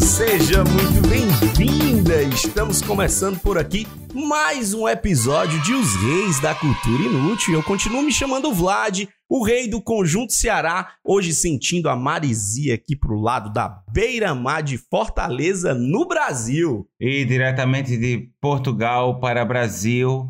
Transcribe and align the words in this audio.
seja 0.00 0.64
muito 0.64 1.08
bem-vinda. 1.08 2.22
Estamos 2.24 2.82
começando 2.82 3.38
por 3.38 3.56
aqui 3.56 3.86
mais 4.12 4.74
um 4.74 4.88
episódio 4.88 5.60
de 5.62 5.72
Os 5.72 5.94
Reis 5.96 6.40
da 6.40 6.54
Cultura 6.54 7.02
Inútil. 7.02 7.54
Eu 7.54 7.62
continuo 7.62 8.02
me 8.02 8.12
chamando 8.12 8.52
Vlad, 8.52 9.06
o 9.28 9.44
rei 9.44 9.68
do 9.68 9.80
Conjunto 9.80 10.32
Ceará, 10.32 10.94
hoje 11.04 11.32
sentindo 11.32 11.88
a 11.88 11.94
marisia 11.94 12.74
aqui 12.74 12.96
pro 12.96 13.20
lado 13.20 13.52
da 13.52 13.68
beira-mar 13.92 14.62
de 14.62 14.78
Fortaleza, 14.78 15.74
no 15.74 16.06
Brasil. 16.06 16.88
E 16.98 17.24
diretamente 17.24 17.96
de 17.96 18.30
Portugal 18.40 19.20
para 19.20 19.44
Brasil, 19.44 20.28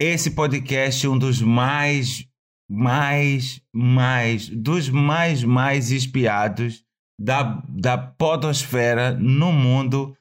esse 0.00 0.32
podcast 0.32 1.06
é 1.06 1.08
um 1.08 1.18
dos 1.18 1.40
mais, 1.40 2.26
mais, 2.68 3.60
mais, 3.72 4.48
dos 4.48 4.88
mais, 4.88 5.44
mais 5.44 5.92
espiados 5.92 6.84
da, 7.18 7.62
da 7.68 7.96
podosfera 7.96 9.12
no 9.12 9.52
mundo, 9.52 10.16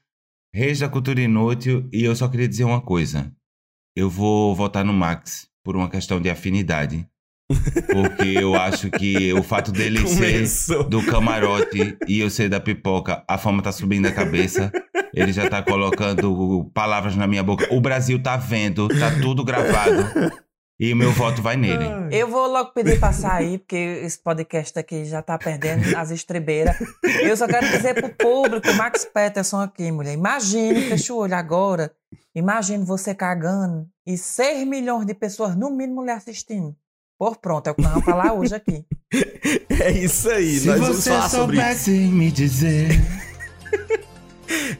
Reis 0.53 0.79
da 0.79 0.89
Cultura 0.89 1.21
Inútil. 1.21 1.88
E 1.91 2.03
eu 2.03 2.16
só 2.16 2.27
queria 2.27 2.47
dizer 2.47 2.63
uma 2.63 2.81
coisa: 2.81 3.31
eu 3.95 4.09
vou 4.09 4.55
votar 4.55 4.83
no 4.83 4.94
Max 4.94 5.47
por 5.64 5.75
uma 5.75 5.89
questão 5.89 6.21
de 6.21 6.30
afinidade. 6.30 7.08
Porque 7.91 8.30
eu 8.30 8.55
acho 8.59 8.89
que 8.89 9.33
o 9.33 9.44
fato 9.44 9.71
dele 9.71 10.02
Começou. 10.02 10.83
ser 10.83 10.89
do 10.89 11.05
camarote 11.05 11.97
e 12.08 12.19
eu 12.19 12.30
ser 12.30 12.49
da 12.49 12.59
pipoca, 12.59 13.23
a 13.27 13.38
fama 13.38 13.61
tá 13.61 13.71
subindo 13.71 14.08
a 14.08 14.11
cabeça. 14.11 14.71
Ele 15.14 15.31
já 15.31 15.47
tá 15.47 15.61
colocando 15.61 16.71
palavras 16.73 17.16
na 17.16 17.27
minha 17.27 17.44
boca. 17.44 17.67
O 17.71 17.80
Brasil 17.80 18.21
tá 18.21 18.36
vendo, 18.36 18.88
tá 18.88 19.11
tudo 19.21 19.44
gravado. 19.44 20.41
E 20.79 20.91
o 20.91 20.95
meu 20.95 21.11
voto 21.11 21.41
vai 21.41 21.55
nele. 21.57 21.85
Eu 22.11 22.27
vou 22.27 22.47
logo 22.47 22.71
pedir 22.71 22.99
pra 22.99 23.13
sair, 23.13 23.59
porque 23.59 23.75
esse 23.75 24.17
podcast 24.19 24.77
aqui 24.77 25.05
já 25.05 25.21
tá 25.21 25.38
perdendo 25.38 25.95
as 25.95 26.11
estrebeiras. 26.11 26.75
Eu 27.21 27.38
só 27.38 27.47
quero 27.47 27.67
dizer 27.69 27.93
pro 27.93 28.09
público, 28.09 28.73
Max 28.73 29.05
Peterson 29.05 29.61
aqui, 29.61 29.91
mulher. 29.91 30.13
Imagine, 30.13 30.89
fecha 30.89 31.13
o 31.13 31.17
olho 31.17 31.35
agora. 31.35 31.91
Imagine 32.35 32.83
você 32.83 33.13
cagando 33.13 33.88
e 34.05 34.17
6 34.17 34.67
milhões 34.67 35.05
de 35.05 35.13
pessoas, 35.13 35.55
no 35.55 35.69
mínimo, 35.69 36.03
lhe 36.03 36.11
assistindo. 36.11 36.75
Por 37.17 37.37
pronto, 37.37 37.67
é 37.67 37.71
o 37.71 37.75
que 37.75 37.81
nós 37.81 37.91
vamos 37.91 38.05
falar 38.05 38.33
hoje 38.33 38.55
aqui. 38.55 38.85
É 39.69 39.91
isso 39.91 40.30
aí, 40.30 40.61
nós 40.65 40.80
vamos 40.80 41.03
falar 41.08 41.30
sobre 41.30 41.58
isso. 41.71 41.89
me 41.91 42.31
dizer. 42.31 42.99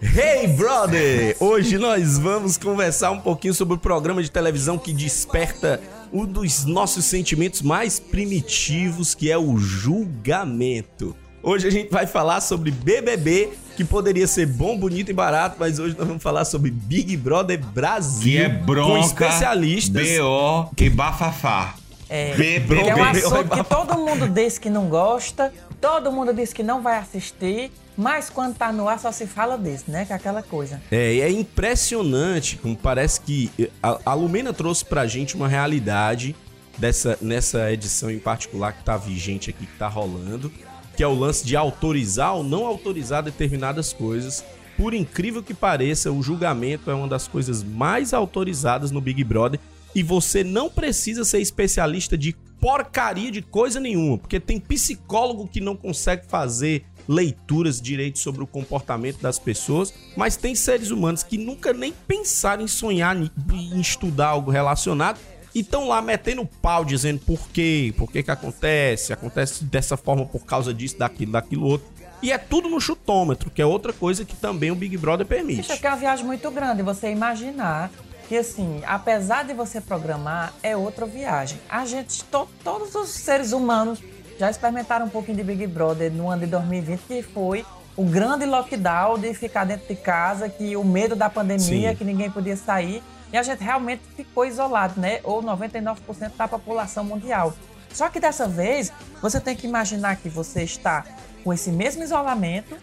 Hey 0.04 0.48
brother! 0.48 1.38
Hoje 1.40 1.78
nós 1.78 2.18
vamos 2.18 2.58
conversar 2.58 3.10
um 3.12 3.22
pouquinho 3.22 3.54
sobre 3.54 3.76
o 3.76 3.78
programa 3.78 4.22
de 4.22 4.30
televisão 4.30 4.78
que 4.78 4.92
desperta 4.92 5.80
um 6.12 6.26
dos 6.26 6.66
nossos 6.66 7.06
sentimentos 7.06 7.62
mais 7.62 8.02
primitivos, 8.02 9.16
que 9.16 9.32
é 9.32 9.38
o 9.38 9.58
julgamento. 9.58 11.16
Hoje 11.42 11.68
a 11.68 11.72
gente 11.72 11.90
vai 11.90 12.06
falar 12.06 12.42
sobre 12.42 12.70
BBB, 12.70 13.52
que 13.78 13.86
poderia 13.86 14.28
ser 14.28 14.46
bom, 14.46 14.78
bonito 14.78 15.10
e 15.10 15.14
barato, 15.14 15.56
mas 15.58 15.80
hoje 15.80 15.96
nós 15.98 16.06
vamos 16.06 16.22
falar 16.22 16.44
sobre 16.44 16.70
Big 16.70 17.16
Brother 17.16 17.64
Brasil, 17.68 18.34
Que 18.34 18.38
é 18.40 18.50
com 18.50 18.66
bronca, 18.66 19.06
especialistas. 19.06 20.06
B.O. 20.06 20.70
e 20.78 20.90
bafafá. 20.90 21.76
É, 22.10 22.36
BBB. 22.36 22.90
é 22.90 22.96
um 22.96 23.04
assunto 23.06 23.50
que 23.50 23.64
todo 23.64 23.96
mundo 23.96 24.28
diz 24.28 24.58
que 24.58 24.70
não 24.70 24.88
gosta, 24.88 25.54
todo 25.80 26.12
mundo 26.12 26.34
diz 26.34 26.52
que 26.52 26.62
não 26.62 26.82
vai 26.82 26.98
assistir, 26.98 27.72
mas 27.96 28.30
quando 28.30 28.56
tá 28.56 28.72
no 28.72 28.88
ar 28.88 29.00
só 29.00 29.12
se 29.12 29.28
fala 29.28 29.58
desse, 29.58 29.90
né? 29.90 30.06
Que 30.06 30.14
é 30.14 30.16
aquela 30.16 30.42
coisa. 30.42 30.82
É, 30.92 31.14
e 31.16 31.22
é 31.22 31.30
impressionante 31.30 32.58
como 32.58 32.76
parece 32.76 33.22
que 33.22 33.52
a, 33.82 34.00
a 34.06 34.14
Lumena 34.14 34.54
trouxe 34.54 34.84
pra 34.84 35.06
gente 35.08 35.36
uma 35.36 35.48
realidade 35.48 36.36
dessa 36.78 37.18
nessa 37.22 37.72
edição 37.72 38.10
em 38.10 38.20
particular 38.20 38.74
que 38.74 38.84
tá 38.84 38.98
vigente 38.98 39.50
aqui, 39.50 39.66
que 39.66 39.78
tá 39.78 39.88
rolando, 39.88 40.52
que 40.96 41.04
é 41.04 41.08
o 41.08 41.14
lance 41.14 41.46
de 41.46 41.56
autorizar 41.56 42.36
ou 42.36 42.44
não 42.44 42.66
autorizar 42.66 43.24
determinadas 43.24 43.94
coisas. 43.94 44.44
Por 44.78 44.94
incrível 44.94 45.44
que 45.44 45.54
pareça, 45.54 46.12
o 46.12 46.24
julgamento 46.24 46.90
é 46.90 46.96
uma 46.96 47.08
das 47.08 47.28
coisas 47.28 47.64
mais 47.64 48.14
autorizadas 48.14 48.90
no 48.90 49.00
Big 49.00 49.24
Brother 49.24 49.60
e 49.94 50.02
você 50.02 50.44
não 50.44 50.70
precisa 50.70 51.24
ser 51.24 51.40
especialista 51.40 52.18
de 52.18 52.36
porcaria 52.60 53.30
de 53.30 53.42
coisa 53.42 53.80
nenhuma, 53.80 54.18
porque 54.18 54.40
tem 54.40 54.60
psicólogo 54.60 55.48
que 55.48 55.60
não 55.60 55.76
consegue 55.76 56.26
fazer 56.26 56.86
leituras 57.08 57.82
direito 57.82 58.20
sobre 58.20 58.44
o 58.44 58.48
comportamento 58.48 59.20
das 59.22 59.38
pessoas, 59.40 59.94
mas 60.16 60.36
tem 60.38 60.56
seres 60.56 60.92
humanos 60.92 61.24
que 61.24 61.38
nunca 61.38 61.74
nem 61.74 61.94
pensaram 62.08 62.64
em 62.64 62.68
sonhar 62.68 63.16
em 63.18 63.80
estudar 63.80 64.28
algo 64.28 64.52
relacionado 64.52 65.20
e 65.54 65.60
estão 65.60 65.88
lá 65.88 66.02
metendo 66.02 66.46
pau 66.62 66.84
dizendo 66.84 67.20
por 67.20 67.48
quê, 67.50 67.94
por 67.98 68.12
que 68.12 68.24
que 68.24 68.32
acontece, 68.32 69.14
acontece 69.14 69.64
dessa 69.66 69.96
forma 69.96 70.26
por 70.26 70.46
causa 70.46 70.74
disso, 70.74 70.98
daquilo, 70.98 71.32
daquilo 71.32 71.66
outro. 71.66 71.88
E 72.22 72.32
é 72.32 72.38
tudo 72.38 72.70
no 72.70 72.80
chutômetro, 72.80 73.52
que 73.52 73.62
é 73.62 73.66
outra 73.66 73.92
coisa 73.92 74.24
que 74.24 74.36
também 74.36 74.72
o 74.72 74.76
Big 74.76 74.98
Brother 74.98 75.26
permite. 75.26 75.60
Isso 75.62 75.74
é 75.74 75.90
uma 75.90 75.98
viagem 75.98 76.26
muito 76.26 76.50
grande, 76.50 76.82
você 76.82 77.12
imaginar 77.12 77.92
que, 78.30 78.38
assim, 78.38 78.82
apesar 78.88 79.44
de 79.44 79.54
você 79.54 79.82
programar, 79.82 80.54
é 80.64 80.76
outra 80.78 81.06
viagem. 81.06 81.60
A 81.70 81.86
gente, 81.86 82.24
to- 82.24 82.48
todos 82.64 82.96
os 82.96 83.10
seres 83.10 83.52
humanos 83.52 84.00
já 84.38 84.50
experimentaram 84.50 85.06
um 85.06 85.10
pouquinho 85.10 85.38
de 85.38 85.44
Big 85.44 85.68
Brother 85.68 86.12
no 86.12 86.30
ano 86.30 86.42
de 86.42 86.48
2020, 86.48 87.00
que 87.02 87.22
foi 87.22 87.66
o 87.96 88.04
grande 88.04 88.46
lockdown 88.46 89.20
de 89.20 89.34
ficar 89.34 89.66
dentro 89.66 89.88
de 89.88 89.96
casa, 89.96 90.50
que 90.50 90.76
o 90.76 90.84
medo 90.84 91.16
da 91.16 91.30
pandemia, 91.30 91.92
Sim. 91.92 91.96
que 91.96 92.04
ninguém 92.04 92.30
podia 92.30 92.58
sair, 92.58 93.04
e 93.32 93.38
a 93.38 93.44
gente 93.44 93.64
realmente 93.64 94.04
ficou 94.16 94.46
isolado, 94.46 95.00
né? 95.00 95.20
Ou 95.24 95.42
99% 95.42 96.32
da 96.38 96.48
população 96.48 97.04
mundial. 97.04 97.54
Só 97.92 98.10
que 98.10 98.20
dessa 98.20 98.48
vez, 98.48 98.92
você 99.22 99.40
tem 99.40 99.56
que 99.56 99.68
imaginar 99.68 100.16
que 100.18 100.30
você 100.30 100.64
está 100.64 101.06
com 101.44 101.54
esse 101.54 101.72
mesmo 101.72 102.04
isolamento, 102.04 102.76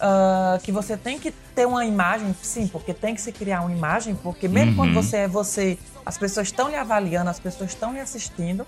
ah, 0.00 0.58
que 0.62 0.72
você 0.72 0.96
tem 0.96 1.18
que 1.18 1.30
ter 1.30 1.66
uma 1.66 1.84
imagem, 1.84 2.34
sim, 2.42 2.66
porque 2.66 2.92
tem 2.92 3.14
que 3.14 3.20
se 3.20 3.32
criar 3.32 3.62
uma 3.62 3.72
imagem, 3.72 4.14
porque 4.14 4.48
mesmo 4.48 4.76
quando 4.76 4.92
você 4.92 5.18
é 5.18 5.28
você, 5.28 5.78
as 6.04 6.18
pessoas 6.18 6.48
estão 6.48 6.68
lhe 6.68 6.76
avaliando, 6.76 7.30
as 7.30 7.38
pessoas 7.38 7.70
estão 7.70 7.92
lhe 7.92 8.00
assistindo. 8.00 8.66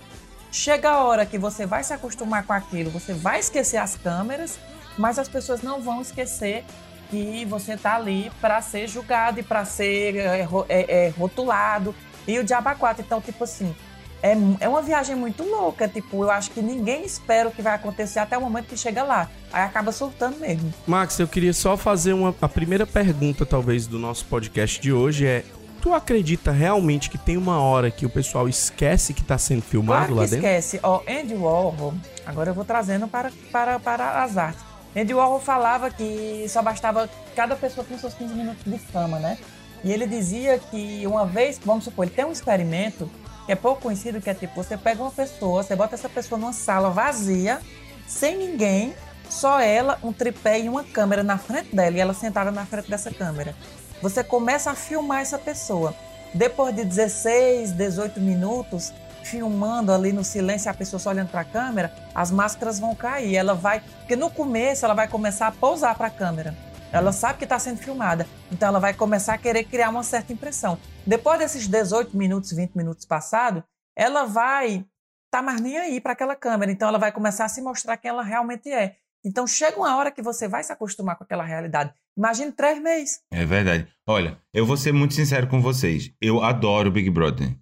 Chega 0.51 0.91
a 0.91 1.05
hora 1.05 1.27
que 1.27 1.39
você 1.39 1.67
vai 1.67 1.85
se 1.85 1.93
acostumar 1.93 2.45
com 2.45 2.53
aquilo, 2.53 2.91
você 2.91 3.13
vai 3.13 3.41
esquecer 3.41 3.77
as 3.77 3.97
câmeras, 3.97 4.59
mas 4.97 5.19
as 5.19 5.29
pessoas 5.29 5.63
não 5.63 5.81
vão 5.81 6.01
esquecer 6.01 6.65
que 7.11 7.45
você 7.45 7.75
está 7.75 7.97
ali 7.97 8.31
para 8.41 8.61
ser 8.63 8.89
julgado 8.89 9.41
e 9.41 9.43
para 9.43 9.65
ser 9.65 10.17
é, 10.17 10.49
é, 10.69 11.07
é, 11.07 11.09
rotulado. 11.11 11.95
E 12.27 12.39
o 12.39 12.45
Diabo 12.45 12.75
4, 12.77 13.05
então, 13.05 13.21
tipo 13.21 13.45
assim, 13.45 13.75
é, 14.23 14.33
é 14.61 14.69
uma 14.69 14.83
viagem 14.83 15.15
muito 15.15 15.45
louca. 15.45 15.87
Tipo, 15.87 16.25
eu 16.25 16.31
acho 16.31 16.51
que 16.51 16.61
ninguém 16.61 17.05
espera 17.05 17.49
o 17.49 17.53
que 17.53 17.63
vai 17.63 17.75
acontecer 17.75 18.19
até 18.19 18.37
o 18.37 18.41
momento 18.41 18.67
que 18.67 18.77
chega 18.77 19.03
lá. 19.03 19.31
Aí 19.53 19.63
acaba 19.63 19.93
surtando 19.93 20.39
mesmo. 20.39 20.73
Max, 20.87 21.19
eu 21.19 21.29
queria 21.29 21.53
só 21.53 21.77
fazer 21.77 22.13
uma. 22.13 22.35
A 22.41 22.49
primeira 22.49 22.87
pergunta, 22.87 23.47
talvez, 23.47 23.87
do 23.87 23.99
nosso 23.99 24.25
podcast 24.27 24.81
de 24.81 24.93
hoje 24.93 25.27
é: 25.27 25.45
Tu 25.87 25.95
acredita 25.95 26.51
realmente 26.51 27.09
que 27.09 27.17
tem 27.17 27.37
uma 27.37 27.61
hora 27.61 27.93
que 27.93 28.05
o 28.05 28.11
pessoal 28.11 28.49
esquece 28.49 29.15
que 29.15 29.23
tá 29.23 29.39
sendo 29.39 29.63
filmado 29.63 30.07
Claro 30.07 30.15
lá 30.17 30.23
dentro? 30.23 30.39
esquece. 30.39 30.81
Ó, 30.83 31.01
Andy 31.09 31.37
Warhol, 31.37 31.95
agora 32.27 32.51
eu 32.51 32.55
vou 32.55 32.65
trazendo 32.65 33.07
para, 33.07 33.31
para, 33.53 33.79
para 33.79 34.25
as 34.25 34.37
artes. 34.37 34.61
Andy 34.97 35.15
Warhol 35.15 35.39
falava 35.39 35.89
que 35.89 36.45
só 36.49 36.61
bastava 36.61 37.09
cada 37.37 37.55
pessoa 37.55 37.87
ter 37.89 37.97
seus 37.99 38.15
15 38.15 38.35
minutos 38.35 38.65
de 38.65 38.77
fama, 38.79 39.21
né? 39.21 39.39
E 39.85 39.93
ele 39.93 40.09
dizia 40.09 40.59
que 40.59 41.07
uma 41.07 41.25
vez, 41.25 41.61
vamos 41.65 41.85
supor, 41.85 42.05
ele 42.05 42.15
tem 42.17 42.25
um 42.25 42.33
experimento 42.33 43.09
que 43.47 43.53
é 43.53 43.55
pouco 43.55 43.83
conhecido, 43.83 44.21
que 44.21 44.29
é 44.29 44.35
tipo, 44.35 44.57
você 44.57 44.77
pega 44.77 45.01
uma 45.01 45.13
pessoa, 45.13 45.63
você 45.63 45.77
bota 45.77 45.95
essa 45.95 46.09
pessoa 46.09 46.37
numa 46.37 46.53
sala 46.53 46.91
vazia, 46.91 47.61
sem 48.09 48.37
ninguém, 48.37 48.93
só 49.31 49.61
ela, 49.61 50.01
um 50.03 50.13
tripé 50.13 50.59
e 50.59 50.69
uma 50.69 50.83
câmera 50.83 51.23
na 51.23 51.39
frente 51.39 51.77
dela, 51.77 51.97
e 51.97 52.01
ela 52.01 52.13
sentada 52.13 52.51
na 52.51 52.67
frente 52.67 52.91
dessa 52.91 53.13
câmera. 53.13 53.55
Você 54.03 54.23
começa 54.23 54.71
a 54.71 54.75
filmar 54.75 55.21
essa 55.21 55.39
pessoa. 55.39 55.95
Depois 56.35 56.75
de 56.75 56.85
16, 56.85 57.73
18 57.73 58.21
minutos, 58.21 58.93
filmando 59.23 59.93
ali 59.93 60.13
no 60.13 60.23
silêncio, 60.23 60.71
a 60.71 60.75
pessoa 60.75 61.01
só 61.01 61.11
olhando 61.11 61.31
para 61.31 61.41
a 61.41 61.45
câmera, 61.45 61.93
as 62.15 62.31
máscaras 62.31 62.79
vão 62.79 62.95
cair. 62.95 63.35
Ela 63.37 63.55
vai, 63.55 63.81
porque 63.81 64.15
no 64.15 64.31
começo 64.31 64.85
ela 64.85 64.95
vai 64.95 65.09
começar 65.09 65.49
a 65.49 65.53
pousar 65.53 65.95
para 65.97 66.07
a 66.07 66.11
câmera. 66.11 66.55
Ela 66.93 67.13
sabe 67.13 67.39
que 67.39 67.45
está 67.45 67.59
sendo 67.59 67.79
filmada, 67.79 68.27
então 68.51 68.69
ela 68.69 68.79
vai 68.79 68.95
começar 68.95 69.35
a 69.35 69.39
querer 69.39 69.65
criar 69.65 69.91
uma 69.91 70.03
certa 70.03 70.33
impressão. 70.33 70.79
Depois 71.05 71.39
desses 71.39 71.67
18 71.67 72.17
minutos, 72.17 72.53
20 72.53 72.75
minutos 72.77 73.05
passados, 73.05 73.63
ela 73.95 74.25
vai 74.25 74.87
tá 75.31 75.43
mais 75.43 75.61
nem 75.61 75.77
aí 75.77 76.01
para 76.01 76.13
aquela 76.13 76.37
câmera, 76.37 76.71
então 76.71 76.89
ela 76.89 76.99
vai 76.99 77.11
começar 77.13 77.45
a 77.45 77.49
se 77.49 77.61
mostrar 77.61 77.97
quem 77.97 78.09
ela 78.09 78.23
realmente 78.23 78.73
é. 78.73 78.97
Então 79.25 79.47
chega 79.47 79.77
uma 79.77 79.97
hora 79.97 80.11
que 80.11 80.23
você 80.23 80.47
vai 80.47 80.63
se 80.63 80.73
acostumar 80.73 81.17
com 81.17 81.25
aquela 81.25 81.45
realidade. 81.45 81.93
Imagine 82.17 82.53
três 82.53 82.81
meses. 82.83 83.21
É 83.31 83.45
verdade. 83.45 83.87
Olha, 84.07 84.39
eu 84.55 84.65
vou 84.65 84.77
ser 84.77 84.93
muito 84.93 85.15
sincero 85.15 85.47
com 85.49 85.61
vocês. 85.61 86.11
Eu 86.21 86.43
adoro 86.43 86.91
Big 86.91 87.11
Brother. 87.11 87.55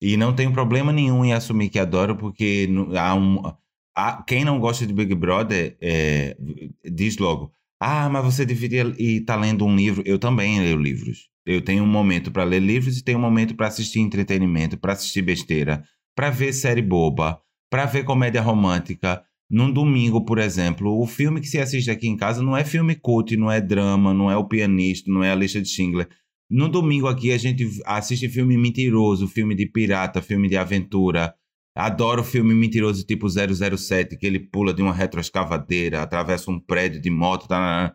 E 0.00 0.16
não 0.16 0.34
tenho 0.34 0.52
problema 0.52 0.92
nenhum 0.92 1.24
em 1.24 1.32
assumir 1.32 1.68
que 1.70 1.78
adoro, 1.78 2.16
porque 2.16 2.68
há 2.98 3.14
um. 3.14 3.42
há- 3.96 4.22
quem 4.26 4.44
não 4.44 4.60
gosta 4.60 4.86
de 4.86 4.92
Big 4.92 5.14
Brother 5.14 5.76
é, 5.80 6.36
diz 6.84 7.16
logo: 7.18 7.50
Ah, 7.80 8.08
mas 8.08 8.24
você 8.24 8.44
deveria 8.44 8.84
estar 8.98 9.36
lendo 9.36 9.64
um 9.64 9.74
livro. 9.74 10.02
Eu 10.06 10.18
também 10.18 10.60
leio 10.60 10.76
livros. 10.76 11.28
Eu 11.44 11.62
tenho 11.62 11.82
um 11.82 11.86
momento 11.88 12.30
para 12.30 12.44
ler 12.44 12.60
livros 12.60 12.98
e 12.98 13.02
tenho 13.04 13.18
um 13.18 13.22
momento 13.22 13.54
para 13.54 13.68
assistir 13.68 14.00
entretenimento, 14.00 14.76
para 14.78 14.92
assistir 14.92 15.22
besteira, 15.22 15.82
para 16.14 16.28
ver 16.28 16.52
série 16.52 16.82
boba, 16.82 17.40
para 17.70 17.86
ver 17.86 18.04
comédia 18.04 18.42
romântica. 18.42 19.22
Num 19.48 19.72
domingo, 19.72 20.24
por 20.24 20.38
exemplo, 20.38 21.00
o 21.00 21.06
filme 21.06 21.40
que 21.40 21.46
se 21.46 21.58
assiste 21.58 21.90
aqui 21.90 22.08
em 22.08 22.16
casa 22.16 22.42
não 22.42 22.56
é 22.56 22.64
filme 22.64 22.96
cult, 22.96 23.36
não 23.36 23.50
é 23.50 23.60
drama, 23.60 24.12
não 24.12 24.30
é 24.30 24.36
o 24.36 24.46
pianista, 24.46 25.10
não 25.10 25.22
é 25.22 25.30
a 25.30 25.36
lista 25.36 25.62
de 25.62 25.68
Schindler. 25.68 26.08
No 26.50 26.68
domingo 26.68 27.06
aqui 27.06 27.32
a 27.32 27.38
gente 27.38 27.64
assiste 27.84 28.28
filme 28.28 28.56
mentiroso, 28.56 29.28
filme 29.28 29.54
de 29.54 29.66
pirata, 29.66 30.20
filme 30.20 30.48
de 30.48 30.56
aventura. 30.56 31.34
Adoro 31.76 32.24
filme 32.24 32.54
mentiroso 32.54 33.04
tipo 33.04 33.28
007, 33.28 34.16
que 34.16 34.26
ele 34.26 34.40
pula 34.40 34.72
de 34.72 34.82
uma 34.82 34.92
retroescavadeira, 34.92 36.02
atravessa 36.02 36.50
um 36.50 36.58
prédio 36.58 37.00
de 37.00 37.10
moto, 37.10 37.46
tá, 37.46 37.94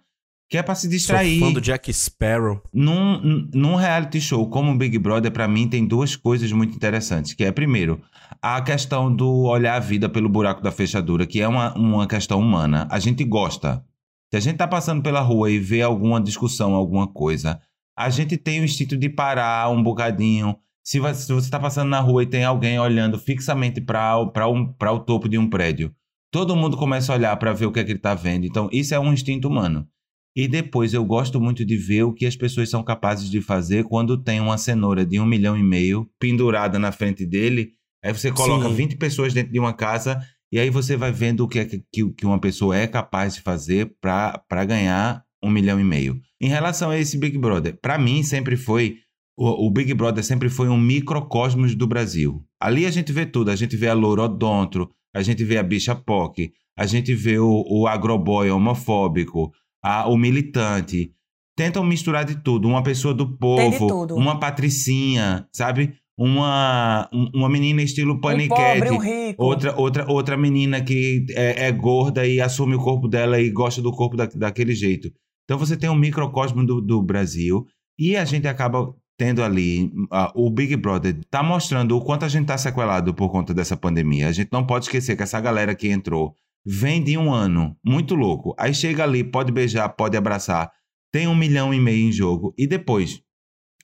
que 0.52 0.58
é 0.58 0.62
pra 0.62 0.76
se 0.76 0.82
Sou 0.82 0.90
distrair. 0.90 1.40
fã 1.40 1.54
do 1.54 1.62
Jack 1.62 1.94
Sparrow. 1.94 2.62
Num, 2.74 3.48
num 3.54 3.76
reality 3.76 4.20
show 4.20 4.46
como 4.50 4.74
o 4.74 4.78
Big 4.78 5.00
Brother, 5.00 5.32
pra 5.32 5.48
mim, 5.48 5.66
tem 5.66 5.88
duas 5.88 6.18
coisas 6.18 6.52
muito 6.52 6.76
interessantes. 6.76 7.34
Que 7.34 7.46
é, 7.46 7.54
primeiro, 7.54 8.02
a 8.42 8.62
questão 8.62 9.16
do 9.16 9.44
olhar 9.46 9.76
a 9.76 9.80
vida 9.80 10.10
pelo 10.10 10.28
buraco 10.28 10.62
da 10.62 10.70
fechadura, 10.70 11.26
que 11.26 11.40
é 11.40 11.48
uma, 11.48 11.74
uma 11.78 12.06
questão 12.06 12.38
humana. 12.38 12.86
A 12.92 13.00
gente 13.00 13.24
gosta. 13.24 13.82
Se 14.30 14.36
a 14.36 14.40
gente 14.42 14.58
tá 14.58 14.68
passando 14.68 15.02
pela 15.02 15.22
rua 15.22 15.50
e 15.50 15.58
vê 15.58 15.82
alguma 15.82 16.20
discussão, 16.20 16.76
alguma 16.76 17.08
coisa, 17.08 17.58
a 17.98 18.10
gente 18.10 18.36
tem 18.36 18.60
o 18.60 18.66
instinto 18.66 18.98
de 18.98 19.08
parar 19.08 19.70
um 19.70 19.82
bocadinho. 19.82 20.58
Se 20.84 21.00
você, 21.00 21.28
se 21.28 21.32
você 21.32 21.50
tá 21.50 21.62
passando 21.62 21.88
na 21.88 22.02
rua 22.02 22.24
e 22.24 22.28
tem 22.28 22.44
alguém 22.44 22.78
olhando 22.78 23.18
fixamente 23.18 23.80
para 23.80 24.50
um, 24.50 24.66
pra 24.66 24.92
o 24.92 25.00
topo 25.00 25.30
de 25.30 25.38
um 25.38 25.50
prédio, 25.50 25.96
todo 26.30 26.58
mundo 26.58 26.76
começa 26.76 27.14
a 27.14 27.16
olhar 27.16 27.38
para 27.38 27.54
ver 27.54 27.68
o 27.68 27.72
que 27.72 27.80
é 27.80 27.86
que 27.86 27.92
ele 27.94 28.00
tá 28.00 28.14
vendo. 28.14 28.46
Então, 28.46 28.68
isso 28.70 28.94
é 28.94 29.00
um 29.00 29.14
instinto 29.14 29.48
humano. 29.48 29.88
E 30.36 30.48
depois 30.48 30.94
eu 30.94 31.04
gosto 31.04 31.42
muito 31.42 31.66
de 31.66 31.76
ver 31.76 32.04
o 32.04 32.14
que 32.14 32.26
as 32.26 32.36
pessoas 32.36 32.70
são 32.70 32.84
capazes 32.84 33.30
de 33.30 33.42
fazer 33.42 33.84
quando 33.84 34.18
tem 34.18 34.40
uma 34.40 34.58
cenoura 34.58 35.06
de 35.06 35.20
um 35.20 35.26
milhão 35.26 35.58
e 35.58 35.64
meio 35.64 36.10
pendurada 36.20 36.80
na 36.80 36.92
frente 36.92 37.26
dele. 37.26 37.74
Aí 38.04 38.14
você 38.14 38.32
coloca 38.32 38.70
Sim. 38.70 38.76
20 38.76 38.98
pessoas 38.98 39.34
dentro 39.34 39.52
de 39.52 39.60
uma 39.60 39.74
casa 39.74 40.22
e 40.52 40.60
aí 40.60 40.70
você 40.70 40.98
vai 40.98 41.12
vendo 41.12 41.42
o 41.42 41.48
que, 41.48 41.60
é 41.60 41.66
que, 41.66 41.84
que 41.92 42.26
uma 42.26 42.40
pessoa 42.40 42.78
é 42.78 42.86
capaz 42.86 43.36
de 43.36 43.42
fazer 43.42 43.96
para 44.02 44.66
ganhar 44.66 45.24
um 45.42 45.50
milhão 45.50 45.80
e 45.80 45.84
meio. 45.84 46.20
Em 46.40 46.48
relação 46.48 46.90
a 46.90 46.98
esse 46.98 47.18
Big 47.18 47.38
Brother, 47.38 47.78
para 47.82 47.98
mim 47.98 48.22
sempre 48.22 48.56
foi. 48.58 48.98
O, 49.38 49.68
o 49.68 49.72
Big 49.72 49.94
Brother 49.94 50.24
sempre 50.24 50.50
foi 50.50 50.68
um 50.68 50.78
microcosmos 50.78 51.74
do 51.74 51.88
Brasil. 51.88 52.44
Ali 52.60 52.86
a 52.86 52.92
gente 52.92 53.14
vê 53.14 53.26
tudo. 53.26 53.50
A 53.50 53.56
gente 53.56 53.78
vê 53.78 53.88
a 53.88 53.94
Lourodontro, 53.94 54.90
a 55.16 55.22
gente 55.22 55.44
vê 55.44 55.58
a 55.58 55.64
Bicha 55.64 55.96
POC, 55.96 56.52
a 56.78 56.86
gente 56.86 57.14
vê 57.14 57.40
o, 57.40 57.66
o 57.68 57.88
agroboy 57.88 58.50
homofóbico, 58.50 59.52
a- 59.84 60.08
o 60.08 60.18
militante. 60.18 61.12
Tentam 61.58 61.84
misturar 61.84 62.24
de 62.26 62.36
tudo. 62.36 62.68
Uma 62.68 62.82
pessoa 62.84 63.14
do 63.14 63.38
povo, 63.38 63.88
tudo. 63.88 64.16
uma 64.16 64.40
patricinha, 64.40 65.48
sabe? 65.52 65.94
Uma, 66.18 67.10
um- 67.14 67.30
uma 67.34 67.50
menina 67.50 67.82
estilo 67.82 68.14
Um 68.14 68.22
paniquete. 68.22 68.80
pobre, 68.80 68.92
um 68.92 68.98
rico. 68.98 69.44
Outra, 69.44 69.76
outra, 69.80 70.12
outra 70.12 70.38
menina 70.38 70.82
que 70.82 71.26
é, 71.32 71.68
é 71.68 71.72
gorda 71.72 72.26
e 72.26 72.40
assume 72.40 72.76
o 72.76 72.80
corpo 72.80 73.08
dela 73.08 73.40
e 73.40 73.50
gosta 73.50 73.82
do 73.82 73.92
corpo 73.92 74.16
da, 74.16 74.26
daquele 74.28 74.74
jeito. 74.74 75.12
Então 75.46 75.58
você 75.58 75.76
tem 75.76 75.90
um 75.90 75.96
microcosmo 75.96 76.66
do, 76.66 76.80
do 76.80 77.02
Brasil 77.02 77.66
e 78.00 78.16
a 78.16 78.24
gente 78.24 78.48
acaba 78.48 78.94
tendo 79.18 79.44
ali 79.44 79.92
ah, 80.12 80.32
o 80.36 80.50
Big 80.50 80.76
Brother 80.76 81.20
tá 81.30 81.44
mostrando 81.44 81.98
o 81.98 82.02
quanto 82.02 82.24
a 82.26 82.30
gente 82.30 82.46
tá 82.48 82.58
sequelado 82.58 83.14
por 83.14 83.30
conta 83.30 83.54
dessa 83.54 83.76
pandemia. 83.76 84.28
A 84.28 84.32
gente 84.32 84.50
não 84.52 84.66
pode 84.66 84.86
esquecer 84.86 85.16
que 85.18 85.24
essa 85.24 85.40
galera 85.42 85.76
que 85.76 85.90
entrou 85.90 86.34
vem 86.66 87.04
de 87.04 87.18
um 87.18 87.34
ano 87.34 87.76
muito 87.84 88.16
louco. 88.16 88.56
Aí 88.58 88.74
chega 88.74 89.04
ali, 89.04 89.24
pode 89.24 89.52
beijar, 89.52 89.90
pode 89.90 90.16
abraçar, 90.18 90.72
tem 91.12 91.28
um 91.28 91.36
milhão 91.36 91.74
e 91.74 91.80
meio 91.80 92.08
em 92.08 92.12
jogo 92.12 92.54
e 92.58 92.66
depois 92.66 93.22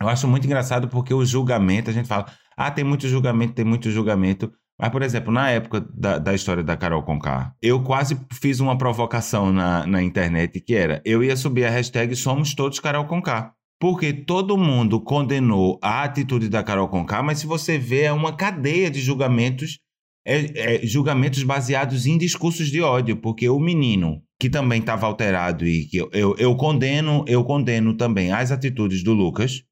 eu 0.01 0.07
acho 0.07 0.27
muito 0.27 0.45
engraçado 0.45 0.87
porque 0.87 1.13
o 1.13 1.25
julgamento, 1.25 1.89
a 1.89 1.93
gente 1.93 2.07
fala, 2.07 2.27
ah, 2.55 2.69
tem 2.69 2.83
muito 2.83 3.07
julgamento, 3.07 3.53
tem 3.53 3.65
muito 3.65 3.89
julgamento. 3.89 4.51
Mas, 4.79 4.91
por 4.91 5.01
exemplo, 5.01 5.31
na 5.31 5.49
época 5.49 5.87
da, 5.91 6.19
da 6.19 6.35
história 6.35 6.63
da 6.63 6.77
Carol 6.77 7.01
Conká, 7.01 7.53
eu 7.61 7.83
quase 7.83 8.19
fiz 8.31 8.59
uma 8.59 8.77
provocação 8.77 9.51
na, 9.51 9.87
na 9.87 10.03
internet 10.03 10.61
que 10.61 10.75
era: 10.75 11.01
eu 11.03 11.23
ia 11.23 11.35
subir 11.35 11.65
a 11.65 11.69
hashtag 11.69 12.15
Somos 12.15 12.53
Todos 12.53 12.79
Carol 12.79 13.05
Conká. 13.05 13.53
Porque 13.79 14.11
todo 14.11 14.57
mundo 14.57 14.99
condenou 14.99 15.77
a 15.83 16.01
atitude 16.01 16.49
da 16.49 16.63
Carol 16.63 16.87
Conká, 16.87 17.21
mas 17.21 17.39
se 17.39 17.45
você 17.45 17.77
vê, 17.77 18.03
é 18.03 18.11
uma 18.11 18.35
cadeia 18.35 18.89
de 18.89 18.99
julgamentos, 18.99 19.79
é, 20.27 20.75
é, 20.75 20.85
julgamentos 20.85 21.41
baseados 21.43 22.05
em 22.05 22.17
discursos 22.17 22.67
de 22.69 22.81
ódio. 22.81 23.15
Porque 23.15 23.47
o 23.47 23.57
menino, 23.57 24.21
que 24.37 24.49
também 24.49 24.81
estava 24.81 25.07
alterado 25.07 25.65
e 25.65 25.85
que 25.85 25.95
eu, 25.95 26.09
eu, 26.11 26.35
eu 26.37 26.55
condeno, 26.57 27.23
eu 27.27 27.45
condeno 27.45 27.95
também 27.95 28.33
as 28.33 28.51
atitudes 28.51 29.01
do 29.03 29.13
Lucas, 29.13 29.63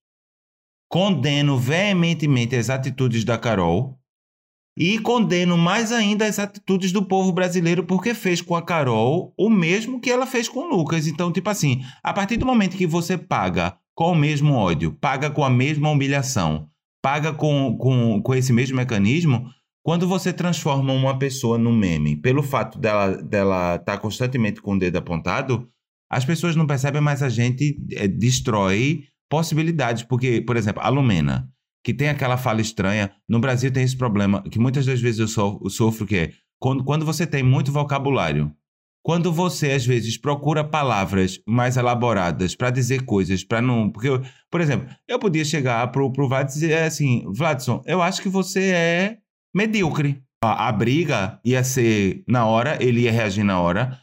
condeno 0.90 1.58
veementemente 1.58 2.56
as 2.56 2.70
atitudes 2.70 3.26
da 3.26 3.38
Carol 3.38 4.00
e 4.78 4.98
condeno 5.00 5.58
mais 5.58 5.92
ainda 5.92 6.26
as 6.26 6.40
atitudes 6.40 6.94
do 6.94 7.04
povo 7.04 7.34
brasileiro 7.34 7.84
porque 7.84 8.14
fez 8.14 8.42
com 8.42 8.56
a 8.56 8.62
Carol 8.62 9.34
o 9.38 9.50
mesmo 9.50 10.00
que 10.00 10.10
ela 10.10 10.26
fez 10.26 10.48
com 10.48 10.62
o 10.62 10.70
Lucas. 10.78 11.06
Então, 11.06 11.34
tipo 11.34 11.50
assim, 11.50 11.82
a 12.02 12.14
partir 12.14 12.38
do 12.38 12.46
momento 12.46 12.78
que 12.78 12.88
você 12.88 13.18
paga 13.18 13.78
com 13.94 14.12
o 14.12 14.16
mesmo 14.16 14.54
ódio, 14.54 14.94
paga 14.94 15.30
com 15.30 15.44
a 15.44 15.50
mesma 15.50 15.90
humilhação, 15.90 16.70
paga 17.02 17.34
com, 17.34 17.78
com, 17.78 18.22
com 18.22 18.34
esse 18.34 18.54
mesmo 18.54 18.78
mecanismo, 18.78 19.50
quando 19.86 20.08
você 20.08 20.34
transforma 20.34 20.92
uma 20.92 21.20
pessoa 21.20 21.60
num 21.60 21.72
meme, 21.76 22.16
pelo 22.16 22.42
fato 22.42 22.80
dela 22.80 23.22
dela 23.22 23.76
estar 23.76 24.00
constantemente 24.00 24.60
com 24.60 24.74
o 24.74 24.80
dedo 24.80 24.96
apontado, 24.98 25.70
as 26.10 26.26
pessoas 26.26 26.56
não 26.56 26.66
percebem, 26.66 27.00
mas 27.02 27.22
a 27.22 27.30
gente 27.30 27.78
eh, 27.92 28.08
destrói 28.08 29.04
possibilidades. 29.30 30.02
Porque, 30.02 30.42
por 30.42 30.58
exemplo, 30.58 30.82
a 30.82 30.90
Lumena, 30.90 31.48
que 31.84 31.94
tem 31.94 32.10
aquela 32.10 32.36
fala 32.36 32.62
estranha, 32.62 33.12
no 33.30 33.40
Brasil 33.40 33.72
tem 33.72 33.84
esse 33.84 33.96
problema, 33.96 34.42
que 34.50 34.58
muitas 34.58 34.88
das 34.88 35.00
vezes 35.00 35.20
eu 35.20 35.28
so- 35.28 35.62
eu 35.64 35.70
sofro, 35.70 36.08
que 36.08 36.16
é 36.16 36.32
quando, 36.60 36.84
quando 36.84 37.06
você 37.06 37.28
tem 37.28 37.44
muito 37.44 37.72
vocabulário, 37.72 38.52
quando 39.04 39.32
você 39.32 39.72
às 39.74 39.86
vezes 39.86 40.18
procura 40.18 40.64
palavras 40.64 41.40
mais 41.48 41.78
elaboradas 41.78 42.56
para 42.56 42.72
dizer 42.72 43.04
coisas, 43.06 43.44
para 43.44 43.62
não. 43.62 43.92
Porque, 43.92 44.10
eu- 44.10 44.22
por 44.50 44.62
exemplo, 44.62 44.88
eu 45.08 45.20
podia 45.20 45.46
chegar 45.46 45.92
pro, 45.92 46.12
pro 46.12 46.28
Vlad 46.28 46.50
e 46.50 46.54
dizer 46.54 46.74
assim: 46.82 47.24
Vladson, 47.32 47.84
eu 47.86 48.02
acho 48.02 48.20
que 48.20 48.30
você 48.30 48.72
é 48.72 49.18
medíocre. 49.56 50.22
A, 50.44 50.68
a 50.68 50.72
briga 50.72 51.40
ia 51.44 51.64
ser 51.64 52.24
na 52.28 52.46
hora, 52.46 52.78
ele 52.84 53.02
ia 53.02 53.12
reagir 53.12 53.44
na 53.44 53.60
hora. 53.60 53.98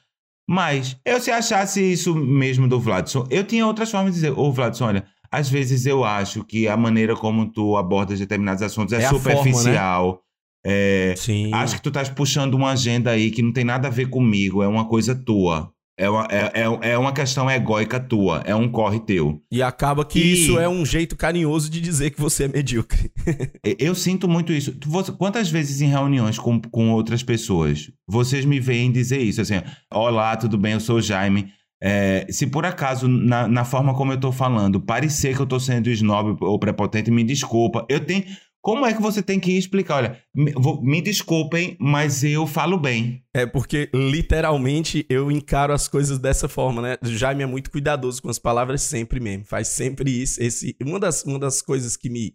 Mas 0.48 0.96
eu 1.04 1.20
se 1.20 1.30
achasse 1.30 1.80
isso 1.92 2.14
mesmo 2.14 2.66
do 2.66 2.80
Vladson, 2.80 3.26
eu 3.30 3.44
tinha 3.44 3.66
outras 3.66 3.90
formas 3.90 4.14
de 4.14 4.20
dizer, 4.20 4.36
ô 4.36 4.50
Vladson, 4.50 4.86
olha, 4.86 5.04
às 5.30 5.48
vezes 5.48 5.86
eu 5.86 6.04
acho 6.04 6.44
que 6.44 6.66
a 6.66 6.76
maneira 6.76 7.14
como 7.14 7.50
tu 7.50 7.76
abordas 7.76 8.18
determinados 8.18 8.62
assuntos 8.62 8.92
é, 8.92 9.02
É 9.02 9.06
a 9.06 9.10
forma, 9.10 9.30
né? 9.30 9.34
superficial. 9.36 10.20
É, 10.64 11.14
Sim. 11.16 11.52
acho 11.54 11.76
que 11.76 11.82
tu 11.82 11.88
estás 11.88 12.08
puxando 12.08 12.54
uma 12.54 12.70
agenda 12.70 13.10
aí 13.10 13.30
que 13.30 13.42
não 13.42 13.52
tem 13.52 13.64
nada 13.64 13.88
a 13.88 13.90
ver 13.90 14.08
comigo, 14.08 14.62
é 14.62 14.68
uma 14.68 14.86
coisa 14.88 15.14
tua. 15.14 15.72
É 15.98 16.08
uma, 16.08 16.26
é, 16.30 16.52
é, 16.62 16.90
é 16.92 16.98
uma 16.98 17.12
questão 17.12 17.50
egóica 17.50 18.00
tua, 18.00 18.42
é 18.46 18.54
um 18.54 18.66
corre 18.68 18.98
teu. 19.00 19.42
E 19.52 19.62
acaba 19.62 20.04
que 20.04 20.18
E- 20.18 20.32
isso 20.32 20.58
é 20.58 20.66
um 20.68 20.86
jeito 20.86 21.14
carinhoso 21.16 21.70
de 21.70 21.80
dizer 21.82 22.10
que 22.10 22.20
você 22.20 22.44
é 22.44 22.48
medíocre. 22.48 23.10
Eu 23.78 23.94
sinto 23.94 24.26
muito 24.26 24.52
isso. 24.52 24.74
Você- 24.86 25.12
Quantas 25.12 25.50
vezes 25.50 25.80
em 25.82 25.86
reuniões 25.88 26.38
com, 26.38 26.60
com 26.60 26.90
outras 26.92 27.22
pessoas 27.22 27.90
vocês 28.08 28.44
me 28.44 28.58
veem 28.58 28.90
dizer 28.90 29.18
isso? 29.18 29.40
Assim, 29.42 29.60
olá, 29.92 30.34
tudo 30.36 30.56
bem? 30.56 30.72
Eu 30.72 30.80
sou 30.80 30.96
o 30.96 31.02
Jaime. 31.02 31.48
É, 31.84 32.26
se 32.30 32.46
por 32.46 32.64
acaso, 32.64 33.06
na, 33.08 33.46
na 33.48 33.64
forma 33.64 33.92
como 33.94 34.12
eu 34.12 34.20
tô 34.20 34.30
falando, 34.32 34.80
parecer 34.80 35.34
que 35.34 35.42
eu 35.42 35.46
tô 35.46 35.58
sendo 35.60 35.90
snob 35.90 36.36
ou 36.40 36.58
prepotente, 36.58 37.10
me 37.10 37.24
desculpa. 37.24 37.84
Eu 37.88 38.00
tenho. 38.00 38.24
Como 38.62 38.86
é 38.86 38.94
que 38.94 39.02
você 39.02 39.20
tem 39.20 39.40
que 39.40 39.50
explicar? 39.58 39.96
Olha, 39.96 40.22
me, 40.34 40.52
vou- 40.52 40.80
me 40.82 41.02
desculpem, 41.02 41.76
mas 41.80 42.22
eu 42.22 42.46
falo 42.46 42.78
bem. 42.78 43.24
É 43.34 43.44
porque, 43.44 43.90
literalmente, 43.92 45.04
eu 45.10 45.30
encaro 45.32 45.72
as 45.72 45.88
coisas 45.88 46.18
dessa 46.18 46.48
forma, 46.48 46.80
né? 46.80 46.96
Jaime 47.02 47.42
é 47.42 47.46
muito 47.46 47.70
cuidadoso 47.70 48.22
com 48.22 48.30
as 48.30 48.38
palavras 48.38 48.82
sempre 48.82 49.18
mesmo. 49.18 49.44
Faz 49.44 49.68
sempre 49.68 50.10
isso. 50.10 50.40
Esse, 50.40 50.76
uma, 50.80 51.00
das, 51.00 51.24
uma 51.24 51.38
das 51.40 51.60
coisas 51.60 51.96
que 51.96 52.08
me, 52.08 52.34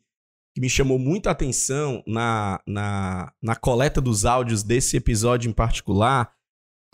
que 0.54 0.60
me 0.60 0.70
chamou 0.70 1.00
muito 1.00 1.28
a 1.28 1.32
atenção 1.32 2.04
na, 2.06 2.60
na, 2.68 3.32
na 3.42 3.56
coleta 3.56 4.02
dos 4.02 4.26
áudios 4.26 4.64
desse 4.64 4.98
episódio 4.98 5.50
em 5.50 5.54
particular 5.54 6.30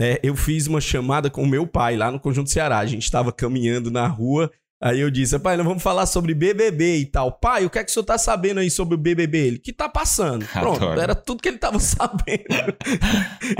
é, 0.02 0.20
eu 0.24 0.36
fiz 0.36 0.66
uma 0.68 0.82
chamada 0.82 1.30
com 1.30 1.44
o 1.44 1.48
meu 1.48 1.68
pai 1.68 1.96
lá 1.96 2.12
no 2.12 2.20
Conjunto 2.20 2.50
Ceará. 2.50 2.80
A 2.80 2.86
gente 2.86 3.04
estava 3.04 3.32
caminhando 3.32 3.92
na 3.92 4.08
rua, 4.08 4.52
Aí 4.86 5.00
eu 5.00 5.10
disse, 5.10 5.40
pai, 5.40 5.56
nós 5.56 5.66
vamos 5.66 5.82
falar 5.82 6.06
sobre 6.06 6.34
BBB 6.34 6.98
e 6.98 7.06
tal. 7.06 7.32
Pai, 7.32 7.64
o 7.66 7.70
que 7.70 7.80
é 7.80 7.84
que 7.86 7.90
o 7.90 7.94
senhor 7.94 8.04
tá 8.06 8.18
sabendo 8.18 8.60
aí 8.60 8.70
sobre 8.70 8.96
o 8.96 8.98
BBB? 8.98 9.38
Ele, 9.48 9.58
que 9.60 9.72
tá 9.72 9.88
passando. 9.88 10.46
Pronto, 10.52 10.84
Adoro. 10.84 11.00
era 11.00 11.16
tudo 11.16 11.42
que 11.42 11.48
ele 11.48 11.58
tava 11.58 11.80
sabendo. 11.80 12.76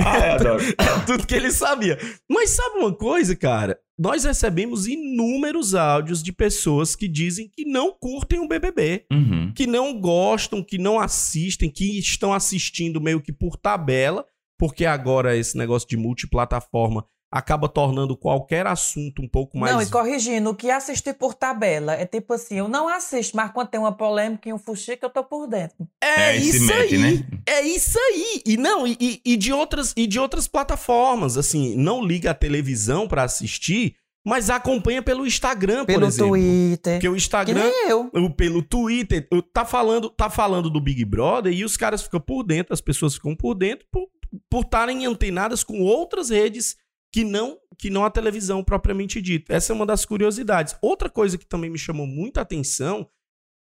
Ai, 0.00 0.30
adoro. 0.32 0.62
tudo 1.06 1.26
que 1.26 1.34
ele 1.34 1.50
sabia. 1.50 1.98
Mas 2.28 2.50
sabe 2.50 2.78
uma 2.78 2.94
coisa, 2.94 3.34
cara? 3.34 3.78
Nós 3.98 4.24
recebemos 4.24 4.86
inúmeros 4.86 5.74
áudios 5.74 6.22
de 6.22 6.32
pessoas 6.32 6.94
que 6.96 7.08
dizem 7.08 7.48
que 7.48 7.64
não 7.64 7.92
curtem 7.98 8.40
o 8.40 8.48
BBB, 8.48 9.06
Uhum. 9.10 9.52
que 9.54 9.66
não 9.66 9.98
gostam, 9.98 10.62
que 10.62 10.76
não 10.76 10.98
assistem, 11.00 11.70
que 11.70 11.98
estão 11.98 12.34
assistindo 12.34 13.00
meio 13.00 13.20
que 13.22 13.32
por 13.32 13.56
tabela, 13.56 14.26
porque 14.58 14.84
agora 14.84 15.36
esse 15.36 15.56
negócio 15.56 15.88
de 15.88 15.96
multiplataforma 15.96 17.06
acaba 17.36 17.68
tornando 17.68 18.16
qualquer 18.16 18.64
assunto 18.64 19.20
um 19.20 19.26
pouco 19.28 19.58
mais 19.58 19.74
Não, 19.74 19.82
e 19.82 19.86
corrigindo, 19.86 20.50
o 20.50 20.54
que 20.54 20.70
assistir 20.70 21.14
por 21.14 21.34
tabela 21.34 21.94
é 21.94 22.06
tipo 22.06 22.32
assim, 22.32 22.58
eu 22.58 22.68
não 22.68 22.88
assisto, 22.88 23.36
mas 23.36 23.50
quando 23.50 23.68
tem 23.68 23.80
uma 23.80 23.90
polêmica 23.90 24.48
e 24.48 24.52
um 24.52 24.58
fuxico, 24.58 25.04
eu 25.04 25.10
tô 25.10 25.24
por 25.24 25.48
dentro. 25.48 25.76
É, 26.00 26.30
É, 26.30 26.36
isso 26.36 26.64
mete, 26.64 26.94
aí. 26.94 26.98
né? 27.18 27.26
É 27.44 27.60
isso 27.62 27.98
aí. 27.98 28.40
E 28.46 28.56
não, 28.56 28.86
e, 28.86 28.96
e- 29.00 29.20
e 29.24 29.36
de 29.36 29.52
outras 29.52 29.92
e 29.96 30.06
de 30.06 30.18
outras 30.20 30.46
plataformas, 30.46 31.36
assim, 31.36 31.74
não 31.76 32.04
liga 32.04 32.30
a 32.30 32.34
televisão 32.34 33.08
pra 33.08 33.24
assistir, 33.24 33.96
mas 34.24 34.48
acompanha 34.48 35.02
pelo 35.02 35.26
Instagram, 35.26 35.80
por 35.80 35.86
Pelo 35.86 36.06
exemplo. 36.06 36.28
Twitter. 36.30 36.94
Porque 36.94 37.08
o 37.08 37.12
Que 37.12 37.16
Instagram, 37.18 37.64
nem 37.64 37.88
eu. 37.90 38.10
pelo 38.36 38.62
Twitter, 38.62 39.28
tá 39.52 39.64
falando, 39.64 40.08
tá 40.08 40.30
falando 40.30 40.70
do 40.70 40.80
Big 40.80 41.04
Brother 41.04 41.52
e 41.52 41.64
os 41.64 41.76
caras 41.76 42.02
ficam 42.02 42.20
por 42.20 42.42
dentro, 42.44 42.72
as 42.72 42.80
pessoas 42.80 43.14
ficam 43.14 43.34
por 43.34 43.54
dentro 43.54 43.86
por 43.90 44.08
por 44.50 44.62
estarem 44.64 45.06
antenadas 45.06 45.62
com 45.62 45.80
outras 45.82 46.28
redes 46.28 46.74
que 47.14 47.22
não 47.22 47.56
que 47.78 47.90
não 47.90 48.04
a 48.04 48.10
televisão 48.10 48.64
propriamente 48.64 49.22
dita. 49.22 49.54
Essa 49.54 49.72
é 49.72 49.76
uma 49.76 49.86
das 49.86 50.04
curiosidades. 50.04 50.74
Outra 50.82 51.08
coisa 51.08 51.38
que 51.38 51.46
também 51.46 51.70
me 51.70 51.78
chamou 51.78 52.08
muita 52.08 52.40
atenção 52.40 53.06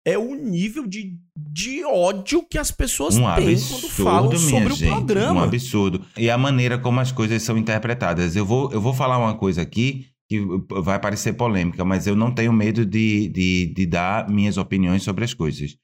é 0.05 0.17
o 0.17 0.33
nível 0.33 0.87
de, 0.87 1.17
de 1.37 1.83
ódio 1.83 2.41
que 2.49 2.57
as 2.57 2.71
pessoas 2.71 3.17
Um 3.17 3.23
têm 3.35 3.49
absurdo, 3.49 3.81
quando 3.81 3.91
falam 3.91 4.37
sobre 4.37 4.73
gente, 4.75 4.85
o 4.85 4.95
programa. 4.95 5.41
Um 5.41 5.43
absurdo. 5.43 6.05
E 6.17 6.29
a 6.29 6.37
maneira 6.37 6.77
como 6.77 7.01
as 7.01 7.11
coisas 7.11 7.43
são 7.43 7.57
interpretadas. 7.57 8.33
Eu 8.37 8.45
vou, 8.45 8.71
eu 8.71 8.79
vou 8.79 8.93
falar 8.93 9.17
uma 9.17 9.35
coisa 9.35 9.61
aqui 9.61 10.07
que 10.29 10.39
vai 10.81 10.99
parecer 10.99 11.33
polêmica, 11.33 11.83
mas 11.83 12.07
eu 12.07 12.15
não 12.15 12.33
tenho 12.33 12.53
medo 12.53 12.85
de, 12.85 13.27
de, 13.27 13.73
de 13.73 13.85
dar 13.85 14.29
minhas 14.29 14.55
opiniões 14.55 15.03
sobre 15.03 15.25
as 15.25 15.33
coisas. 15.33 15.75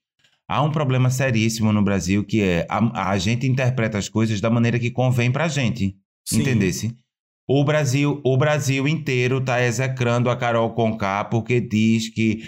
Há 0.48 0.62
um 0.64 0.72
problema 0.72 1.10
seríssimo 1.10 1.74
no 1.74 1.84
Brasil 1.84 2.24
que 2.24 2.42
é 2.42 2.66
a, 2.70 3.12
a 3.12 3.18
gente 3.18 3.46
interpreta 3.46 3.98
as 3.98 4.08
coisas 4.08 4.40
da 4.40 4.50
maneira 4.50 4.80
que 4.80 4.92
convém 4.92 5.30
pra 5.30 5.50
gente. 5.50 5.98
Sim. 6.26 6.42
Entendesse? 6.42 6.96
O 7.52 7.64
Brasil, 7.64 8.22
o 8.24 8.38
Brasil 8.38 8.88
inteiro 8.88 9.42
tá 9.42 9.60
execrando 9.60 10.30
a 10.30 10.36
Carol 10.36 10.70
Conká 10.76 11.24
porque 11.24 11.60
diz 11.60 12.08
que 12.08 12.44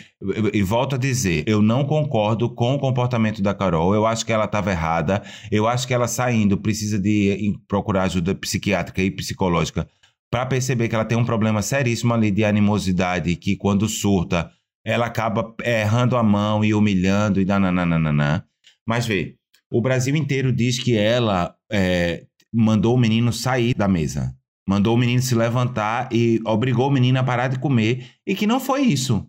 e 0.53 0.62
volto 0.62 0.93
a 0.93 0.98
dizer, 1.00 1.43
eu 1.48 1.60
não 1.60 1.84
concordo 1.84 2.48
com 2.53 2.75
o 2.75 2.79
comportamento 2.79 3.41
da 3.41 3.51
Carol. 3.51 3.96
Eu 3.96 4.05
acho 4.05 4.24
que 4.24 4.31
ela 4.31 4.46
estava 4.46 4.70
errada. 4.70 5.24
Eu 5.51 5.67
acho 5.67 5.88
que 5.88 5.93
ela 5.96 6.08
saindo 6.08 6.55
precisa 6.55 7.00
de 7.00 7.51
procurar 7.67 8.03
ajuda 8.03 8.36
psiquiátrica 8.36 9.01
e 9.01 9.10
psicológica 9.10 9.89
para 10.29 10.46
perceber 10.46 10.88
que 10.88 10.93
ela 10.93 11.03
tem 11.03 11.17
um 11.17 11.25
problema 11.25 11.63
seríssimo 11.63 12.13
ali 12.13 12.29
de 12.29 12.46
animosidade 12.46 13.36
que 13.38 13.55
quando 13.55 13.89
surta 13.89 14.51
ela 14.86 15.08
acaba 15.08 15.55
errando 15.65 16.15
a 16.15 16.22
mão 16.22 16.63
e 16.63 16.75
humilhando 16.75 17.41
e 17.41 17.46
nananana. 17.46 18.46
Mas 18.88 19.08
vê, 19.08 19.36
o 19.72 19.81
Brasil 19.81 20.15
inteiro 20.15 20.53
diz 20.53 20.77
que 20.77 20.96
ela 20.96 21.55
é, 21.72 22.24
mandou 22.53 22.93
o 22.93 23.00
menino 23.00 23.34
sair 23.34 23.74
da 23.74 23.88
mesa. 23.88 24.39
Mandou 24.72 24.96
o 24.96 24.98
menino 24.98 25.22
se 25.22 25.36
levantar 25.36 26.08
e 26.13 26.40
obrigou 26.46 26.88
o 26.88 26.92
menino 26.92 27.20
a 27.20 27.24
parar 27.24 27.50
de 27.50 27.60
comer. 27.60 28.06
E 28.25 28.34
que 28.34 28.48
não 28.48 28.58
foi 28.58 28.84
isso. 28.84 29.28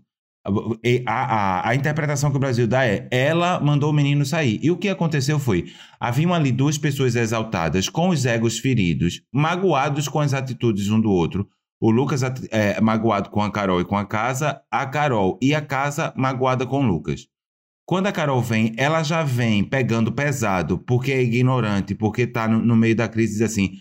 E 0.84 1.02
A, 1.04 1.24
a, 1.24 1.68
a 1.70 1.74
interpretação 1.74 2.30
que 2.30 2.36
o 2.36 2.40
Brasil 2.40 2.68
dá 2.68 2.86
é: 2.86 3.08
ela 3.10 3.58
mandou 3.58 3.90
o 3.90 3.92
menino 3.92 4.24
sair. 4.24 4.60
E 4.62 4.70
o 4.70 4.76
que 4.76 4.88
aconteceu 4.88 5.40
foi: 5.40 5.64
haviam 5.98 6.32
ali 6.32 6.52
duas 6.52 6.78
pessoas 6.78 7.16
exaltadas, 7.16 7.88
com 7.88 8.10
os 8.10 8.24
egos 8.24 8.60
feridos, 8.60 9.20
magoados 9.32 10.06
com 10.06 10.20
as 10.20 10.32
atitudes 10.32 10.88
um 10.90 11.00
do 11.00 11.10
outro. 11.10 11.48
O 11.80 11.90
Lucas 11.90 12.22
é, 12.52 12.80
magoado 12.80 13.28
com 13.28 13.42
a 13.42 13.50
Carol 13.50 13.80
e 13.80 13.84
com 13.84 13.96
a 13.96 14.06
casa, 14.06 14.62
a 14.70 14.86
Carol 14.86 15.40
e 15.42 15.56
a 15.56 15.60
casa 15.60 16.14
magoada 16.16 16.64
com 16.64 16.84
o 16.84 16.86
Lucas. 16.86 17.26
Quando 17.84 18.06
a 18.06 18.12
Carol 18.12 18.40
vem, 18.40 18.74
ela 18.76 19.02
já 19.02 19.24
vem 19.24 19.64
pegando 19.64 20.12
pesado, 20.12 20.78
porque 20.78 21.10
é 21.10 21.20
ignorante, 21.20 21.96
porque 21.96 22.28
tá 22.28 22.46
no, 22.46 22.60
no 22.60 22.76
meio 22.76 22.94
da 22.94 23.08
crise, 23.08 23.32
diz 23.32 23.42
assim: 23.42 23.72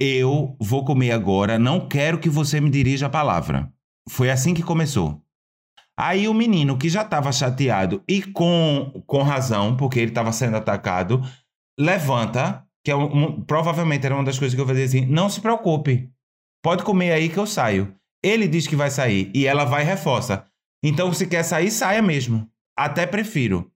Eu 0.00 0.56
vou 0.58 0.84
comer 0.84 1.12
agora, 1.12 1.58
não 1.58 1.86
quero 1.86 2.18
que 2.18 2.28
você 2.28 2.60
me 2.60 2.70
dirija 2.70 3.06
a 3.06 3.10
palavra. 3.10 3.70
Foi 4.08 4.30
assim 4.30 4.54
que 4.54 4.62
começou. 4.62 5.22
Aí 5.98 6.26
o 6.26 6.32
menino, 6.32 6.78
que 6.78 6.88
já 6.88 7.02
estava 7.02 7.30
chateado 7.30 8.02
e 8.08 8.22
com, 8.22 9.02
com 9.06 9.22
razão, 9.22 9.76
porque 9.76 10.00
ele 10.00 10.10
estava 10.10 10.32
sendo 10.32 10.56
atacado, 10.56 11.22
levanta, 11.78 12.64
que 12.82 12.90
é 12.90 12.96
um- 12.96 13.42
provavelmente 13.42 14.06
era 14.06 14.14
uma 14.14 14.24
das 14.24 14.38
coisas 14.38 14.54
que 14.54 14.60
eu 14.60 14.66
fazia 14.66 14.86
assim: 14.86 15.04
não 15.04 15.28
se 15.28 15.40
preocupe, 15.42 16.10
pode 16.62 16.82
comer 16.82 17.12
aí 17.12 17.28
que 17.28 17.36
eu 17.38 17.46
saio. 17.46 17.94
Ele 18.24 18.48
diz 18.48 18.66
que 18.66 18.76
vai 18.76 18.90
sair 18.90 19.30
e 19.34 19.46
ela 19.46 19.64
vai 19.64 19.82
e 19.82 19.86
reforça. 19.86 20.46
Então, 20.82 21.12
se 21.12 21.26
quer 21.26 21.42
sair, 21.42 21.70
saia 21.70 22.00
mesmo. 22.00 22.48
Até 22.76 23.06
prefiro. 23.06 23.70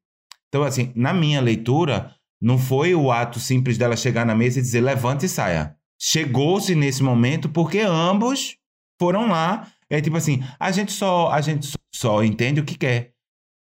Então, 0.49 0.62
assim, 0.62 0.90
na 0.95 1.12
minha 1.12 1.40
leitura, 1.40 2.14
não 2.40 2.59
foi 2.59 2.95
o 2.95 3.11
ato 3.12 3.38
simples 3.38 3.76
dela 3.76 3.97
chegar 3.97 4.25
na 4.25 4.35
mesa 4.35 4.59
e 4.59 4.62
dizer 4.62 4.81
levante 4.81 5.26
e 5.26 5.28
saia. 5.28 5.76
Chegou-se 6.00 6.74
nesse 6.74 7.02
momento 7.02 7.48
porque 7.48 7.80
ambos 7.80 8.56
foram 9.00 9.28
lá. 9.28 9.68
É 9.88 10.00
tipo 10.00 10.16
assim, 10.16 10.42
a 10.58 10.70
gente 10.70 10.92
só, 10.92 11.30
a 11.30 11.40
gente 11.40 11.72
só, 11.94 12.22
entende 12.22 12.60
o 12.60 12.64
que 12.64 12.76
quer. 12.76 13.12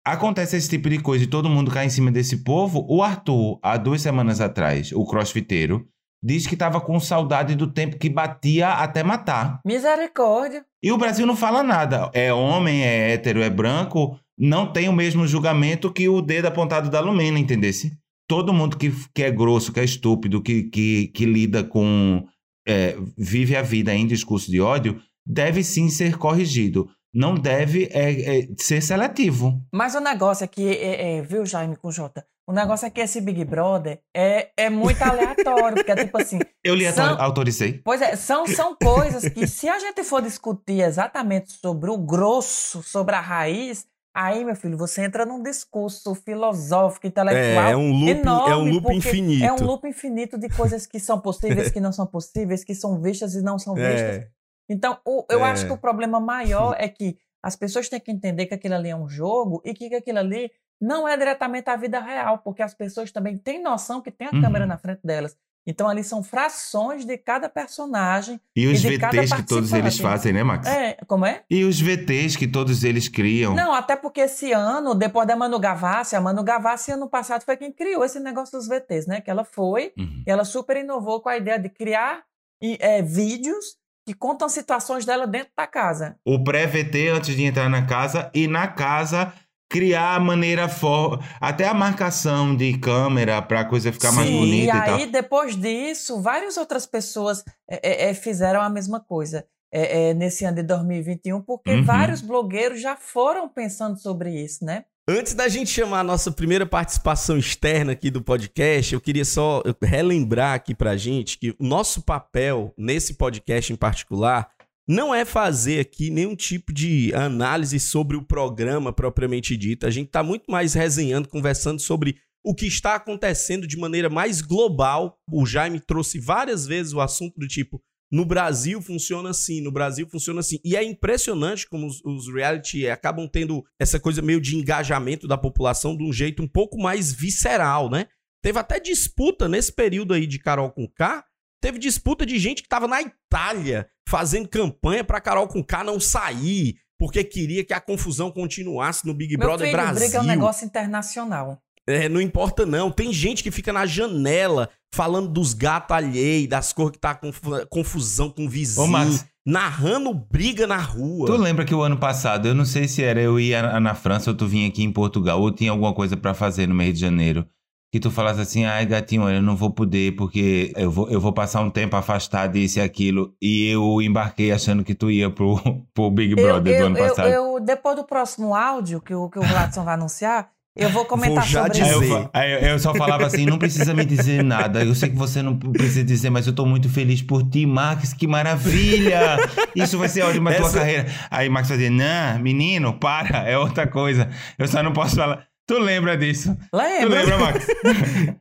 Acontece 0.07 0.57
esse 0.57 0.69
tipo 0.69 0.88
de 0.88 1.00
coisa 1.00 1.25
e 1.25 1.28
todo 1.28 1.49
mundo 1.49 1.71
cai 1.71 1.87
em 1.87 1.90
cima 1.90 2.11
desse 2.11 2.45
povo. 2.45 2.87
O 2.88 3.02
Arthur, 3.02 3.59
há 3.62 3.76
duas 3.76 4.02
semanas 4.02 4.40
atrás, 4.40 4.93
o 4.93 5.04
crossfiteiro, 5.04 5.88
disse 6.23 6.49
que 6.49 6.54
estava 6.54 6.81
com 6.81 6.99
saudade 7.00 7.54
do 7.54 7.66
tempo 7.66 7.99
que 7.99 8.09
batia 8.09 8.69
até 8.71 9.02
matar. 9.02 9.61
Misericórdia. 9.64 10.64
E 10.83 10.93
o 10.93 10.99
Brasil 10.99 11.26
não 11.26 11.37
fala 11.37 11.62
nada. 11.62 12.11
É 12.14 12.33
homem, 12.33 12.83
é 12.83 13.12
hétero, 13.12 13.43
é 13.43 13.50
branco, 13.50 14.19
não 14.37 14.71
tem 14.71 14.88
o 14.88 14.93
mesmo 14.93 15.26
julgamento 15.26 15.93
que 15.93 16.09
o 16.09 16.21
dedo 16.21 16.47
apontado 16.47 16.90
da 16.90 17.00
Lumena, 17.00 17.38
entendesse? 17.38 17.97
Todo 18.28 18.52
mundo 18.54 18.76
que, 18.78 18.90
que 19.14 19.23
é 19.23 19.31
grosso, 19.31 19.73
que 19.73 19.81
é 19.81 19.85
estúpido, 19.85 20.43
que, 20.43 20.64
que, 20.64 21.09
que 21.09 21.25
lida 21.26 21.62
com. 21.62 22.25
é, 22.66 22.97
vive 23.19 23.54
a 23.57 23.62
vida 23.62 23.95
em 23.95 24.07
discurso 24.07 24.50
de 24.50 24.61
ódio, 24.61 25.00
deve 25.26 25.62
sim 25.62 25.88
ser 25.90 26.16
corrigido. 26.16 26.88
Não 27.12 27.35
deve 27.35 27.85
é, 27.93 28.40
é, 28.40 28.49
ser 28.59 28.83
seletivo. 28.83 29.61
Mas 29.73 29.95
o 29.95 30.00
negócio 30.00 30.43
é 30.45 30.49
que, 30.49 30.66
é, 30.69 31.19
é, 31.19 31.23
viu, 31.23 31.47
Jaime 31.47 31.76
com 31.76 31.90
J? 31.93 32.25
O 32.47 32.52
negócio 32.52 32.87
é 32.87 32.90
que 32.90 33.00
esse 33.00 33.21
Big 33.21 33.45
Brother 33.45 34.00
é, 34.14 34.50
é 34.57 34.69
muito 34.69 35.00
aleatório, 35.04 35.76
porque 35.76 35.93
é 35.93 35.97
tipo 36.04 36.21
assim. 36.21 36.38
Eu 36.62 36.75
lhe 36.75 36.90
São- 36.93 37.11
autor- 37.11 37.23
autorizei. 37.25 37.81
Pois 37.85 38.02
é, 38.02 38.16
são, 38.16 38.47
são 38.47 38.75
coisas 38.76 39.28
que, 39.28 39.47
se 39.47 39.69
a 39.69 39.78
gente 39.78 40.02
for 40.02 40.21
discutir 40.23 40.81
exatamente 40.81 41.52
sobre 41.52 41.88
o 41.90 41.97
grosso, 41.97 42.83
sobre 42.83 43.14
a 43.14 43.21
raiz, 43.21 43.87
aí, 44.14 44.44
meu 44.44 44.54
filho, 44.56 44.78
você 44.78 45.02
entra 45.02 45.26
num 45.26 45.42
discurso 45.42 46.14
filosófico, 46.14 47.06
intelectual. 47.06 47.68
É, 47.68 47.73
é 47.73 47.76
um 47.76 47.90
loop, 47.92 48.11
enorme, 48.11 48.50
é 48.50 48.56
um 48.56 48.71
loop 48.75 48.94
infinito. 48.94 49.44
É 49.44 49.52
um 49.52 49.64
loop 49.66 49.88
infinito 49.88 50.38
de 50.38 50.49
coisas 50.49 50.87
que 50.87 51.00
são 51.00 51.21
possíveis, 51.21 51.71
que 51.71 51.80
não 51.80 51.92
são 51.92 52.06
possíveis, 52.06 52.62
que 52.64 52.75
são 52.75 53.00
vistas 53.00 53.35
e 53.35 53.42
não 53.42 53.59
são 53.59 53.75
vistas. 53.75 54.16
É, 54.16 54.28
Então, 54.68 54.99
o- 55.04 55.26
eu 55.28 55.44
É. 55.44 55.50
acho 55.50 55.66
que 55.66 55.73
o 55.73 55.76
problema 55.78 56.18
maior 56.21 56.75
é 56.80 56.88
que 56.88 57.18
as 57.42 57.54
pessoas 57.56 57.88
têm 57.88 58.00
que 58.00 58.11
entender 58.11 58.47
que 58.47 58.54
aquilo 58.54 58.75
ali 58.75 58.88
é 58.88 58.97
um 58.97 59.06
jogo 59.09 59.61
e 59.64 59.75
que 59.75 59.94
aquilo 59.94 60.18
ali 60.21 60.50
não 60.80 61.06
é 61.06 61.16
diretamente 61.16 61.68
a 61.68 61.76
vida 61.76 62.00
real, 62.00 62.38
porque 62.38 62.62
as 62.62 62.73
pessoas 62.75 63.12
também 63.12 63.37
têm 63.37 63.62
noção 63.62 64.00
que 64.00 64.11
tem 64.11 64.28
a 64.28 64.33
Uhum. 64.33 64.40
câmera 64.40 64.66
na 64.66 64.78
frente 64.78 65.00
delas. 65.04 65.37
Então, 65.66 65.88
ali 65.88 66.04
são 66.04 66.23
frações 66.23 67.04
de 67.04 67.16
cada 67.16 67.49
personagem. 67.49 68.40
E 68.54 68.66
os 68.66 68.85
E 68.85 68.88
de 68.90 68.99
cada 68.99 69.16
VTs 69.23 69.33
que 69.33 69.42
todos 69.42 69.73
eles 69.73 69.99
fazem, 69.99 70.33
né, 70.33 70.42
Max? 70.42 70.66
É, 70.66 70.97
como 71.06 71.25
é? 71.25 71.42
E 71.50 71.64
os 71.64 71.80
VTs 71.80 72.37
que 72.37 72.47
todos 72.47 72.85
eles 72.85 73.09
criam. 73.09 73.54
Não, 73.54 73.73
até 73.73 73.97
porque 73.97 74.21
esse 74.23 74.52
ano, 74.52 74.94
depois 74.94 75.26
da 75.26 75.35
Manu 75.37 75.59
Gavassi, 75.59 76.16
a 76.16 76.21
Manu 76.21 76.42
Gavassi, 76.44 76.92
ano 76.92 77.09
passado, 77.09 77.42
foi 77.44 77.56
quem 77.56 77.73
criou 77.73 78.04
esse 78.04 78.21
negócio 78.21 78.59
dos 78.59 78.68
VTs, 78.68 79.06
né? 79.06 79.21
Que 79.21 79.30
ela 79.30 79.44
foi 79.44 79.92
Uhum. 79.99 80.23
e 80.26 80.30
ela 80.30 80.44
super 80.44 80.76
inovou 80.76 81.21
com 81.21 81.28
a 81.28 81.37
ideia 81.37 81.59
de 81.59 81.68
criar 81.68 82.23
e, 82.62 82.76
é, 82.80 83.00
vídeos 83.02 83.64
que 84.06 84.12
contam 84.12 84.50
situações 84.50 85.06
dela 85.06 85.26
dentro 85.26 85.49
da 85.56 85.66
casa. 85.66 86.16
o 86.26 86.44
pré-VT 86.44 87.09
antes 87.09 87.35
de 87.35 87.42
entrar 87.42 87.71
na 87.71 87.87
casa 87.87 88.30
e 88.35 88.47
na 88.47 88.68
casa 88.68 89.33
criar 89.75 90.14
a 90.14 90.21
maneira 90.21 90.69
for 90.69 91.21
até 91.40 91.66
a 91.66 91.75
marcação 91.75 92.54
de 92.57 92.78
câmera 92.78 93.43
para 93.43 93.61
a 93.61 93.64
coisa 93.64 93.93
ficar 93.93 94.12
mais 94.12 94.28
Sim, 94.28 94.38
bonita 94.38 94.76
e 94.76 94.78
e, 94.78 94.85
tal. 94.85 94.95
aí, 94.99 95.07
depois 95.11 95.57
disso, 95.57 96.23
várias 96.23 96.57
outras 96.57 96.87
pessoas 96.87 97.43
é, 97.69 98.09
é, 98.11 98.14
fizeram 98.14 98.61
a 98.61 98.71
mesma 98.71 99.00
coisa 99.00 99.45
é, 99.73 100.11
é, 100.11 100.14
nesse 100.14 100.45
ano 100.45 100.54
de 100.59 100.62
2021, 100.62 101.43
porque 101.43 101.73
Uhum. 101.73 101.83
vários 101.83 102.21
blogueiros 102.21 102.81
já 102.81 102.95
foram 102.95 103.49
pensando 103.49 103.99
sobre 103.99 104.31
isso, 104.31 104.64
né? 104.64 104.85
Antes 105.09 105.35
da 105.35 105.49
gente 105.49 105.69
chamar 105.71 106.00
a 106.00 106.04
nossa 106.04 106.31
primeira 106.31 106.64
participação 106.64 107.37
externa 107.37 107.93
aqui 107.93 108.11
do 108.11 108.23
podcast, 108.23 108.95
eu 108.95 109.00
queria 109.00 109.25
só 109.25 109.61
relembrar 109.83 110.54
aqui 110.54 110.73
pra 110.75 110.97
gente 110.97 111.37
que 111.37 111.50
o 111.50 111.57
nosso 111.59 112.00
papel 112.00 112.73
nesse 112.78 113.14
podcast 113.14 113.73
em 113.73 113.76
particular 113.76 114.49
não 114.87 115.14
é 115.14 115.25
fazer 115.25 115.81
aqui 115.81 116.11
nenhum 116.11 116.37
tipo 116.37 116.73
de 116.73 117.12
análise 117.14 117.81
sobre 117.81 118.17
o 118.17 118.23
programa 118.23 118.93
propriamente 118.93 119.57
dito. 119.57 119.87
A 119.87 119.91
gente 119.91 120.09
está 120.09 120.23
muito 120.23 120.45
mais 120.50 120.75
resenhando, 120.75 121.29
conversando 121.29 121.81
sobre 121.81 122.17
o 122.45 122.55
que 122.55 122.67
está 122.67 122.95
acontecendo 122.95 123.67
de 123.67 123.79
maneira 123.79 124.11
mais 124.11 124.43
global. 124.43 125.19
O 125.31 125.47
Jaime 125.47 125.81
trouxe 125.81 126.19
várias 126.19 126.67
vezes 126.67 126.93
o 126.93 127.00
assunto 127.00 127.41
do 127.41 127.49
tipo: 127.49 127.83
no 128.12 128.25
Brasil 128.25 128.83
funciona 128.83 129.31
assim, 129.31 129.62
no 129.62 129.73
Brasil 129.73 130.07
funciona 130.07 130.41
assim. 130.41 130.61
E 130.62 130.76
é 130.76 130.85
impressionante 130.85 131.67
como 131.67 131.87
os, 131.87 132.05
os 132.05 132.33
reality 132.33 132.87
acabam 132.87 133.26
tendo 133.26 133.64
essa 133.81 133.99
coisa 133.99 134.21
meio 134.21 134.41
de 134.41 134.55
engajamento 134.55 135.26
da 135.26 135.38
população 135.38 135.97
de 135.97 136.05
um 136.05 136.12
jeito 136.12 136.43
um 136.43 136.49
pouco 136.49 136.79
mais 136.79 137.11
visceral, 137.12 137.88
né? 137.88 138.07
Teve 138.43 138.59
até 138.59 138.79
disputa 138.79 139.49
nesse 139.49 139.73
período 139.73 140.12
aí 140.12 140.26
de 140.26 140.38
Carol 140.38 140.71
com 140.71 140.87
K. 140.87 141.25
Teve 141.64 141.78
disputa 141.78 142.26
de 142.26 142.38
gente 142.38 142.61
que 142.61 142.66
estava 142.66 142.87
na 142.87 143.00
Itália 143.00 143.87
fazendo 144.06 144.47
campanha 144.47 145.02
para 145.02 145.18
Carol 145.18 145.49
com 145.49 145.64
K 145.64 145.83
não 145.83 145.99
sair, 145.99 146.75
porque 146.99 147.25
queria 147.25 147.64
que 147.64 147.73
a 147.73 147.80
confusão 147.80 148.30
continuasse 148.30 149.06
no 149.06 149.14
Big 149.14 149.35
Meu 149.38 149.47
Brother 149.47 149.68
filho, 149.68 149.78
Brasil. 149.78 150.00
briga 150.00 150.18
é 150.18 150.21
um 150.21 150.25
negócio 150.25 150.66
internacional. 150.66 151.59
É, 151.88 152.06
não 152.09 152.21
importa 152.21 152.66
não. 152.66 152.90
Tem 152.90 153.11
gente 153.14 153.42
que 153.42 153.50
fica 153.50 153.73
na 153.73 153.87
janela 153.87 154.68
falando 154.94 155.28
dos 155.30 155.54
gatos 155.54 155.97
alheios, 155.97 156.49
das 156.50 156.71
cores 156.73 156.92
que 156.92 156.99
tá 156.99 157.14
confu- 157.14 157.66
confusão 157.71 158.28
com 158.28 158.44
o 158.44 158.49
vizinho, 158.49 158.85
Ô, 158.85 158.87
Max. 158.87 159.25
narrando 159.47 160.12
briga 160.12 160.66
na 160.66 160.76
rua. 160.76 161.26
Tu 161.26 161.37
lembra 161.37 161.64
que 161.64 161.75
o 161.75 161.80
ano 161.83 161.97
passado, 161.97 162.47
eu 162.47 162.54
não 162.54 162.66
sei 162.66 162.87
se 162.88 163.02
era 163.02 163.21
eu 163.23 163.40
ia 163.40 163.80
na 163.80 163.94
França 163.94 164.30
ou 164.30 164.37
tu 164.37 164.47
vinha 164.47 164.68
aqui 164.68 164.83
em 164.85 164.92
Portugal, 164.92 165.40
ou 165.40 165.50
tinha 165.50 165.71
alguma 165.71 165.94
coisa 165.94 166.14
pra 166.14 166.35
fazer 166.35 166.66
no 166.68 166.75
mês 166.75 166.92
de 166.94 167.00
janeiro, 167.00 167.47
que 167.95 168.01
tu 168.01 168.11
falasse 168.11 168.41
assim, 168.41 168.65
ai 168.65 168.85
gatinho, 168.85 169.23
olha, 169.23 169.37
eu 169.37 169.43
não 169.43 169.55
vou 169.55 169.71
poder 169.71 170.17
porque 170.17 170.73
eu 170.77 170.91
vou, 170.91 171.09
eu 171.09 171.21
vou 171.21 171.33
passar 171.33 171.61
um 171.61 171.71
tempo 171.71 171.95
afastado 171.95 172.55
disso 172.55 172.81
e 172.81 172.83
aquilo, 172.83 173.33
e 173.41 173.69
eu 173.69 174.03
embarquei 174.03 174.51
achando 174.51 174.83
que 174.83 174.97
tu 174.97 175.13
ia 175.13 175.31
pro, 175.31 175.55
pro 175.95 176.11
Big 176.11 176.33
Eu, 176.33 176.45
Brother 176.45 176.77
do 176.77 176.81
eu, 176.83 176.87
ano 176.87 176.99
eu, 176.99 177.07
passado. 177.09 177.29
eu- 177.29 177.61
depois 177.61 177.95
do 177.95 178.03
próximo 178.03 178.53
áudio 178.53 179.01
que 179.01 179.15
o, 179.15 179.31
que 179.31 179.39
o 179.39 179.43
Vladson 179.43 179.85
vai 179.85 179.95
anunciar, 179.95 180.49
eu 180.75 180.89
vou 180.89 181.05
comentar 181.05 181.45
Vou 181.45 181.53
já 181.53 181.63
sobre 181.63 181.79
isso. 181.81 181.93
eu, 181.93 182.01
dizer. 182.01 182.13
fa- 182.25 182.31
aí 182.35 182.53
eu- 182.53 182.59
eu 182.71 182.79
só 182.81 182.93
falava 182.93 183.27
assim, 183.27 183.47
não 183.47 183.59
precisa 183.61 183.95
me 183.95 184.05
dizer 184.05 184.43
nada. 184.43 184.83
Eu 184.83 184.93
sei 184.97 185.09
que 185.11 185.15
você 185.17 185.41
não 185.41 185.57
precisa 185.57 186.03
dizer, 186.03 186.31
mas 186.31 186.49
eu 186.49 186.53
tô 186.53 186.67
muito 186.67 186.89
feliz 186.89 187.23
por 187.23 187.49
ti, 187.49 187.65
Max. 187.65 188.13
Que 188.13 188.27
maravilha! 188.27 189.37
Isso 189.77 189.97
vai 189.97 190.09
ser 190.09 190.23
ótimo 190.23 190.51
na 190.51 190.57
tua 190.57 190.67
Essa- 190.67 190.79
carreira. 190.81 191.07
Aí 191.31 191.49
Max 191.49 191.69
fazia, 191.69 191.91
não, 191.91 192.41
menino, 192.41 192.93
para, 192.99 193.49
é 193.49 193.57
outra 193.57 193.87
coisa. 193.87 194.29
Eu 194.59 194.67
só 194.67 194.83
não 194.83 194.93
posso 194.93 195.15
falar. 195.15 195.47
Tu 195.66 195.78
lembra 195.78 196.16
disso? 196.16 196.54
Tu 196.54 196.76
Lembra? 196.76 197.21
lembra, 197.21 197.38
Max? 197.38 197.66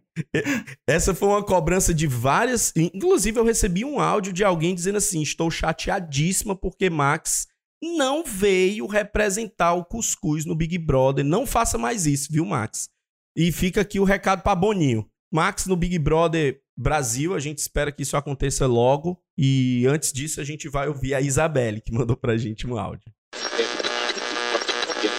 Essa 0.87 1.15
foi 1.15 1.27
uma 1.29 1.43
cobrança 1.43 1.93
de 1.93 2.05
várias. 2.05 2.73
Inclusive, 2.75 3.39
eu 3.39 3.45
recebi 3.45 3.85
um 3.85 3.99
áudio 3.99 4.33
de 4.33 4.43
alguém 4.43 4.75
dizendo 4.75 4.97
assim: 4.97 5.21
estou 5.21 5.49
chateadíssima 5.49 6.55
porque 6.55 6.89
Max 6.89 7.47
não 7.81 8.23
veio 8.23 8.85
representar 8.87 9.73
o 9.73 9.85
cuscuz 9.85 10.45
no 10.45 10.55
Big 10.55 10.77
Brother. 10.77 11.23
Não 11.23 11.45
faça 11.45 11.77
mais 11.77 12.05
isso, 12.05 12.27
viu, 12.31 12.45
Max? 12.45 12.89
E 13.35 13.51
fica 13.51 13.81
aqui 13.81 13.99
o 13.99 14.03
recado 14.03 14.41
para 14.41 14.55
Boninho. 14.55 15.07
Max 15.31 15.65
no 15.65 15.75
Big 15.75 15.97
Brother 15.97 16.61
Brasil, 16.77 17.33
a 17.33 17.39
gente 17.39 17.57
espera 17.59 17.91
que 17.91 18.03
isso 18.03 18.15
aconteça 18.15 18.67
logo. 18.67 19.19
E 19.37 19.85
antes 19.87 20.13
disso, 20.13 20.39
a 20.39 20.43
gente 20.43 20.69
vai 20.69 20.87
ouvir 20.87 21.15
a 21.15 21.21
Isabelle, 21.21 21.81
que 21.81 21.91
mandou 21.91 22.15
pra 22.15 22.37
gente 22.37 22.67
um 22.67 22.77
áudio. 22.77 23.11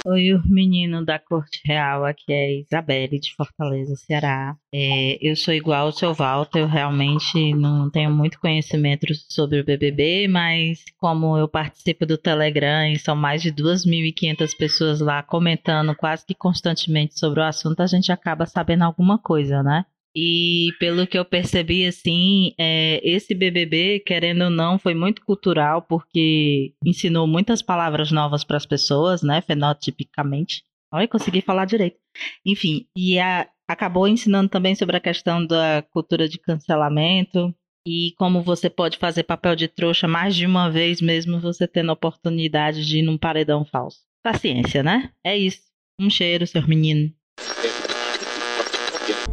Oi, 0.07 0.35
o 0.35 0.43
menino 0.47 1.03
da 1.03 1.19
Corte 1.19 1.63
Real, 1.65 2.05
aqui 2.05 2.31
é 2.31 2.61
Isabelle 2.61 3.19
de 3.19 3.35
Fortaleza, 3.35 3.97
Ceará. 3.97 4.55
É, 4.71 5.17
eu 5.27 5.35
sou 5.35 5.55
igual 5.55 5.87
ao 5.87 5.93
seu 5.93 6.13
Walter, 6.13 6.59
eu 6.59 6.67
realmente 6.67 7.55
não 7.55 7.89
tenho 7.91 8.11
muito 8.11 8.39
conhecimento 8.39 9.07
sobre 9.31 9.61
o 9.61 9.65
BBB, 9.65 10.29
mas 10.29 10.85
como 10.99 11.39
eu 11.39 11.49
participo 11.49 12.05
do 12.05 12.19
Telegram 12.19 12.87
e 12.87 12.99
são 12.99 13.17
mais 13.17 13.41
de 13.41 13.51
2.500 13.51 14.55
pessoas 14.59 15.01
lá 15.01 15.23
comentando 15.23 15.97
quase 15.97 16.27
que 16.27 16.35
constantemente 16.35 17.19
sobre 17.19 17.41
o 17.41 17.45
assunto, 17.45 17.81
a 17.81 17.87
gente 17.87 18.13
acaba 18.13 18.45
sabendo 18.45 18.85
alguma 18.85 19.19
coisa, 19.19 19.63
né? 19.63 19.87
E 20.17 20.69
pelo 20.79 21.07
que 21.07 21.19
eu 21.19 21.25
percebi, 21.25 21.85
assim, 21.87 22.53
é, 22.59 23.01
esse 23.03 23.35
BBB, 23.35 24.01
querendo 24.07 24.45
ou 24.45 24.51
não, 24.51 24.79
foi 24.79 24.95
muito 24.95 25.25
cultural 25.25 25.83
porque 25.83 26.73
ensinou 26.85 27.27
muitas 27.27 27.61
palavras 27.63 28.13
novas 28.13 28.45
para 28.45 28.57
as 28.57 28.65
pessoas, 28.67 29.23
né? 29.23 29.41
Fenotipicamente. 29.43 30.63
Olha, 30.93 31.09
consegui 31.09 31.41
falar 31.41 31.65
direito. 31.65 31.99
Enfim, 32.47 32.87
e 32.97 33.19
a- 33.19 33.49
acabou 33.69 34.07
ensinando 34.07 34.49
também 34.49 34.75
sobre 34.77 34.97
a 34.97 35.01
questão 35.01 35.45
da 35.45 35.83
cultura 35.91 36.29
de 36.29 36.39
cancelamento 36.39 37.53
e 37.87 38.13
como 38.17 38.41
você 38.41 38.71
pode 38.71 38.97
fazer 38.99 39.25
papel 39.25 39.57
de 39.57 39.67
trouxa 39.67 40.07
mais 40.07 40.37
de 40.37 40.47
uma 40.47 40.71
vez, 40.71 41.01
mesmo 41.01 41.41
você 41.41 41.67
tendo 41.67 41.91
a 41.91 41.95
oportunidade 41.95 42.87
de 42.87 42.99
ir 42.99 43.03
num 43.03 43.19
paredão 43.19 43.65
falso. 43.65 43.99
Paciência, 44.23 44.83
né? 44.83 45.11
É 45.25 45.37
isso. 45.37 45.63
Um 46.01 46.09
cheiro, 46.09 46.47
seu 46.47 46.67
menino. 46.67 47.13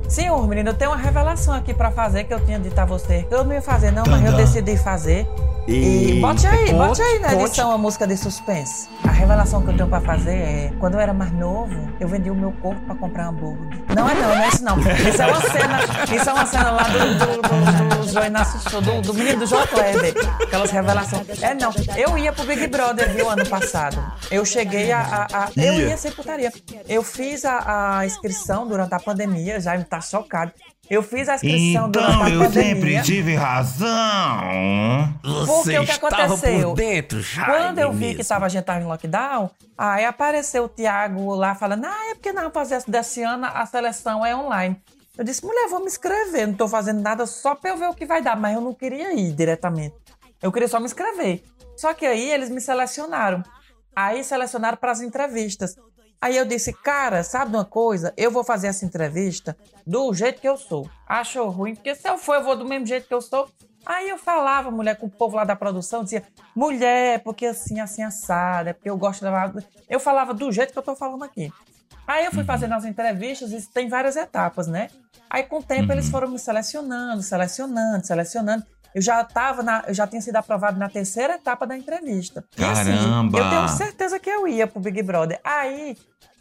Senhor, 0.08 0.46
menino, 0.48 0.70
eu 0.70 0.74
tenho 0.74 0.92
uma 0.92 0.98
revelação 0.98 1.54
aqui 1.54 1.74
pra 1.74 1.90
fazer 1.90 2.26
que 2.26 2.34
eu 2.34 2.40
tinha 2.42 2.60
dito 2.60 2.78
a 2.78 2.86
você. 2.86 3.26
Eu 3.32 3.44
não 3.46 3.54
ia 3.54 3.62
fazer, 3.62 3.92
não, 3.92 4.04
mas 4.10 4.24
eu 4.26 4.34
decidi 4.34 4.76
fazer. 4.78 5.26
E 5.68 6.20
bote 6.20 6.48
aí, 6.48 6.72
Conte, 6.72 6.74
bote 6.74 7.02
aí 7.04 7.20
na 7.20 7.30
conte. 7.30 7.42
edição 7.44 7.72
a 7.72 7.78
música 7.78 8.08
de 8.08 8.18
suspense. 8.18 8.90
A 9.08 9.12
revelação 9.12 9.62
que 9.62 9.70
eu 9.70 9.76
tenho 9.78 9.88
pra 9.88 10.02
fazer 10.02 10.34
é: 10.36 10.74
quando 10.80 10.96
eu 10.96 11.00
era 11.00 11.14
mais 11.14 11.32
novo, 11.32 11.88
eu 12.00 12.08
vendi 12.08 12.32
o 12.32 12.36
meu 12.36 12.52
corpo 12.54 12.82
pra 12.82 12.96
comprar 12.96 13.28
hambúrguer. 13.28 13.80
Não 13.96 14.10
é 14.10 14.16
não, 14.16 14.22
não 14.36 14.44
é 14.44 14.48
isso 14.50 14.64
não. 14.64 14.80
Isso 14.80 15.22
é 15.22 15.28
uma 15.28 15.42
cena, 15.42 15.80
isso 16.16 16.30
é 16.30 16.34
uma 16.34 16.46
cena 16.48 16.72
lá 16.72 16.84
do, 16.84 17.00
do, 17.00 17.42
do, 18.08 18.14
do, 18.14 18.26
Inácio 18.26 18.82
do, 18.82 19.02
do 19.04 19.14
menino 19.14 19.40
do 19.40 19.46
João 19.46 19.66
Kleber. 19.68 20.14
Aquelas 20.42 20.72
revelações. 20.72 21.42
É 21.44 21.54
não, 21.54 21.72
eu 21.96 22.18
ia 22.18 22.34
pro 22.34 22.44
Big 22.44 22.66
Brother, 22.68 23.14
viu, 23.14 23.30
ano 23.30 23.46
passado. 23.46 24.04
Eu 24.32 24.44
cheguei 24.44 24.92
a. 24.92 25.00
a- 25.00 25.44
a- 25.44 25.50
eu 25.56 25.74
Ia. 25.76 25.88
ia 25.90 25.98
ser 25.98 26.12
putaria. 26.16 26.52
Eu 26.90 27.04
fiz 27.04 27.46
a, 27.46 28.00
a 28.00 28.06
inscrição 28.08 28.68
durante 28.68 28.96
a 28.96 29.00
pandemia, 29.00 29.60
já 29.62 29.81
me 29.82 29.90
tá 29.90 30.02
chocado. 30.02 30.52
Eu 30.90 31.02
fiz 31.02 31.30
a 31.30 31.36
inscrição 31.36 31.90
durante 31.90 32.12
Então 32.12 32.24
a 32.24 32.30
eu 32.30 32.52
sempre 32.52 33.02
tive 33.02 33.36
razão. 33.36 33.90
Porque 35.48 35.80
o 35.80 35.86
que 35.86 35.92
aconteceu? 35.92 36.74
dentro, 36.74 37.22
Quando 37.46 37.80
eu 37.80 37.94
vi 37.94 38.16
que 38.16 38.24
tava, 38.24 38.46
a 38.46 38.50
gente 38.50 38.66
tava 38.66 38.82
em 38.82 38.86
lockdown, 38.86 39.50
aí 39.78 40.04
apareceu 40.06 40.66
o 40.66 40.70
Thiago 40.70 41.34
lá 41.34 41.56
falando: 41.56 41.86
Ah, 41.86 42.10
é 42.10 42.16
porque 42.16 42.34
não 42.34 42.52
fazer 42.52 42.84
desse 42.88 43.24
ano 43.24 43.46
a 43.46 43.66
seleção 43.66 44.26
é 44.26 44.36
online. 44.36 44.82
Eu 45.18 45.26
disse, 45.26 45.46
mulher, 45.46 45.68
vou 45.70 45.82
me 45.82 45.88
inscrever, 45.88 46.48
não 46.48 46.56
tô 46.56 46.68
fazendo 46.68 47.02
nada 47.02 47.26
só 47.26 47.54
pra 47.54 47.70
eu 47.70 47.78
ver 47.78 47.88
o 47.90 47.94
que 47.94 48.06
vai 48.06 48.22
dar, 48.22 48.36
mas 48.36 48.56
eu 48.56 48.62
não 48.62 48.74
queria 48.74 49.14
ir 49.14 49.34
diretamente. 49.34 49.96
Eu 50.42 50.52
queria 50.52 50.68
só 50.68 50.80
me 50.80 50.86
inscrever. 50.86 51.44
Só 51.76 51.94
que 51.94 52.06
aí 52.06 52.32
eles 52.32 52.50
me 52.50 52.62
selecionaram. 52.62 53.44
Aí 53.96 54.24
selecionaram 54.24 54.78
para 54.78 54.92
as 54.92 55.02
entrevistas. 55.02 55.76
Aí 56.22 56.38
eu 56.38 56.46
disse, 56.46 56.72
cara, 56.72 57.24
sabe 57.24 57.56
uma 57.56 57.66
coisa? 57.66 58.14
Eu 58.16 58.30
vou 58.30 58.44
fazer 58.44 58.68
essa 58.68 58.86
entrevista 58.86 59.58
do 59.88 60.14
jeito 60.14 60.40
que 60.40 60.48
eu 60.48 60.56
sou. 60.56 60.88
Achou 61.08 61.50
ruim, 61.50 61.74
porque 61.74 61.96
se 61.96 62.08
eu 62.08 62.18
for, 62.18 62.36
eu 62.36 62.44
vou 62.44 62.56
do 62.56 62.64
mesmo 62.64 62.86
jeito 62.86 63.08
que 63.08 63.14
eu 63.14 63.22
sou. 63.22 63.50
Aí 63.84 64.08
eu 64.08 64.20
falava, 64.20 64.70
mulher, 64.70 64.96
com 64.98 65.08
o 65.08 65.10
povo 65.10 65.36
lá 65.36 65.44
da 65.44 65.56
produção, 65.56 66.04
dizia, 66.04 66.24
mulher, 66.56 67.24
porque 67.24 67.48
assim, 67.48 67.80
assim, 67.80 68.04
assada, 68.04 68.70
é 68.70 68.74
porque 68.74 68.90
eu 68.90 68.98
gosto 68.98 69.22
da. 69.22 69.52
Eu 69.90 70.00
falava 70.00 70.32
do 70.32 70.52
jeito 70.52 70.72
que 70.72 70.78
eu 70.78 70.84
tô 70.84 70.96
falando 70.96 71.24
aqui. 71.24 71.52
Aí 72.06 72.26
eu 72.26 72.32
fui 72.32 72.44
fazendo 72.44 72.74
as 72.74 72.86
entrevistas 72.86 73.52
e 73.52 73.62
tem 73.72 73.90
várias 73.90 74.16
etapas, 74.16 74.68
né? 74.68 74.90
Aí 75.28 75.44
com 75.44 75.58
o 75.58 75.64
tempo 75.64 75.92
eles 75.92 76.10
foram 76.10 76.28
me 76.28 76.38
selecionando, 76.38 77.24
selecionando, 77.24 78.06
selecionando. 78.06 78.64
Eu 78.94 79.02
já 79.02 79.24
tava 79.24 79.64
na, 79.64 79.86
eu 79.88 79.94
já 79.94 80.06
tinha 80.06 80.22
sido 80.22 80.36
aprovado 80.36 80.78
na 80.78 80.90
terceira 80.90 81.36
etapa 81.36 81.66
da 81.66 81.78
entrevista. 81.78 82.44
E 82.58 82.64
assim, 82.64 82.92
Caramba! 82.92 83.40
eu 83.40 83.50
tenho 83.50 83.68
certeza 83.70 84.20
que 84.20 84.30
eu 84.30 84.48
ia 84.48 84.68
pro 84.68 84.82
Big 84.82 85.02
Brother. 85.02 85.40
Aí 85.44 85.98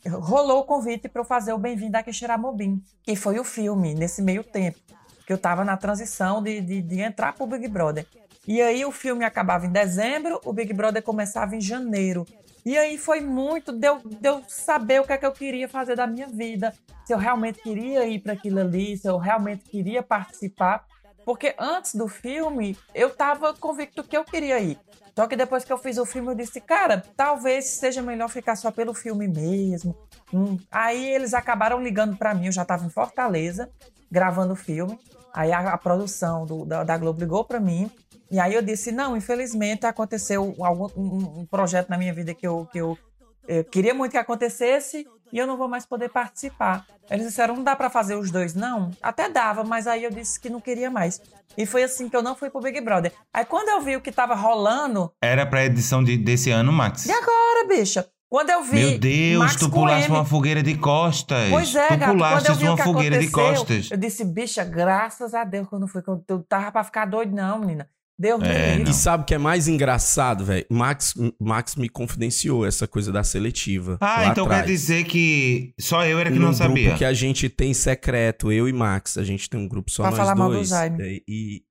rolou 0.08 0.60
o 0.60 0.64
convite 0.64 1.08
para 1.08 1.20
eu 1.20 1.24
fazer 1.24 1.52
o 1.52 1.58
Bem-vindo 1.58 1.96
a 1.96 2.02
Quixeramobim, 2.02 2.82
que 3.02 3.14
foi 3.16 3.38
o 3.38 3.44
filme 3.44 3.94
nesse 3.94 4.22
meio 4.22 4.42
tempo, 4.42 4.78
que 5.26 5.32
eu 5.32 5.38
tava 5.38 5.64
na 5.64 5.76
transição 5.76 6.42
de, 6.42 6.60
de, 6.60 6.82
de 6.82 7.00
entrar 7.00 7.34
pro 7.34 7.46
Big 7.46 7.68
Brother. 7.68 8.06
E 8.46 8.60
aí 8.60 8.84
o 8.84 8.90
filme 8.90 9.24
acabava 9.24 9.66
em 9.66 9.70
dezembro, 9.70 10.40
o 10.44 10.52
Big 10.52 10.72
Brother 10.72 11.02
começava 11.02 11.54
em 11.54 11.60
janeiro. 11.60 12.26
E 12.64 12.76
aí 12.76 12.98
foi 12.98 13.20
muito 13.20 13.72
de 13.72 13.86
eu, 13.86 14.00
de 14.04 14.28
eu 14.28 14.42
saber 14.48 15.00
o 15.00 15.04
que 15.04 15.12
é 15.12 15.18
que 15.18 15.26
eu 15.26 15.32
queria 15.32 15.68
fazer 15.68 15.96
da 15.96 16.06
minha 16.06 16.26
vida, 16.26 16.74
se 17.04 17.12
eu 17.12 17.18
realmente 17.18 17.60
queria 17.62 18.06
ir 18.06 18.20
para 18.20 18.34
aquilo 18.34 18.60
ali, 18.60 18.96
se 18.96 19.08
eu 19.08 19.18
realmente 19.18 19.64
queria 19.64 20.02
participar. 20.02 20.84
Porque 21.30 21.54
antes 21.56 21.94
do 21.94 22.08
filme, 22.08 22.76
eu 22.92 23.08
tava 23.08 23.54
convicto 23.54 24.02
que 24.02 24.16
eu 24.16 24.24
queria 24.24 24.58
ir. 24.58 24.76
Só 25.14 25.28
que 25.28 25.36
depois 25.36 25.62
que 25.64 25.72
eu 25.72 25.78
fiz 25.78 25.96
o 25.96 26.04
filme, 26.04 26.28
eu 26.32 26.34
disse, 26.34 26.60
cara, 26.60 27.04
talvez 27.16 27.66
seja 27.66 28.02
melhor 28.02 28.28
ficar 28.28 28.56
só 28.56 28.72
pelo 28.72 28.92
filme 28.92 29.28
mesmo. 29.28 29.96
Hum. 30.34 30.58
Aí 30.72 31.08
eles 31.14 31.32
acabaram 31.32 31.80
ligando 31.80 32.16
para 32.16 32.34
mim, 32.34 32.46
eu 32.46 32.52
já 32.52 32.64
tava 32.64 32.84
em 32.84 32.90
Fortaleza, 32.90 33.70
gravando 34.10 34.54
o 34.54 34.56
filme. 34.56 34.98
Aí 35.32 35.52
a, 35.52 35.60
a 35.72 35.78
produção 35.78 36.44
do- 36.44 36.64
da, 36.64 36.82
da 36.82 36.98
Globo 36.98 37.20
ligou 37.20 37.44
para 37.44 37.60
mim. 37.60 37.88
E 38.28 38.40
aí 38.40 38.52
eu 38.52 38.60
disse, 38.60 38.90
não, 38.90 39.16
infelizmente 39.16 39.86
aconteceu 39.86 40.56
algum, 40.58 40.88
um, 40.96 41.40
um 41.42 41.46
projeto 41.46 41.90
na 41.90 41.96
minha 41.96 42.12
vida 42.12 42.34
que 42.34 42.44
eu, 42.44 42.66
que 42.72 42.78
eu, 42.78 42.98
eu 43.46 43.62
queria 43.62 43.94
muito 43.94 44.10
que 44.10 44.18
acontecesse 44.18 45.06
e 45.32 45.38
eu 45.38 45.46
não 45.46 45.56
vou 45.56 45.68
mais 45.68 45.84
poder 45.86 46.08
participar. 46.10 46.86
Eles 47.10 47.26
disseram, 47.26 47.56
não 47.56 47.64
dá 47.64 47.74
pra 47.74 47.90
fazer 47.90 48.14
os 48.14 48.30
dois, 48.30 48.54
não? 48.54 48.90
Até 49.02 49.28
dava, 49.28 49.64
mas 49.64 49.86
aí 49.86 50.04
eu 50.04 50.10
disse 50.10 50.38
que 50.38 50.48
não 50.48 50.60
queria 50.60 50.90
mais. 50.90 51.20
E 51.58 51.66
foi 51.66 51.82
assim 51.82 52.08
que 52.08 52.16
eu 52.16 52.22
não 52.22 52.36
fui 52.36 52.48
pro 52.50 52.60
Big 52.60 52.80
Brother. 52.80 53.12
Aí 53.34 53.44
quando 53.44 53.68
eu 53.68 53.80
vi 53.80 53.96
o 53.96 54.00
que 54.00 54.12
tava 54.12 54.34
rolando, 54.34 55.12
Era 55.22 55.44
pra 55.44 55.64
edição 55.64 56.02
de- 56.04 56.16
desse 56.16 56.50
ano, 56.50 56.72
Max. 56.72 57.06
e 57.06 57.10
agora, 57.12 57.66
bicha? 57.68 58.06
Quando 58.28 58.50
eu 58.50 58.62
vi. 58.62 58.76
Meu 58.76 58.98
Deus, 59.00 59.38
Max 59.40 59.56
tu 59.56 59.68
pulaste 59.68 60.08
uma 60.08 60.24
fogueira 60.24 60.62
de 60.62 60.76
costas. 60.78 61.50
Pois 61.50 61.74
é, 61.74 61.88
tu 61.88 61.96
gato, 61.96 62.12
pulaste 62.12 62.48
eu 62.48 62.54
vi 62.54 62.68
uma 62.68 62.76
fogueira 62.76 63.18
de 63.18 63.28
costas. 63.28 63.90
eu 63.90 63.96
disse, 63.96 64.24
bicha, 64.24 64.62
graças 64.62 65.34
a 65.34 65.42
Deus 65.42 65.68
que 65.68 65.74
eu 65.74 65.80
não 65.80 65.88
fui, 65.88 66.00
eu 66.28 66.42
tava 66.48 66.70
pra 66.70 66.84
ficar 66.84 67.06
doido 67.06 67.34
não, 67.34 67.58
menina. 67.58 67.88
Deus 68.20 68.40
me 68.40 68.48
É. 68.48 68.82
E 68.82 68.92
sabe 68.92 69.22
o 69.22 69.26
que 69.26 69.34
é 69.34 69.38
mais 69.38 69.66
engraçado, 69.66 70.44
velho? 70.44 70.66
Max, 70.70 71.14
Max 71.40 71.74
me 71.74 71.88
confidenciou 71.88 72.66
essa 72.66 72.86
coisa 72.86 73.10
da 73.10 73.24
seletiva. 73.24 73.96
Ah, 74.00 74.26
então 74.26 74.44
atrás. 74.44 74.62
quer 74.62 74.66
dizer 74.70 75.04
que 75.04 75.72
só 75.80 76.04
eu 76.04 76.18
era 76.18 76.30
que 76.30 76.38
Num 76.38 76.46
não 76.46 76.52
sabia. 76.52 76.84
grupo 76.84 76.98
que 76.98 77.04
a 77.04 77.12
gente 77.14 77.48
tem 77.48 77.72
secreto, 77.72 78.52
eu 78.52 78.68
e 78.68 78.72
Max, 78.72 79.16
a 79.16 79.24
gente 79.24 79.48
tem 79.48 79.58
um 79.58 79.66
grupo 79.66 79.90
só 79.90 80.02
Pra 80.02 80.10
nós 80.10 80.18
falar 80.20 80.34
mal 80.34 80.48
do 80.50 80.56
dois. 80.56 80.68
Jaime. 80.68 80.98
é, 81.02 81.20
E, 81.26 81.62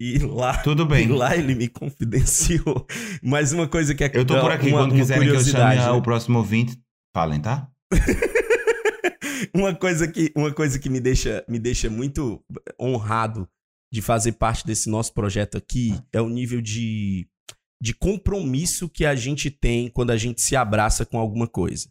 e 0.00 0.18
lá, 0.18 0.58
Tudo 0.58 0.84
e 0.84 0.86
bem. 0.86 1.08
lá 1.08 1.36
ele 1.36 1.54
me 1.54 1.68
confidenciou. 1.68 2.86
Mas 3.22 3.52
uma 3.52 3.66
coisa 3.66 3.94
que 3.94 4.04
é 4.04 4.10
Eu 4.14 4.24
tô 4.24 4.38
por 4.40 4.52
aqui 4.52 4.68
uma, 4.68 4.78
quando 4.82 4.92
uma 4.92 5.00
quiserem 5.00 5.22
que 5.22 5.28
eu 5.28 5.40
chame 5.40 5.52
curiosidade, 5.52 5.90
o 5.90 5.96
né? 5.96 6.00
próximo 6.02 6.38
ouvinte. 6.38 6.78
Falem, 7.14 7.40
tá? 7.40 7.68
uma 9.54 9.74
coisa 9.74 10.06
que 10.08 10.32
uma 10.36 10.52
coisa 10.52 10.78
que 10.78 10.88
me 10.88 11.00
deixa 11.00 11.44
me 11.48 11.58
deixa 11.58 11.88
muito 11.90 12.40
honrado 12.80 13.48
de 13.92 14.02
fazer 14.02 14.32
parte 14.32 14.66
desse 14.66 14.88
nosso 14.88 15.12
projeto 15.12 15.56
aqui 15.56 15.98
é 16.12 16.20
o 16.20 16.28
nível 16.28 16.60
de 16.60 17.28
de 17.80 17.92
compromisso 17.92 18.88
que 18.88 19.04
a 19.04 19.14
gente 19.14 19.50
tem 19.50 19.88
quando 19.90 20.10
a 20.10 20.16
gente 20.16 20.40
se 20.40 20.56
abraça 20.56 21.04
com 21.04 21.18
alguma 21.18 21.46
coisa. 21.46 21.88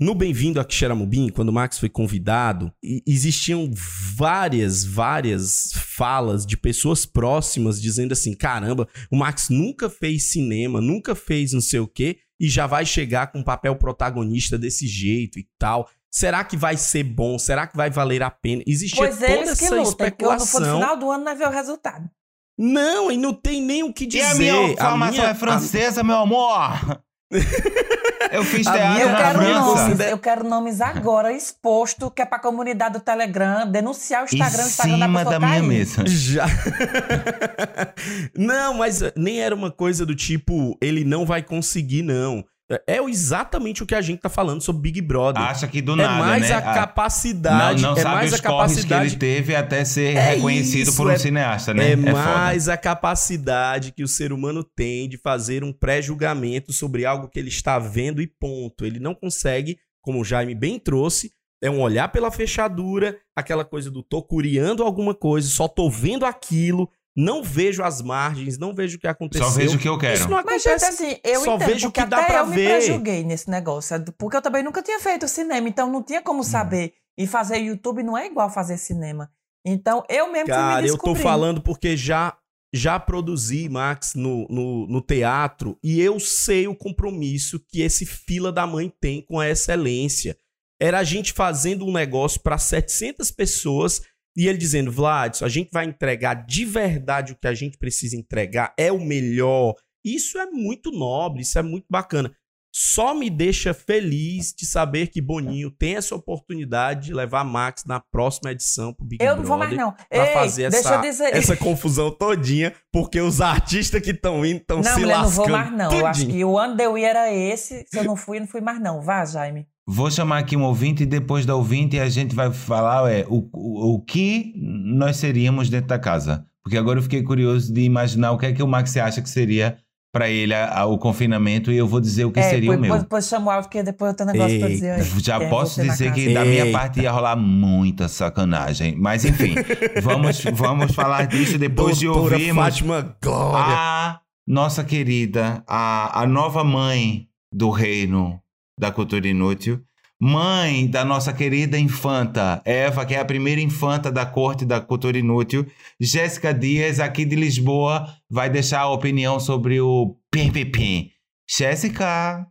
No 0.00 0.14
Bem-vindo 0.14 0.58
a 0.58 0.66
Xeramubim, 0.68 1.28
quando 1.28 1.50
o 1.50 1.52
Max 1.52 1.78
foi 1.78 1.88
convidado, 1.88 2.72
existiam 3.06 3.70
várias, 4.16 4.84
várias 4.84 5.70
falas 5.74 6.44
de 6.44 6.56
pessoas 6.56 7.06
próximas 7.06 7.80
dizendo 7.80 8.12
assim: 8.12 8.34
caramba, 8.34 8.88
o 9.10 9.16
Max 9.16 9.48
nunca 9.48 9.88
fez 9.88 10.32
cinema, 10.32 10.80
nunca 10.80 11.14
fez 11.14 11.52
não 11.52 11.60
sei 11.60 11.78
o 11.78 11.86
quê, 11.86 12.18
e 12.40 12.48
já 12.48 12.66
vai 12.66 12.84
chegar 12.84 13.30
com 13.30 13.38
um 13.38 13.44
papel 13.44 13.76
protagonista 13.76 14.58
desse 14.58 14.88
jeito 14.88 15.38
e 15.38 15.46
tal. 15.56 15.88
Será 16.14 16.44
que 16.44 16.56
vai 16.58 16.76
ser 16.76 17.04
bom? 17.04 17.38
Será 17.38 17.66
que 17.66 17.74
vai 17.76 17.88
valer 17.88 18.22
a 18.22 18.30
pena? 18.30 18.62
Existia 18.66 18.98
Pois 18.98 19.14
toda 19.18 19.30
eles 19.30 19.58
que 19.58 19.64
essa 19.64 19.74
lutem, 19.76 20.10
quando 20.10 20.46
for 20.46 20.60
no 20.60 20.66
especulação. 20.66 20.80
final 20.80 20.96
do 20.98 21.10
ano 21.10 21.24
nós 21.24 21.38
ver 21.38 21.48
o 21.48 21.50
resultado. 21.50 22.10
Não, 22.58 23.10
e 23.10 23.16
não 23.16 23.32
tem 23.32 23.62
nem 23.62 23.82
o 23.82 23.92
que 23.94 24.04
dizer. 24.06 24.44
E 24.44 24.50
a 24.50 24.58
minha 24.62 24.76
formação 24.76 25.10
minha- 25.14 25.28
é 25.30 25.34
francesa, 25.34 26.04
meu 26.04 26.16
amor. 26.18 27.02
eu 28.30 28.44
fiz 28.44 28.66
A 28.66 28.72
teatro 28.72 28.92
minha- 28.92 29.04
Eu 29.06 29.08
na 29.10 29.16
quero, 29.16 29.38
França. 29.38 29.88
nomes, 29.88 30.00
eu 30.00 30.18
quero 30.18 30.44
nomes 30.44 30.80
agora 30.82 31.32
exposto, 31.32 32.10
que 32.10 32.20
é 32.20 32.26
pra 32.26 32.38
comunidade 32.38 32.92
do 32.98 33.00
Telegram, 33.00 33.66
denunciar 33.70 34.22
o 34.22 34.24
Em 34.24 34.34
Instagram, 34.36 34.64
o 34.64 34.66
Instagram 34.66 34.98
da 34.98 35.06
cima 35.06 35.18
pessoa 35.20 35.32
da 35.32 35.46
minha 35.46 35.58
cair. 35.60 35.66
mesa. 35.68 36.06
Já. 36.06 36.44
não, 38.36 38.74
mas 38.74 39.00
nem 39.16 39.40
era 39.40 39.54
uma 39.54 39.70
coisa 39.70 40.04
do 40.04 40.14
tipo, 40.14 40.76
ele 40.80 41.04
não 41.04 41.24
vai 41.24 41.42
conseguir, 41.42 42.02
não. 42.02 42.44
É 42.86 42.98
exatamente 43.02 43.82
o 43.82 43.86
que 43.86 43.94
a 43.94 44.00
gente 44.00 44.20
tá 44.20 44.28
falando 44.28 44.60
sobre 44.60 44.82
Big 44.82 45.00
Brother. 45.00 45.42
Acha 45.42 45.66
que 45.66 45.80
do 45.82 45.92
é 45.92 45.96
nada, 45.96 46.18
mais 46.24 46.48
né? 46.48 46.52
a 46.54 46.58
Ah, 46.58 46.74
capacidade. 46.74 47.82
não, 47.82 47.90
não 47.92 47.98
é 47.98 48.02
sabe 48.02 48.14
mais 48.14 48.32
os 48.32 48.38
a 48.40 48.42
corres 48.42 48.72
que 48.74 48.80
ele 48.80 48.88
capacidade. 48.88 49.16
teve 49.16 49.54
até 49.56 49.84
ser 49.84 50.16
É 50.16 50.34
reconhecido 50.34 50.88
isso, 50.88 50.96
por 50.96 51.06
um 51.06 51.10
é- 51.10 51.18
cineasta, 51.18 51.74
né? 51.74 51.92
É, 51.92 51.96
foda. 51.96 52.12
mais 52.12 52.68
a 52.68 52.76
capacidade 52.76 53.92
que 53.92 54.02
o 54.02 54.08
ser 54.08 54.32
humano 54.32 54.64
tem 54.64 55.08
de 55.08 55.16
fazer 55.18 55.62
um 55.64 55.72
pré-julgamento 55.72 56.72
sobre 56.72 57.04
algo 57.04 57.28
que 57.28 57.38
ele 57.38 57.48
está 57.48 57.78
vendo 57.78 58.20
e 58.22 58.26
ponto. 58.26 58.84
Ele 58.84 58.98
não 58.98 59.14
consegue, 59.14 59.78
como 60.00 60.20
o 60.20 60.24
Jaime 60.24 60.54
bem 60.54 60.78
trouxe, 60.78 61.30
é 61.62 61.70
um 61.70 61.80
olhar 61.80 62.08
pela 62.08 62.30
fechadura, 62.30 63.16
aquela 63.36 63.64
coisa 63.64 63.90
do 63.90 64.02
tô 64.02 64.20
curiando 64.22 64.82
alguma 64.82 65.14
coisa, 65.14 65.48
só 65.48 65.68
tô 65.68 65.88
vendo 65.88 66.24
aquilo, 66.26 66.88
não 67.16 67.42
vejo 67.42 67.82
as 67.82 68.00
margens, 68.00 68.58
não 68.58 68.74
vejo 68.74 68.96
o 68.96 69.00
que 69.00 69.06
aconteceu. 69.06 69.46
Só 69.46 69.52
vejo 69.52 69.76
o 69.76 69.78
que 69.78 69.88
eu 69.88 69.98
quero. 69.98 70.14
Isso 70.14 70.28
não 70.28 70.42
Mas, 70.44 70.64
acontece. 70.66 70.96
gente, 70.96 71.10
assim, 71.12 71.20
eu 71.22 71.40
só 71.44 71.56
entendo, 71.56 71.68
vejo 71.68 71.88
o 71.88 71.90
porque 71.90 72.02
que 72.02 72.08
dá 72.08 72.18
até 72.18 72.26
pra 72.26 72.38
eu 72.40 72.46
me 72.46 72.56
ver. 72.56 72.68
prejulguei 72.68 73.24
nesse 73.24 73.50
negócio, 73.50 73.96
porque 74.16 74.36
eu 74.36 74.42
também 74.42 74.62
nunca 74.62 74.82
tinha 74.82 74.98
feito 74.98 75.28
cinema, 75.28 75.68
então 75.68 75.90
não 75.90 76.02
tinha 76.02 76.22
como 76.22 76.42
saber. 76.42 76.94
E 77.18 77.26
fazer 77.26 77.58
YouTube 77.58 78.02
não 78.02 78.16
é 78.16 78.26
igual 78.26 78.48
fazer 78.48 78.78
cinema. 78.78 79.30
Então, 79.64 80.02
eu 80.08 80.32
mesmo 80.32 80.46
fui 80.46 80.54
Cara, 80.54 80.82
me 80.82 80.88
eu 80.88 80.98
tô 80.98 81.14
falando 81.14 81.60
porque 81.60 81.96
já 81.96 82.36
já 82.74 82.98
produzi, 82.98 83.68
Max, 83.68 84.14
no, 84.14 84.46
no, 84.48 84.86
no 84.86 85.02
teatro 85.02 85.78
e 85.82 86.00
eu 86.00 86.18
sei 86.18 86.66
o 86.66 86.74
compromisso 86.74 87.60
que 87.68 87.82
esse 87.82 88.06
fila 88.06 88.50
da 88.50 88.66
mãe 88.66 88.90
tem 89.00 89.20
com 89.20 89.38
a 89.38 89.48
excelência. 89.48 90.36
Era 90.80 91.00
a 91.00 91.04
gente 91.04 91.34
fazendo 91.34 91.84
um 91.86 91.92
negócio 91.92 92.40
para 92.40 92.56
700 92.56 93.30
pessoas 93.30 94.00
e 94.36 94.46
ele 94.48 94.58
dizendo, 94.58 94.90
Vlad, 94.90 95.42
a 95.42 95.48
gente 95.48 95.70
vai 95.72 95.84
entregar 95.84 96.34
de 96.46 96.64
verdade 96.64 97.32
o 97.32 97.36
que 97.36 97.46
a 97.46 97.54
gente 97.54 97.76
precisa 97.78 98.16
entregar, 98.16 98.72
é 98.78 98.90
o 98.90 99.00
melhor. 99.00 99.74
Isso 100.04 100.38
é 100.38 100.46
muito 100.46 100.90
nobre, 100.90 101.42
isso 101.42 101.58
é 101.58 101.62
muito 101.62 101.86
bacana. 101.90 102.34
Só 102.74 103.14
me 103.14 103.28
deixa 103.28 103.74
feliz 103.74 104.54
de 104.56 104.64
saber 104.64 105.08
que 105.08 105.20
Boninho 105.20 105.70
tem 105.70 105.96
essa 105.96 106.14
oportunidade 106.14 107.08
de 107.08 107.14
levar 107.14 107.44
Max 107.44 107.84
na 107.84 108.00
próxima 108.00 108.50
edição 108.50 108.94
pro 108.94 109.04
Big 109.04 109.22
Eu 109.22 109.34
Brother 109.36 109.42
não 109.42 109.48
vou 109.48 109.58
mais, 109.58 109.76
não. 109.76 109.92
pra 109.92 110.26
Ei, 110.28 110.32
fazer 110.32 110.70
deixa 110.70 110.88
essa, 110.88 110.94
eu 110.94 111.00
dizer. 111.02 111.34
essa 111.36 111.54
confusão 111.54 112.10
todinha, 112.10 112.74
porque 112.90 113.20
os 113.20 113.42
artistas 113.42 114.00
que 114.00 114.12
estão 114.12 114.44
indo 114.46 114.62
estão 114.62 114.78
não, 114.78 114.84
se 114.84 115.00
mulher, 115.00 115.16
não 115.16 115.22
lascando. 115.24 115.48
vou 115.48 115.58
mais, 115.58 115.70
não. 115.72 115.92
Eu 115.92 116.06
acho 116.06 116.20
tudinho. 116.20 116.38
que 116.38 116.44
o 116.46 116.58
ano 116.58 116.74
de 116.74 116.84
eu 116.84 116.96
ir 116.96 117.04
era 117.04 117.30
esse. 117.30 117.84
Se 117.90 117.98
eu 117.98 118.04
não 118.04 118.16
fui, 118.16 118.38
eu 118.38 118.40
não 118.40 118.48
fui 118.48 118.62
mais, 118.62 118.80
não. 118.80 119.02
Vá, 119.02 119.22
Jaime. 119.26 119.66
Vou 119.94 120.10
chamar 120.10 120.38
aqui 120.38 120.56
um 120.56 120.62
ouvinte 120.62 121.02
e 121.02 121.06
depois 121.06 121.44
da 121.44 121.54
ouvinte 121.54 121.98
a 122.00 122.08
gente 122.08 122.34
vai 122.34 122.50
falar 122.50 123.12
é, 123.12 123.26
o, 123.28 123.46
o, 123.52 123.94
o 123.96 124.00
que 124.00 124.54
nós 124.56 125.16
seríamos 125.18 125.68
dentro 125.68 125.88
da 125.88 125.98
casa. 125.98 126.46
Porque 126.64 126.78
agora 126.78 126.98
eu 126.98 127.02
fiquei 127.02 127.22
curioso 127.22 127.72
de 127.72 127.82
imaginar 127.82 128.32
o 128.32 128.38
que 128.38 128.46
é 128.46 128.52
que 128.52 128.62
o 128.62 128.66
Max 128.66 128.96
acha 128.96 129.20
que 129.20 129.28
seria 129.28 129.76
para 130.14 130.28
ele 130.30 130.54
a- 130.54 130.80
a- 130.80 130.86
o 130.86 130.96
confinamento 130.98 131.70
e 131.70 131.76
eu 131.76 131.86
vou 131.86 132.00
dizer 132.00 132.24
o 132.24 132.30
que 132.32 132.40
é, 132.40 132.42
seria 132.42 132.60
depois, 132.70 132.78
o 132.78 132.80
meu. 132.80 132.88
Depois, 132.90 133.02
depois 133.02 133.28
chama 133.28 133.46
o 133.46 133.50
áudio, 133.50 133.70
que 133.70 133.82
depois 133.82 134.10
eu 134.12 134.16
tenho 134.16 134.28
um 134.30 134.32
negócio 134.32 134.58
pra 134.58 134.68
Eita. 134.68 134.74
dizer. 134.74 134.90
aí, 134.92 135.20
Já 135.22 135.42
é 135.42 135.48
posso 135.50 135.82
dizer 135.82 136.12
que 136.12 136.32
da 136.32 136.44
minha 136.44 136.70
parte 136.72 137.00
ia 137.00 137.10
rolar 137.12 137.36
muita 137.36 138.08
sacanagem. 138.08 138.94
Mas 138.98 139.24
enfim, 139.26 139.54
vamos, 140.02 140.42
vamos 140.54 140.94
falar 140.94 141.26
disso 141.26 141.58
depois 141.58 141.98
de 141.98 142.06
Doutora 142.06 142.34
ouvirmos 142.34 142.62
Fátima 142.64 143.16
Glória. 143.22 143.74
a 143.76 144.20
nossa 144.46 144.82
querida, 144.84 145.62
a, 145.68 146.22
a 146.22 146.26
nova 146.26 146.62
mãe 146.64 147.26
do 147.54 147.70
reino 147.70 148.38
da 148.78 148.90
cultura 148.90 149.26
inútil, 149.26 149.80
mãe 150.20 150.86
da 150.86 151.04
nossa 151.04 151.32
querida 151.32 151.78
infanta 151.78 152.62
Eva, 152.64 153.04
que 153.04 153.14
é 153.14 153.20
a 153.20 153.24
primeira 153.24 153.60
infanta 153.60 154.10
da 154.10 154.24
corte 154.24 154.64
da 154.64 154.80
cultura 154.80 155.18
inútil, 155.18 155.66
Jéssica 156.00 156.54
Dias, 156.54 157.00
aqui 157.00 157.24
de 157.24 157.34
Lisboa, 157.34 158.06
vai 158.30 158.48
deixar 158.48 158.80
a 158.80 158.92
opinião 158.92 159.40
sobre 159.40 159.80
o 159.80 160.16
Pim. 160.30 161.10
Jéssica! 161.50 162.46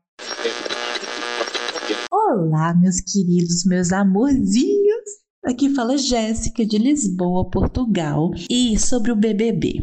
Olá, 2.11 2.73
meus 2.75 3.01
queridos, 3.01 3.65
meus 3.65 3.91
amorzinhos. 3.91 4.80
Aqui 5.43 5.73
fala 5.73 5.97
Jéssica 5.97 6.63
de 6.63 6.77
Lisboa, 6.77 7.49
Portugal. 7.49 8.29
E 8.47 8.77
sobre 8.77 9.11
o 9.11 9.15
BBB. 9.15 9.81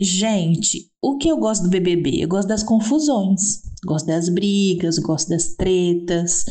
Gente, 0.00 0.88
o 1.02 1.18
que 1.18 1.28
eu 1.28 1.36
gosto 1.36 1.64
do 1.64 1.68
BBB? 1.68 2.22
Eu 2.22 2.28
gosto 2.28 2.46
das 2.46 2.62
confusões. 2.62 3.60
Gosto 3.84 4.06
das 4.06 4.28
brigas, 4.28 4.98
gosto 4.98 5.30
das 5.30 5.48
tretas. 5.56 6.46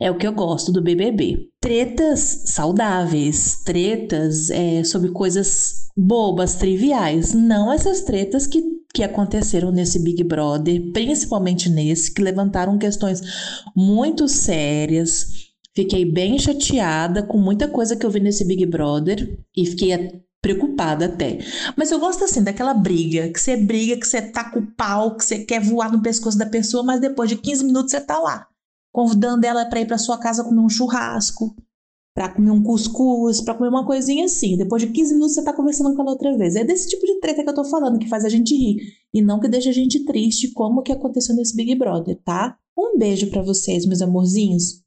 É 0.00 0.10
o 0.10 0.16
que 0.16 0.26
eu 0.26 0.32
gosto 0.32 0.72
do 0.72 0.82
BBB. 0.82 1.50
Tretas 1.60 2.44
saudáveis, 2.46 3.62
tretas 3.62 4.48
é, 4.48 4.82
sobre 4.84 5.10
coisas 5.10 5.90
bobas, 5.94 6.54
triviais. 6.54 7.34
Não 7.34 7.70
essas 7.70 8.00
tretas 8.00 8.46
que, 8.46 8.62
que 8.94 9.02
aconteceram 9.02 9.70
nesse 9.70 9.98
Big 9.98 10.24
Brother, 10.24 10.92
principalmente 10.92 11.68
nesse, 11.68 12.12
que 12.12 12.22
levantaram 12.22 12.78
questões 12.78 13.20
muito 13.76 14.26
sérias. 14.28 15.51
Fiquei 15.74 16.04
bem 16.04 16.38
chateada 16.38 17.22
com 17.22 17.38
muita 17.38 17.66
coisa 17.66 17.96
que 17.96 18.04
eu 18.04 18.10
vi 18.10 18.20
nesse 18.20 18.44
Big 18.44 18.66
Brother 18.66 19.38
e 19.56 19.64
fiquei 19.64 20.22
preocupada 20.42 21.06
até. 21.06 21.38
Mas 21.76 21.90
eu 21.90 22.00
gosto 22.00 22.24
assim 22.24 22.42
daquela 22.42 22.74
briga, 22.74 23.28
que 23.30 23.40
você 23.40 23.56
briga, 23.56 23.96
que 23.96 24.06
você 24.06 24.20
taca 24.20 24.58
o 24.58 24.66
pau, 24.76 25.16
que 25.16 25.24
você 25.24 25.38
quer 25.38 25.60
voar 25.60 25.90
no 25.90 26.02
pescoço 26.02 26.36
da 26.36 26.44
pessoa, 26.44 26.82
mas 26.82 27.00
depois 27.00 27.30
de 27.30 27.36
15 27.36 27.64
minutos 27.64 27.92
você 27.92 28.00
tá 28.00 28.18
lá, 28.18 28.46
convidando 28.92 29.46
ela 29.46 29.64
para 29.64 29.80
ir 29.80 29.86
para 29.86 29.96
sua 29.96 30.18
casa 30.18 30.44
comer 30.44 30.60
um 30.60 30.68
churrasco, 30.68 31.56
para 32.14 32.28
comer 32.28 32.50
um 32.50 32.62
cuscuz, 32.62 33.40
para 33.40 33.54
comer 33.54 33.70
uma 33.70 33.86
coisinha 33.86 34.26
assim. 34.26 34.58
Depois 34.58 34.82
de 34.82 34.88
15 34.88 35.14
minutos 35.14 35.34
você 35.34 35.44
tá 35.44 35.54
conversando 35.54 35.94
com 35.94 36.02
ela 36.02 36.10
outra 36.10 36.36
vez. 36.36 36.56
É 36.56 36.64
desse 36.64 36.88
tipo 36.88 37.06
de 37.06 37.18
treta 37.20 37.42
que 37.42 37.48
eu 37.48 37.54
tô 37.54 37.64
falando, 37.64 37.98
que 37.98 38.08
faz 38.08 38.24
a 38.24 38.28
gente 38.28 38.54
rir 38.54 38.76
e 39.14 39.22
não 39.22 39.40
que 39.40 39.48
deixa 39.48 39.70
a 39.70 39.72
gente 39.72 40.04
triste, 40.04 40.52
como 40.52 40.82
que 40.82 40.92
aconteceu 40.92 41.34
nesse 41.34 41.56
Big 41.56 41.74
Brother, 41.76 42.18
tá? 42.22 42.58
Um 42.76 42.98
beijo 42.98 43.30
para 43.30 43.42
vocês, 43.42 43.86
meus 43.86 44.02
amorzinhos. 44.02 44.81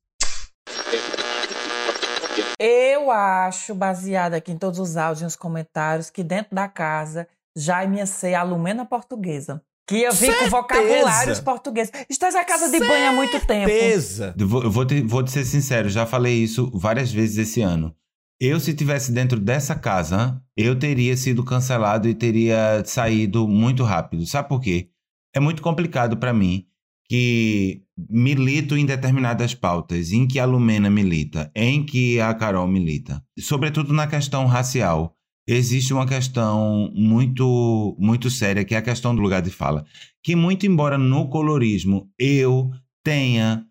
Eu 2.59 3.11
acho, 3.11 3.75
baseado 3.75 4.33
aqui 4.33 4.51
em 4.51 4.57
todos 4.57 4.79
os 4.79 4.97
áudios 4.97 5.21
e 5.21 5.23
nos 5.25 5.35
comentários, 5.35 6.09
que 6.09 6.23
dentro 6.23 6.55
da 6.55 6.67
casa 6.67 7.27
Jaime 7.55 7.97
ia 7.97 8.05
ser 8.05 8.33
a 8.33 8.43
Lumena 8.43 8.85
portuguesa. 8.85 9.61
Que 9.87 9.97
ia 9.97 10.11
vir 10.11 10.35
com 10.39 10.49
vocabulários 10.49 11.39
portugueses. 11.39 11.91
Estás 12.09 12.33
na 12.33 12.43
casa 12.43 12.71
de 12.71 12.79
banho 12.79 13.09
há 13.09 13.13
muito 13.13 13.39
tempo. 13.45 13.69
Certeza. 13.69 14.33
Eu 14.37 14.47
vou, 14.47 14.63
eu 14.63 14.71
vou 14.71 14.85
te, 14.85 15.01
vou 15.01 15.23
te 15.23 15.31
ser 15.31 15.45
sincero, 15.45 15.89
já 15.89 16.05
falei 16.07 16.33
isso 16.33 16.71
várias 16.73 17.11
vezes 17.11 17.37
esse 17.37 17.61
ano. 17.61 17.95
Eu, 18.39 18.59
se 18.59 18.73
tivesse 18.73 19.11
dentro 19.11 19.39
dessa 19.39 19.75
casa, 19.75 20.41
eu 20.57 20.77
teria 20.77 21.15
sido 21.15 21.43
cancelado 21.43 22.09
e 22.09 22.15
teria 22.15 22.83
saído 22.83 23.47
muito 23.47 23.83
rápido. 23.83 24.25
Sabe 24.25 24.49
por 24.49 24.59
quê? 24.59 24.89
É 25.33 25.39
muito 25.39 25.61
complicado 25.61 26.17
para 26.17 26.33
mim 26.33 26.67
que 27.07 27.81
milito 27.97 28.75
em 28.75 28.85
determinadas 28.85 29.53
pautas, 29.53 30.11
em 30.11 30.27
que 30.27 30.39
a 30.39 30.45
Lumena 30.45 30.89
milita, 30.89 31.51
em 31.55 31.85
que 31.85 32.19
a 32.19 32.33
Carol 32.33 32.67
milita, 32.67 33.23
sobretudo 33.39 33.93
na 33.93 34.07
questão 34.07 34.45
racial. 34.45 35.13
Existe 35.47 35.93
uma 35.93 36.07
questão 36.07 36.91
muito 36.95 37.95
muito 37.99 38.31
séria 38.31 38.65
que 38.65 38.73
é 38.73 38.79
a 38.79 38.81
questão 38.81 39.15
do 39.15 39.21
lugar 39.21 39.43
de 39.43 39.51
fala, 39.51 39.85
que 40.23 40.35
muito 40.35 40.65
embora 40.65 40.97
no 40.97 41.29
colorismo 41.29 42.09
eu 42.17 42.71
tenha 43.03 43.63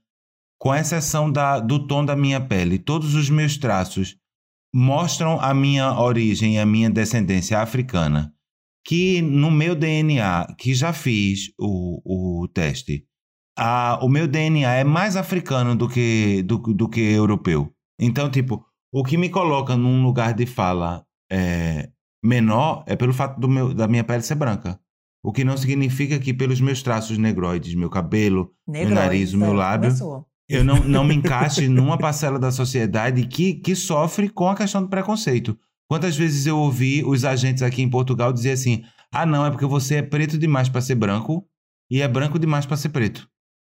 com 0.57 0.75
exceção 0.75 1.31
da, 1.31 1.59
do 1.59 1.85
tom 1.87 2.05
da 2.05 2.14
minha 2.14 2.40
pele, 2.40 2.79
todos 2.79 3.14
os 3.14 3.29
meus 3.29 3.59
traços 3.59 4.16
mostram 4.75 5.40
a 5.40 5.53
minha 5.53 5.92
origem 6.01 6.55
e 6.55 6.59
a 6.59 6.66
minha 6.66 6.88
descendência 6.88 7.61
africana. 7.61 8.33
Que 8.87 9.23
no 9.23 9.51
meu 9.51 9.75
DNA, 9.75 10.55
que 10.59 10.75
já 10.75 10.92
fiz 10.92 11.53
o, 11.59 12.42
o 12.42 12.49
teste, 12.49 13.07
a, 13.57 13.99
o 14.03 14.09
meu 14.09 14.27
DNA 14.27 14.75
é 14.75 14.85
mais 14.85 15.17
africano 15.17 15.77
do 15.77 15.88
que, 15.88 16.43
do, 16.43 16.59
do 16.59 16.88
que 16.88 17.01
europeu. 17.01 17.73
Então, 17.99 18.31
tipo, 18.31 18.64
o 18.93 19.05
que 19.05 19.17
me 19.17 19.29
coloca 19.29 19.77
num 19.77 20.03
lugar 20.05 20.35
de 20.35 20.47
fala 20.47 21.05
é, 21.31 21.90
menor 22.23 22.85
é 22.87 22.97
pelo 22.97 23.12
fato 23.12 23.40
do 23.40 23.49
meu, 23.49 23.75
da 23.75 23.87
minha 23.87 24.05
pele 24.05 24.23
ser 24.23 24.35
branca. 24.35 24.79
O 25.23 25.33
que 25.33 25.45
não 25.45 25.57
significa 25.57 26.19
que 26.19 26.35
pelos 26.35 26.61
meus 26.61 26.83
traços 26.83 27.17
negroides, 27.17 27.75
meu 27.75 27.88
cabelo, 27.88 28.51
meu 28.69 28.90
nariz, 28.90 29.33
o 29.33 29.38
meu 29.38 29.53
é, 29.53 29.57
lábio, 29.57 29.88
começou. 29.88 30.27
eu 30.49 30.62
não, 30.62 30.81
não 30.85 31.05
me 31.05 31.14
encaixe 31.14 31.67
numa 31.69 31.97
parcela 31.97 32.38
da 32.38 32.53
sociedade 32.53 33.27
que, 33.27 33.55
que 33.55 33.75
sofre 33.75 34.29
com 34.29 34.49
a 34.49 34.57
questão 34.57 34.83
do 34.83 34.88
preconceito. 34.88 35.59
Quantas 35.88 36.17
vezes 36.17 36.47
eu 36.47 36.59
ouvi 36.59 37.03
os 37.05 37.25
agentes 37.25 37.62
aqui 37.62 37.83
em 37.83 37.88
Portugal 37.88 38.33
dizer 38.33 38.53
assim: 38.53 38.85
ah, 39.12 39.25
não, 39.25 39.47
é 39.47 39.51
porque 39.51 39.67
você 39.67 39.97
é 39.97 40.03
preto 40.03 40.37
demais 40.37 40.69
para 40.69 40.81
ser 40.81 40.95
branco 40.95 41.47
e 41.90 42.03
é 42.03 42.09
branco 42.09 42.38
demais 42.38 42.67
para 42.67 42.77
ser 42.77 42.90
preto. 42.90 43.29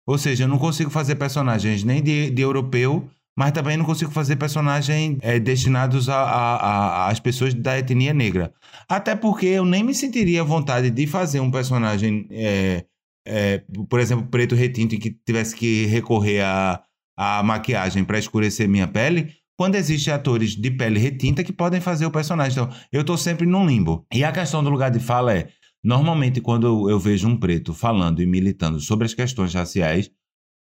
Ou 0.09 0.17
seja, 0.17 0.45
eu 0.45 0.49
não 0.49 0.59
consigo 0.59 0.91
fazer 0.91 1.17
personagens 1.17 1.85
nem 1.85 2.03
de, 2.03 2.31
de 2.31 2.41
europeu, 2.43 3.09
mas 3.37 3.53
também 3.53 3.77
não 3.77 3.85
consigo 3.85 4.11
fazer 4.11 4.37
personagens 4.37 5.19
é, 5.21 5.39
destinados 5.39 6.09
a, 6.09 6.17
a- 6.17 6.57
a- 6.57 7.09
às 7.09 7.21
pessoas 7.21 7.53
da 7.55 7.79
etnia 7.79 8.15
negra. 8.15 8.53
Até 8.89 9.15
porque 9.15 9.47
eu 9.47 9.65
nem 9.65 9.85
me 9.85 9.95
sentiria 9.95 10.41
à 10.41 10.45
vontade 10.45 10.91
de 10.91 11.07
fazer 11.07 11.41
um 11.41 11.51
personagem, 11.51 12.27
é, 12.31 12.85
é, 13.27 13.63
por 13.89 14.01
exemplo, 14.01 14.27
preto 14.27 14.55
retinto, 14.55 14.95
em 14.95 14.99
que 14.99 15.11
tivesse 15.11 15.55
que 15.55 15.87
recorrer 15.87 16.41
à 16.43 16.83
à 17.21 17.43
maquiagem 17.43 18.05
para 18.05 18.17
escurecer 18.17 18.69
minha 18.69 18.87
pele, 18.87 19.33
quando 19.57 19.75
existem 19.75 20.15
atores 20.15 20.55
de 20.55 20.71
pele 20.71 21.01
retinta 21.01 21.43
que 21.43 21.53
podem 21.53 21.81
fazer 21.81 22.07
o 22.07 22.13
personagem. 22.13 22.53
Então, 22.63 22.73
eu 22.93 23.01
estou 23.01 23.17
sempre 23.19 23.45
num 23.45 23.67
limbo. 23.67 24.07
E 24.15 24.23
a 24.23 24.31
questão 24.31 24.63
do 24.63 24.71
lugar 24.71 24.89
de 24.89 25.01
fala 25.01 25.35
é, 25.35 25.49
normalmente 25.83 26.41
quando 26.41 26.89
eu, 26.89 26.99
vejo 26.99 27.29
um 27.29 27.37
preto 27.37 27.73
falando 27.73 28.21
e 28.21 28.27
militando 28.27 28.81
sobre 28.81 29.07
as 29.07 29.15
questões 29.15 29.55
raciais, 29.55 30.11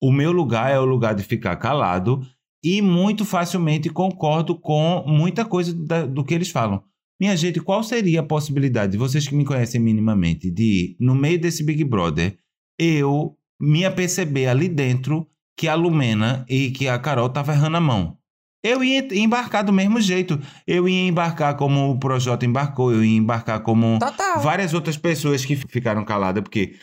o 0.02 0.12
meu 0.12 0.32
lugar 0.32 0.72
é 0.72 0.80
o 0.80 0.86
lugar 0.86 1.14
de 1.14 1.24
ficar 1.24 1.56
calado 1.58 2.22
e 2.64 2.82
muito 2.82 3.26
facilmente 3.26 3.90
concordo 3.90 4.58
com 4.58 5.04
muita 5.08 5.46
coisa 5.46 5.74
da- 5.74 6.06
do 6.06 6.24
que 6.24 6.34
eles 6.34 6.50
falam. 6.50 6.84
Minha 7.20 7.36
gente, 7.36 7.60
qual 7.60 7.84
seria 7.84 8.22
a 8.22 8.26
possibilidade, 8.26 8.98
vocês 8.98 9.28
que 9.28 9.36
me 9.36 9.44
conhecem 9.44 9.82
minimamente, 9.82 10.50
de, 10.50 10.96
no 11.00 11.14
meio 11.14 11.40
desse 11.40 11.64
Big 11.64 11.84
Brother, 11.84 12.38
eu 12.78 13.36
me 13.60 13.84
aperceber 13.84 14.50
ali 14.50 14.70
dentro 14.70 15.28
que 15.58 15.68
a 15.68 15.76
Lumena 15.76 16.46
e 16.48 16.72
que 16.72 16.88
a 16.88 16.98
Carol 16.98 17.28
estavam 17.28 17.54
errando 17.54 17.76
a 17.76 17.82
mão? 17.82 18.18
Eu 18.64 18.84
ia 18.84 19.08
embarcar 19.18 19.64
do 19.64 19.72
mesmo 19.72 20.02
jeito. 20.02 20.40
Eu 20.68 20.88
ia 20.88 21.08
embarcar 21.08 21.56
como 21.56 21.92
o 21.92 22.00
Projota 22.00 22.46
embarcou, 22.46 22.92
eu 22.92 23.04
ia 23.04 23.18
embarcar 23.18 23.62
como 23.62 23.98
Total. 24.00 24.40
várias 24.40 24.74
outras 24.74 24.98
pessoas 24.98 25.46
que 25.46 25.56
ficaram 25.56 26.04
caladas, 26.04 26.44
porque 26.44 26.76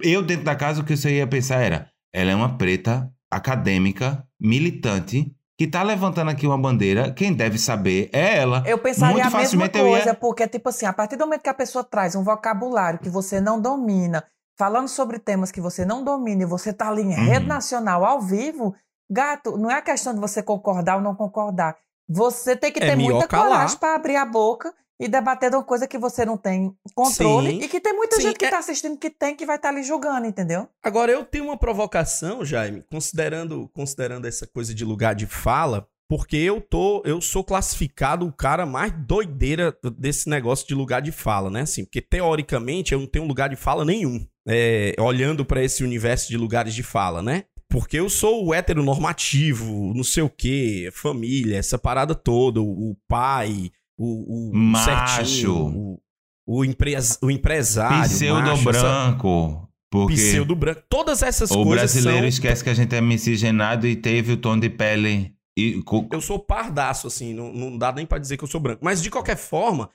eu, 0.00 0.22
dentro 0.22 0.44
da 0.44 0.54
casa, 0.54 0.80
o 0.80 0.84
que 0.84 0.92
eu 0.94 1.10
ia 1.10 1.26
pensar 1.26 1.56
era: 1.60 1.90
ela 2.12 2.30
é 2.30 2.34
uma 2.34 2.56
preta 2.56 3.10
acadêmica, 3.30 4.24
militante, 4.40 5.32
que 5.58 5.66
tá 5.66 5.82
levantando 5.82 6.30
aqui 6.30 6.46
uma 6.46 6.56
bandeira. 6.56 7.12
Quem 7.12 7.32
deve 7.32 7.58
saber 7.58 8.08
é 8.12 8.36
ela. 8.38 8.62
Eu 8.64 8.78
pensaria 8.78 9.14
Muito 9.24 9.34
a 9.34 9.38
mesma 9.38 9.64
eu 9.74 9.86
ia- 9.86 9.90
coisa, 9.90 10.14
porque, 10.14 10.46
tipo 10.46 10.68
assim, 10.68 10.86
a 10.86 10.92
partir 10.92 11.16
do 11.16 11.24
momento 11.24 11.42
que 11.42 11.48
a 11.48 11.54
pessoa 11.54 11.82
traz 11.82 12.14
um 12.14 12.22
vocabulário 12.22 13.00
que 13.00 13.10
você 13.10 13.40
não 13.40 13.60
domina, 13.60 14.22
falando 14.56 14.86
sobre 14.88 15.18
temas 15.18 15.50
que 15.50 15.60
você 15.60 15.84
não 15.84 16.04
domina 16.04 16.42
e 16.44 16.46
você 16.46 16.72
tá 16.72 16.88
ali 16.88 17.02
em 17.02 17.08
Uhum. 17.08 17.24
rede 17.24 17.46
nacional 17.46 18.04
ao 18.04 18.20
vivo, 18.20 18.74
gato, 19.10 19.56
não 19.56 19.70
é 19.70 19.74
a 19.74 19.82
questão 19.82 20.14
de 20.14 20.20
você 20.20 20.42
concordar 20.42 20.96
ou 20.96 21.02
não 21.02 21.14
concordar. 21.14 21.76
Você 22.08 22.56
tem 22.56 22.72
que 22.72 22.82
É 22.82 22.86
ter 22.90 22.96
muita 22.96 23.26
calar. 23.28 23.48
coragem 23.48 23.78
para 23.78 23.94
abrir 23.94 24.16
a 24.16 24.24
boca 24.24 24.72
e 25.00 25.06
debater 25.06 25.50
de 25.50 25.56
uma 25.56 25.62
coisa 25.62 25.86
que 25.86 25.96
você 25.98 26.24
não 26.24 26.36
tem 26.36 26.74
controle 26.94 27.50
Sim. 27.50 27.60
e 27.62 27.68
que 27.68 27.80
tem 27.80 27.92
muita 27.94 28.16
Sim, 28.16 28.22
gente 28.22 28.36
que 28.38 28.46
é- 28.46 28.50
tá 28.50 28.58
assistindo 28.58 28.96
que 28.98 29.10
tem 29.10 29.36
que 29.36 29.46
vai 29.46 29.56
estar 29.56 29.68
ali 29.68 29.82
julgando, 29.82 30.26
entendeu? 30.26 30.68
Agora, 30.82 31.12
eu 31.12 31.24
tenho 31.24 31.44
uma 31.44 31.56
provocação, 31.56 32.44
Jaime, 32.44 32.82
considerando, 32.90 33.68
considerando 33.74 34.26
essa 34.26 34.46
coisa 34.46 34.74
de 34.74 34.84
lugar 34.84 35.14
de 35.14 35.26
fala, 35.26 35.86
porque 36.08 36.36
eu 36.38 36.60
tô, 36.60 37.02
eu 37.04 37.20
sou 37.20 37.44
classificado 37.44 38.26
o 38.26 38.32
cara 38.32 38.64
mais 38.64 38.90
doideira 38.90 39.76
desse 39.98 40.28
negócio 40.28 40.66
de 40.66 40.74
lugar 40.74 41.02
de 41.02 41.12
fala, 41.12 41.50
né? 41.50 41.60
Assim, 41.60 41.84
porque 41.84 42.00
teoricamente 42.00 42.92
eu 42.94 42.98
não 43.00 43.06
tenho 43.06 43.26
lugar 43.26 43.48
de 43.50 43.56
fala 43.56 43.84
nenhum, 43.84 44.26
é, 44.48 44.94
olhando 44.98 45.44
pra 45.44 45.62
esse 45.62 45.84
universo 45.84 46.28
de 46.28 46.36
lugares 46.38 46.74
de 46.74 46.82
fala, 46.82 47.22
né? 47.22 47.44
Porque 47.70 47.98
eu 47.98 48.08
sou 48.08 48.46
o 48.46 48.54
heteronormativo, 48.54 49.92
não 49.94 50.02
sei 50.04 50.22
o 50.22 50.30
quê, 50.30 50.88
família, 50.92 51.56
essa 51.58 51.78
parada 51.78 52.14
toda, 52.14 52.60
o, 52.62 52.90
o 52.92 52.96
pai, 53.06 53.70
o, 53.96 54.48
o 54.50 54.54
Macho. 54.56 54.84
certinho, 54.84 55.54
o, 55.54 56.00
o, 56.46 56.64
empres, 56.64 57.18
o 57.22 57.30
empresário, 57.30 58.08
Pseudo 58.08 58.40
macho, 58.40 58.70
essa- 58.70 58.80
branco. 58.82 59.64
Porque 59.90 60.14
pseudo 60.14 60.54
branco. 60.54 60.82
Todas 60.88 61.22
essas 61.22 61.50
o 61.50 61.54
coisas 61.64 61.92
brasileiro 61.92 62.18
são... 62.20 62.28
esquece 62.28 62.62
que 62.62 62.68
a 62.70 62.74
gente 62.74 62.94
é 62.94 63.00
miscigenado 63.00 63.86
e 63.86 63.96
teve 63.96 64.32
o 64.32 64.36
tom 64.36 64.58
de 64.58 64.68
pele. 64.68 65.34
E, 65.58 65.82
Eu 66.12 66.20
sou 66.20 66.38
pardaço, 66.38 67.06
assim, 67.06 67.32
não, 67.34 67.52
não 67.52 67.76
dá 67.76 67.90
nem 67.90 68.04
pra 68.06 68.18
dizer 68.18 68.36
que 68.36 68.44
eu 68.44 68.48
sou 68.48 68.60
branco. 68.60 68.84
Mas, 68.84 69.02
de 69.02 69.10
qualquer 69.10 69.36
forma, 69.36 69.90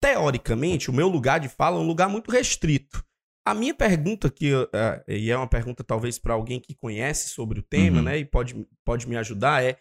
teoricamente, 0.00 0.88
o 0.90 0.92
meu 0.92 1.08
lugar 1.08 1.40
de 1.40 1.48
fala 1.48 1.76
é 1.78 1.80
um 1.80 1.86
lugar 1.86 2.08
muito 2.08 2.30
restrito. 2.30 3.04
A 3.46 3.52
minha 3.52 3.74
pergunta, 3.74 4.30
que, 4.30 4.50
eh, 4.72 5.04
e 5.06 5.30
é 5.30 5.36
uma 5.36 5.46
pergunta 5.46 5.84
talvez 5.84 6.18
pra 6.18 6.32
alguém 6.34 6.58
que 6.58 6.74
conhece 6.74 7.28
sobre 7.28 7.60
o 7.60 7.62
tema, 7.62 7.98
Uhum. 7.98 8.02
né, 8.04 8.18
e 8.18 8.24
pode, 8.24 8.54
pode 8.84 9.06
me 9.06 9.16
ajudar, 9.16 9.62
é 9.62 9.76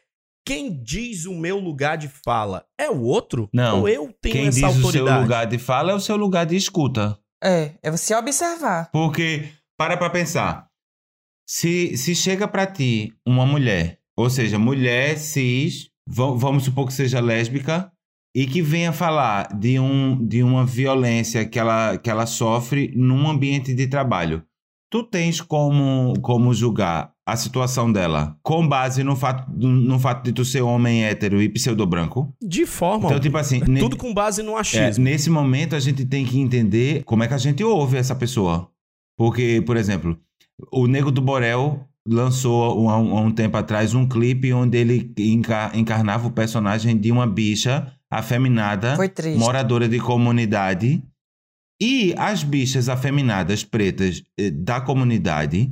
quem 0.46 0.84
diz 0.84 1.26
o 1.26 1.34
meu 1.34 1.58
lugar 1.60 1.98
de 1.98 2.10
fala? 2.10 2.66
É 2.78 2.90
o 2.90 3.00
outro? 3.02 3.50
Não. 3.54 3.80
Ou 3.82 3.88
eu 3.88 4.12
tenho 4.22 4.34
quem 4.36 4.48
essa 4.48 4.60
diz 4.60 4.70
o 4.70 4.74
seu 4.74 4.86
autoridade? 4.88 5.22
lugar 5.22 5.46
de 5.48 5.58
fala 5.58 5.92
é 5.94 5.96
o 5.96 6.00
seu 6.02 6.18
lugar 6.18 6.46
de 6.46 6.58
escuta. 6.58 7.18
É, 7.42 7.72
é 7.82 7.90
você 7.90 8.14
observar. 8.14 8.90
Porque, 8.92 9.48
para 9.78 9.96
pra 9.96 10.10
pensar. 10.10 10.68
Se, 11.48 11.96
se 11.96 12.14
chega 12.16 12.48
pra 12.48 12.66
ti 12.68 13.14
uma 13.26 13.46
mulher, 13.46 14.00
ou 14.18 14.30
seja, 14.30 14.60
mulher 14.60 15.18
cis, 15.18 15.90
va- 16.08 16.32
vamos 16.36 16.64
supor 16.66 16.88
que 16.88 16.94
seja 16.94 17.22
lésbica, 17.22 17.92
e 18.36 18.46
que 18.48 18.62
venha 18.62 18.92
falar 18.92 19.48
de, 19.58 19.80
um, 19.80 20.26
de 20.26 20.42
uma 20.44 20.66
violência 20.66 21.46
que 21.46 21.60
ela, 21.60 21.98
que 21.98 22.10
ela 22.10 22.26
sofre 22.26 22.92
num 22.96 23.30
ambiente 23.30 23.74
de 23.74 23.88
trabalho. 23.88 24.44
Tu 24.92 25.04
tens 25.04 25.42
como, 25.42 26.14
como 26.22 26.54
julgar 26.54 27.12
a 27.26 27.36
situação 27.36 27.92
dela 27.92 28.38
com 28.44 28.68
base 28.68 29.04
no 29.04 29.16
fato, 29.16 29.50
no 29.52 29.98
fato 29.98 30.24
de 30.24 30.32
tu 30.32 30.44
ser 30.46 30.62
homem 30.62 31.04
hétero 31.04 31.42
e 31.42 31.50
pseudo-branco? 31.50 32.32
De 32.42 32.66
forma 32.66 33.06
Então, 33.08 33.20
tipo 33.20 33.38
assim, 33.38 33.62
ne- 33.68 33.80
Tudo 33.80 33.98
com 33.98 34.14
base 34.14 34.44
no 34.44 34.56
é, 34.56 34.60
achismo. 34.60 35.04
nesse 35.04 35.30
momento 35.30 35.76
a 35.76 35.80
gente 35.80 36.06
tem 36.06 36.26
que 36.26 36.40
entender 36.40 37.04
como 37.06 37.24
é 37.24 37.28
que 37.28 37.34
a 37.34 37.38
gente 37.40 37.64
ouve 37.64 37.98
essa 37.98 38.14
pessoa. 38.16 38.70
Porque, 39.18 39.64
por 39.66 39.78
exemplo, 39.78 40.18
o 40.72 40.86
Nego 40.86 41.12
do 41.12 41.22
Borel 41.22 41.88
lançou 42.08 42.90
há 42.90 42.98
um, 42.98 43.26
um 43.28 43.32
tempo 43.32 43.58
atrás 43.58 43.94
um 43.94 44.08
clipe 44.08 44.52
onde 44.54 44.78
ele 44.78 45.12
enca- 45.18 45.72
encarnava 45.74 46.28
o 46.28 46.32
personagem 46.32 46.98
de 46.98 47.12
uma 47.12 47.26
bicha 47.28 47.92
afeminada, 48.12 48.96
moradora 49.40 49.88
de 49.88 50.00
comunidade. 50.00 51.02
E 51.82 52.14
as 52.18 52.44
bichas 52.44 52.88
afeminadas 52.88 53.64
pretas 53.64 54.24
eh, 54.40 54.52
da 54.52 54.80
comunidade 54.80 55.72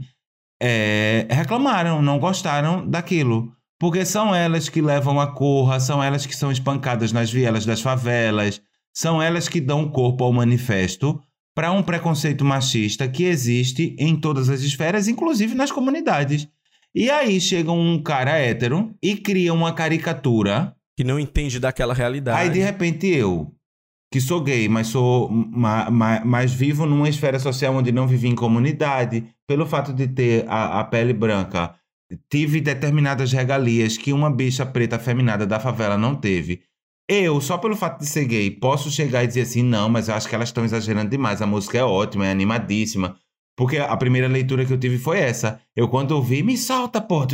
eh, 0.62 1.28
reclamaram, 1.30 2.02
não 2.02 2.20
gostaram 2.20 2.88
daquilo. 2.88 3.54
Porque 3.80 4.06
são 4.06 4.34
elas 4.36 4.70
que 4.70 4.82
levam 4.82 5.20
a 5.20 5.28
corra, 5.28 5.80
são 5.80 6.04
elas 6.04 6.26
que 6.26 6.36
são 6.36 6.52
espancadas 6.52 7.12
nas 7.12 7.32
vielas 7.32 7.66
das 7.66 7.82
favelas, 7.82 8.62
são 8.96 9.22
elas 9.22 9.48
que 9.48 9.60
dão 9.62 9.90
corpo 9.90 10.24
ao 10.24 10.34
manifesto 10.34 11.20
para 11.56 11.72
um 11.72 11.84
preconceito 11.84 12.46
machista 12.46 13.08
que 13.08 13.24
existe 13.24 13.96
em 14.00 14.16
todas 14.16 14.50
as 14.50 14.62
esferas, 14.62 15.08
inclusive 15.08 15.54
nas 15.56 15.72
comunidades. 15.72 16.48
E 16.94 17.10
aí 17.10 17.40
chega 17.40 17.72
um 17.72 18.02
cara 18.02 18.38
hétero 18.38 18.94
e 19.02 19.16
cria 19.16 19.54
uma 19.54 19.74
caricatura 19.74 20.76
Que 20.98 21.04
não 21.04 21.20
entende 21.20 21.60
daquela 21.60 21.94
realidade. 21.94 22.42
Aí, 22.42 22.50
de 22.50 22.60
repente, 22.60 23.08
eu, 23.08 23.54
que 24.12 24.20
sou 24.20 24.42
gay, 24.42 24.68
mas 24.68 24.88
sou 24.88 25.30
ma, 25.30 25.90
ma, 25.90 26.24
mais 26.26 26.54
vivo 26.54 26.86
numa 26.86 27.08
esfera 27.08 27.40
social 27.40 27.74
onde 27.74 27.92
não 27.92 28.08
vivi 28.08 28.28
em 28.28 28.36
comunidade, 28.36 29.26
pelo 29.48 29.66
fato 29.66 29.94
de 29.94 30.08
ter 30.08 30.46
a, 30.50 30.82
a 30.82 30.84
pele 30.84 31.14
branca, 31.14 31.74
tive 32.30 32.60
determinadas 32.60 33.32
regalias 33.32 33.98
que 33.98 34.12
uma 34.12 34.30
bicha 34.30 34.66
preta 34.66 34.98
afeminada 34.98 35.48
da 35.48 35.60
favela 35.60 35.98
não 35.98 36.14
teve. 36.14 36.62
Eu, 37.14 37.42
só 37.42 37.58
pelo 37.58 37.76
fato 37.76 38.00
de 38.00 38.06
ser 38.06 38.24
gay, 38.24 38.50
posso 38.50 38.90
chegar 38.90 39.22
e 39.22 39.28
dizer 39.28 39.42
assim, 39.42 39.62
não, 39.62 39.90
mas 39.90 40.08
eu 40.08 40.16
acho 40.16 40.30
que 40.30 40.34
elas 40.34 40.48
estão 40.48 40.64
exagerando 40.64 41.10
demais. 41.10 41.42
A 41.42 41.46
música 41.46 41.78
é 41.78 41.84
ótima, 41.84 42.26
é 42.26 42.32
animadíssima. 42.32 43.18
Porque 43.58 43.78
a 43.78 43.98
primeira 43.98 44.30
leitura 44.30 44.66
que 44.66 44.72
eu 44.72 44.78
tive 44.78 44.98
foi 44.98 45.20
essa. 45.20 45.60
Eu, 45.76 45.90
quando 45.90 46.14
ouvi, 46.14 46.42
me 46.42 46.58
solta, 46.58 47.02
porra. 47.02 47.28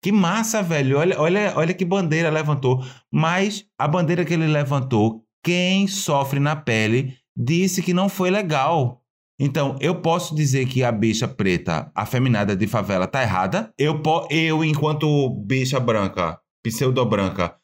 Que 0.00 0.10
massa, 0.10 0.62
velho. 0.62 0.96
Olha, 0.96 1.20
olha, 1.20 1.52
olha 1.56 1.74
que 1.74 1.84
bandeira 1.84 2.30
levantou. 2.30 2.82
Mas 3.12 3.66
a 3.78 3.86
bandeira 3.86 4.24
que 4.24 4.32
ele 4.32 4.46
levantou, 4.46 5.24
quem 5.44 5.86
sofre 5.86 6.40
na 6.40 6.56
pele 6.56 7.14
disse 7.36 7.82
que 7.82 7.92
não 7.92 8.08
foi 8.08 8.30
legal. 8.30 9.02
Então, 9.38 9.76
eu 9.78 9.96
posso 9.96 10.34
dizer 10.34 10.66
que 10.66 10.82
a 10.82 10.90
bicha 10.90 11.28
preta, 11.28 11.92
afeminada 11.94 12.56
de 12.56 12.66
favela, 12.66 13.06
tá 13.06 13.20
errada. 13.20 13.74
Eu, 13.76 14.02
eu 14.30 14.64
enquanto 14.64 15.28
bicha 15.46 15.78
branca, 15.78 16.40
pseudo 16.62 17.04
branca, 17.04 17.59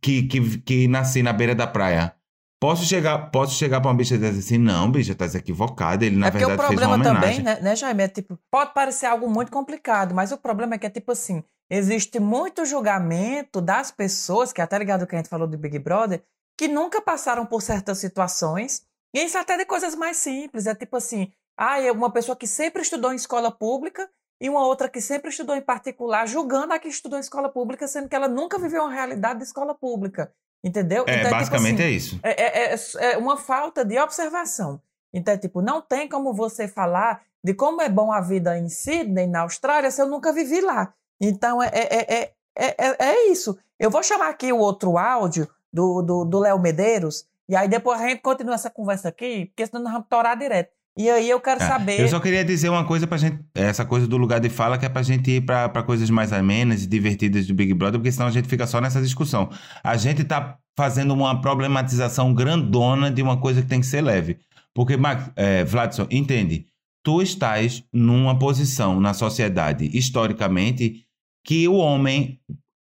que, 0.00 0.24
que, 0.24 0.58
que 0.58 0.88
nasci 0.88 1.22
na 1.22 1.32
beira 1.32 1.54
da 1.54 1.66
praia, 1.66 2.16
Posso 2.58 2.84
chegar, 2.84 3.30
posso 3.30 3.54
chegar 3.54 3.82
pra 3.82 3.90
uma 3.90 3.96
bicha 3.96 4.14
e 4.14 4.18
dizer 4.18 4.38
assim, 4.38 4.56
não, 4.56 4.90
bicha, 4.90 5.14
tá 5.14 5.26
equivocada. 5.26 6.06
Ele, 6.06 6.16
na 6.16 6.28
é 6.28 6.30
verdade, 6.30 6.54
o 6.54 6.56
fez 6.56 6.60
uma 6.60 6.66
problema 6.66 6.94
homenagem. 6.94 7.20
também, 7.20 7.42
né, 7.42 7.60
né, 7.60 7.76
Jaime? 7.76 8.02
É 8.02 8.08
tipo, 8.08 8.38
pode 8.50 8.72
parecer 8.72 9.04
algo 9.04 9.28
muito 9.28 9.52
complicado, 9.52 10.14
mas 10.14 10.32
o 10.32 10.38
problema 10.38 10.74
é 10.74 10.78
que 10.78 10.86
é 10.86 10.90
tipo 10.90 11.12
assim, 11.12 11.44
existe 11.68 12.18
muito 12.18 12.64
julgamento 12.64 13.60
das 13.60 13.90
pessoas, 13.90 14.54
que 14.54 14.62
é 14.62 14.64
até 14.64 14.78
ligado 14.78 15.06
que 15.06 15.14
a 15.14 15.18
gente 15.18 15.28
falou 15.28 15.46
do 15.46 15.58
Big 15.58 15.78
Brother, 15.78 16.22
que 16.58 16.66
nunca 16.66 17.02
passaram 17.02 17.44
por 17.44 17.60
certas 17.60 17.98
situações, 17.98 18.82
e 19.14 19.22
isso 19.22 19.36
até 19.36 19.58
de 19.58 19.66
coisas 19.66 19.94
mais 19.94 20.16
simples, 20.16 20.66
é 20.66 20.74
tipo 20.74 20.96
assim, 20.96 21.30
ah, 21.58 21.78
é 21.78 21.92
uma 21.92 22.10
pessoa 22.10 22.34
que 22.34 22.46
sempre 22.46 22.80
estudou 22.80 23.12
em 23.12 23.16
escola 23.16 23.52
pública 23.52 24.08
e 24.40 24.48
uma 24.48 24.66
outra 24.66 24.88
que 24.88 25.00
sempre 25.00 25.30
estudou 25.30 25.56
em 25.56 25.62
particular, 25.62 26.26
julgando 26.26 26.72
a 26.72 26.78
que 26.78 26.88
estudou 26.88 27.18
em 27.18 27.20
escola 27.20 27.48
pública, 27.48 27.88
sendo 27.88 28.08
que 28.08 28.14
ela 28.14 28.28
nunca 28.28 28.58
viveu 28.58 28.82
uma 28.82 28.92
realidade 28.92 29.38
de 29.38 29.44
escola 29.44 29.74
pública. 29.74 30.32
Entendeu? 30.62 31.04
É, 31.06 31.20
então, 31.20 31.30
basicamente 31.30 31.76
tipo 31.76 31.82
assim, 31.82 31.92
é 31.92 31.96
isso. 31.96 32.20
É, 32.22 32.42
é, 32.42 32.74
é, 32.74 33.12
é 33.12 33.18
uma 33.18 33.36
falta 33.36 33.84
de 33.84 33.98
observação. 33.98 34.80
Então, 35.12 35.32
é 35.32 35.38
tipo, 35.38 35.62
não 35.62 35.80
tem 35.80 36.08
como 36.08 36.34
você 36.34 36.66
falar 36.68 37.22
de 37.42 37.54
como 37.54 37.80
é 37.80 37.88
bom 37.88 38.12
a 38.12 38.20
vida 38.20 38.58
em 38.58 38.68
Sydney, 38.68 39.26
na 39.26 39.40
Austrália, 39.40 39.90
se 39.90 40.02
eu 40.02 40.08
nunca 40.08 40.32
vivi 40.32 40.60
lá. 40.60 40.92
Então, 41.20 41.62
é, 41.62 41.70
é, 41.72 42.14
é, 42.14 42.34
é, 42.56 42.96
é 42.98 43.28
isso. 43.28 43.56
Eu 43.78 43.90
vou 43.90 44.02
chamar 44.02 44.28
aqui 44.28 44.52
o 44.52 44.58
outro 44.58 44.98
áudio 44.98 45.48
do 45.72 46.00
Léo 46.00 46.24
do, 46.24 46.24
do 46.24 46.58
Medeiros, 46.58 47.26
e 47.48 47.54
aí 47.54 47.68
depois 47.68 48.00
a 48.00 48.08
gente 48.08 48.20
continua 48.20 48.54
essa 48.54 48.70
conversa 48.70 49.08
aqui, 49.08 49.46
porque 49.46 49.66
senão 49.66 49.82
nós 49.82 49.92
vamos 49.92 50.08
torar 50.08 50.36
direto. 50.36 50.72
E 50.98 51.10
aí 51.10 51.28
eu 51.28 51.40
quero 51.40 51.62
É, 51.62 51.66
saber. 51.66 52.00
Eu 52.00 52.08
só 52.08 52.18
queria 52.18 52.44
dizer 52.44 52.70
uma 52.70 52.84
coisa 52.84 53.06
pra 53.06 53.18
gente, 53.18 53.38
essa 53.54 53.84
coisa 53.84 54.06
do 54.06 54.16
lugar 54.16 54.40
de 54.40 54.48
fala, 54.48 54.78
que 54.78 54.86
é 54.86 54.88
pra 54.88 55.02
gente 55.02 55.30
ir 55.30 55.44
pra, 55.44 55.68
pra 55.68 55.82
coisas 55.82 56.08
mais 56.08 56.32
amenas 56.32 56.84
e 56.84 56.86
divertidas 56.86 57.46
do 57.46 57.54
Big 57.54 57.74
Brother, 57.74 58.00
porque 58.00 58.10
senão 58.12 58.26
a 58.28 58.30
gente 58.30 58.48
fica 58.48 58.66
só 58.66 58.80
nessa 58.80 59.02
discussão. 59.02 59.50
A 59.84 59.96
gente 59.96 60.24
tá 60.24 60.58
fazendo 60.76 61.12
uma 61.12 61.40
problematização 61.40 62.32
grandona 62.32 63.10
de 63.10 63.20
uma 63.22 63.38
coisa 63.38 63.60
que 63.60 63.68
tem 63.68 63.80
que 63.80 63.86
ser 63.86 64.00
leve. 64.00 64.38
Porque, 64.74 64.96
Max, 64.96 65.30
é, 65.36 65.64
Vladson, 65.64 66.06
entende? 66.10 66.66
Tu 67.04 67.22
estás 67.22 67.84
numa 67.92 68.38
posição 68.38 68.98
na 69.00 69.12
sociedade, 69.14 69.90
historicamente, 69.96 71.04
que 71.44 71.68
o 71.68 71.76
homem 71.76 72.40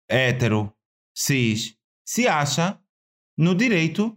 hétero, 0.09 0.71
cis, 1.15 1.75
se 2.07 2.27
acha 2.27 2.77
no 3.37 3.53
direito 3.55 4.15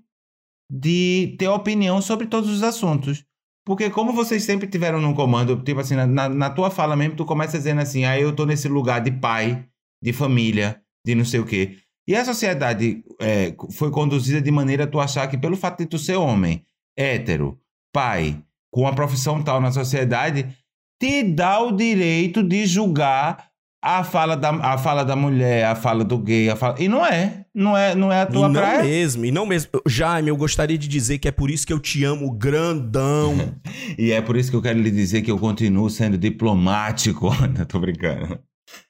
de 0.71 1.35
ter 1.39 1.49
opinião 1.49 2.01
sobre 2.03 2.27
todos 2.27 2.51
os 2.51 2.63
assuntos. 2.63 3.25
Porque 3.67 3.91
como 3.91 4.13
vocês 4.13 4.45
sempre 4.45 4.69
tiveram 4.69 5.01
no 5.01 5.13
comando, 5.13 5.61
tipo 5.61 5.81
assim, 5.81 5.97
na, 5.97 6.29
na 6.29 6.51
tua 6.51 6.71
fala 6.71 6.95
mesmo, 6.95 7.17
tu 7.17 7.25
começa 7.25 7.59
dizendo 7.59 7.81
assim, 7.81 8.05
ah, 8.05 8.19
eu 8.19 8.33
tô 8.33 8.47
nesse 8.47 8.69
lugar 8.69 9.01
de 9.01 9.11
pai, 9.11 9.67
de 10.01 10.13
família, 10.13 10.81
de 11.05 11.17
não 11.17 11.25
sei 11.25 11.41
o 11.41 11.45
quê. 11.45 11.79
E 12.07 12.15
a 12.15 12.25
sociedade 12.25 13.03
é, 13.21 13.53
foi 13.73 13.91
conduzida 13.91 14.41
de 14.41 14.53
maneira 14.53 14.85
a 14.85 14.87
tu 14.87 15.01
achar 15.01 15.27
que 15.27 15.37
pelo 15.37 15.57
fato 15.57 15.79
de 15.79 15.87
tu 15.87 15.99
ser 15.99 16.15
homem, 16.15 16.65
hétero, 16.97 17.59
pai, 17.93 18.41
com 18.71 18.83
uma 18.83 18.95
profissão 18.95 19.43
tal 19.43 19.61
na 19.61 19.73
sociedade, 19.73 20.57
te 21.01 21.25
dá 21.25 21.61
o 21.61 21.73
direito 21.73 22.45
de 22.45 22.67
julgar 22.67 23.46
a 23.87 24.03
fala 24.03 24.37
da, 24.37 24.51
a 24.51 24.77
fala 24.77 25.05
da 25.05 25.15
mulher, 25.15 25.65
a 25.65 25.77
fala 25.77 26.03
do 26.03 26.19
gay, 26.19 26.51
a 26.51 26.57
fala... 26.57 26.75
E 26.81 26.89
não 26.89 27.07
é. 27.07 27.45
Não 27.55 27.77
é, 27.77 27.95
não 27.95 28.13
é 28.13 28.23
a 28.23 28.25
E 28.25 28.27
tua 28.27 28.49
não 28.49 28.61
praia. 28.61 28.83
mesmo, 28.83 29.25
e 29.25 29.31
não 29.31 29.47
mesmo. 29.47 29.71
Jaime, 29.87 30.29
eu 30.29 30.37
gostaria 30.37 30.77
de 30.77 30.89
dizer 30.89 31.19
que 31.19 31.29
é 31.29 31.31
por 31.31 31.51
isso 31.51 31.65
que 31.65 31.73
eu 31.73 31.79
te 31.79 32.03
amo 32.05 32.31
grandão. 32.33 33.37
E 33.97 34.11
é 34.11 34.21
por 34.21 34.37
isso 34.37 34.51
que 34.51 34.57
eu 34.57 34.61
quero 34.63 34.79
lhe 34.81 34.91
dizer 34.91 35.23
que 35.23 35.31
eu 35.31 35.39
continuo 35.39 35.89
sendo 35.89 36.19
diplomático. 36.19 37.31
Não, 37.57 37.65
tô 37.65 37.79
brincando. 37.79 38.39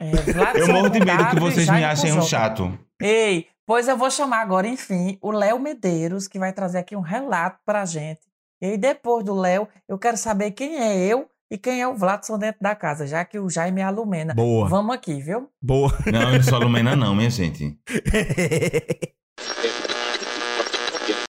É, 0.01 0.11
Vladson 0.11 0.59
Eu 0.59 0.73
morro 0.73 0.89
de 0.89 0.99
medo 1.01 1.27
que 1.29 1.39
vocês 1.39 1.69
me 1.69 1.85
achem 1.85 2.13
um 2.13 2.23
chato. 2.23 2.77
Ei, 3.01 3.47
pois 3.67 3.87
eu 3.87 3.97
vou 3.97 4.11
chamar 4.11 4.41
agora, 4.41 4.67
enfim, 4.67 5.19
o 5.21 5.31
Léo 5.31 5.61
Medeiros, 5.61 6.27
que 6.27 6.39
vai 6.39 6.53
trazer 6.53 6.79
aqui 6.79 6.97
um 6.97 7.01
relato 7.01 7.59
pra 7.67 7.85
gente. 7.85 8.21
E 8.63 8.67
aí, 8.67 8.79
depois 8.79 9.23
do 9.25 9.35
Léo, 9.35 9.69
eu 9.87 9.99
quero 9.99 10.17
saber 10.17 10.53
quem 10.53 10.77
é 10.79 10.97
eu 11.07 11.29
e 11.51 11.57
quem 11.57 11.81
é 11.81 11.89
o 11.89 11.95
Vladson 11.95 12.39
dentro 12.39 12.61
da 12.61 12.75
casa, 12.75 13.07
já 13.07 13.25
que 13.25 13.39
o 13.39 13.49
Jaime 13.49 13.81
é 13.81 13.85
a 13.85 13.91
Lumena. 13.91 14.35
Boa. 14.35 14.69
Vamos 14.69 14.95
aqui, 14.95 15.21
viu? 15.21 15.49
Boa. 15.63 15.93
Não, 16.13 16.33
eu 16.33 16.37
não 16.37 16.43
sou 16.43 16.59
Lumena 16.59 16.97
não, 16.97 17.15
minha 17.15 17.31
gente. 17.31 17.79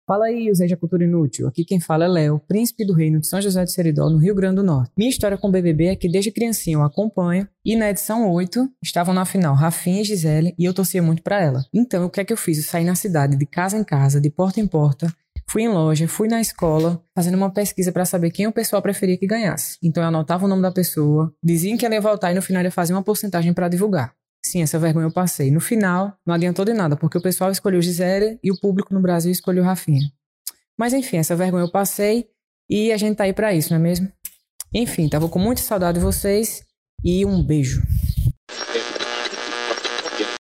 Fala 0.05 0.25
aí, 0.25 0.53
Zé 0.53 0.67
Cultura 0.75 1.05
Inútil. 1.05 1.47
Aqui 1.47 1.63
quem 1.63 1.79
fala 1.79 2.03
é 2.03 2.07
Léo, 2.09 2.41
príncipe 2.45 2.85
do 2.85 2.93
reino 2.93 3.21
de 3.21 3.27
São 3.27 3.41
José 3.41 3.63
de 3.63 3.71
Seridó, 3.71 4.09
no 4.09 4.17
Rio 4.17 4.35
Grande 4.35 4.57
do 4.57 4.63
Norte. 4.63 4.91
Minha 4.97 5.09
história 5.09 5.37
com 5.37 5.47
o 5.47 5.51
BBB 5.51 5.85
é 5.85 5.95
que 5.95 6.09
desde 6.09 6.29
criancinha 6.29 6.75
eu 6.75 6.83
acompanho 6.83 7.47
e 7.63 7.73
na 7.77 7.89
edição 7.89 8.29
8 8.29 8.69
estavam 8.83 9.13
na 9.13 9.23
final 9.23 9.55
Rafinha 9.55 10.01
e 10.01 10.03
Gisele 10.03 10.53
e 10.59 10.65
eu 10.65 10.73
torcia 10.73 11.01
muito 11.01 11.23
pra 11.23 11.41
ela. 11.41 11.63
Então, 11.73 12.05
o 12.05 12.09
que 12.09 12.19
é 12.19 12.25
que 12.25 12.33
eu 12.33 12.37
fiz? 12.37 12.57
Eu 12.57 12.63
saí 12.65 12.83
na 12.83 12.95
cidade, 12.95 13.37
de 13.37 13.45
casa 13.45 13.77
em 13.77 13.83
casa, 13.83 14.19
de 14.19 14.29
porta 14.29 14.59
em 14.59 14.67
porta, 14.67 15.07
fui 15.53 15.61
em 15.61 15.67
loja, 15.67 16.07
fui 16.07 16.27
na 16.27 16.41
escola, 16.41 16.99
fazendo 17.15 17.35
uma 17.35 17.51
pesquisa 17.51 17.91
pra 17.91 18.05
saber 18.05 18.31
quem 18.31 18.47
o 18.47 18.51
pessoal 18.51 18.81
preferia 18.81 19.15
que 19.15 19.27
ganhasse. 19.27 19.77
Então, 19.83 20.01
eu 20.01 20.07
anotava 20.07 20.45
o 20.45 20.47
nome 20.47 20.63
da 20.63 20.71
pessoa, 20.71 21.31
dizia 21.43 21.77
que 21.77 21.85
ela 21.85 21.93
ia 21.93 22.01
voltar 22.01 22.31
e 22.31 22.33
no 22.33 22.41
final 22.41 22.63
ia 22.63 22.71
fazer 22.71 22.91
uma 22.91 23.03
porcentagem 23.03 23.53
pra 23.53 23.69
divulgar. 23.69 24.15
Sim, 24.43 24.63
essa 24.63 24.79
vergonha 24.79 25.05
eu 25.05 25.13
passei. 25.13 25.51
No 25.51 25.59
final, 25.59 26.17
não 26.25 26.33
adiantou 26.33 26.65
de 26.65 26.73
nada, 26.73 26.95
porque 26.95 27.19
o 27.19 27.21
pessoal 27.21 27.51
escolheu 27.51 27.83
Gisele 27.83 28.39
e 28.43 28.51
o 28.51 28.59
público 28.59 28.95
no 28.95 28.99
Brasil 28.99 29.31
escolheu 29.31 29.63
Rafinha. 29.63 30.01
Mas 30.75 30.91
enfim, 30.91 31.17
essa 31.17 31.35
vergonha 31.35 31.65
eu 31.65 31.71
passei 31.71 32.25
e 32.67 32.91
a 32.91 32.97
gente 32.97 33.17
tá 33.17 33.25
aí 33.25 33.33
pra 33.33 33.53
isso, 33.53 33.69
não 33.69 33.77
é 33.77 33.79
mesmo? 33.79 34.11
Enfim, 34.73 35.07
tava 35.07 35.29
com 35.29 35.37
muita 35.37 35.61
saudade 35.61 35.99
de 35.99 36.03
vocês 36.03 36.65
e 37.03 37.23
um 37.27 37.43
beijo. 37.43 37.79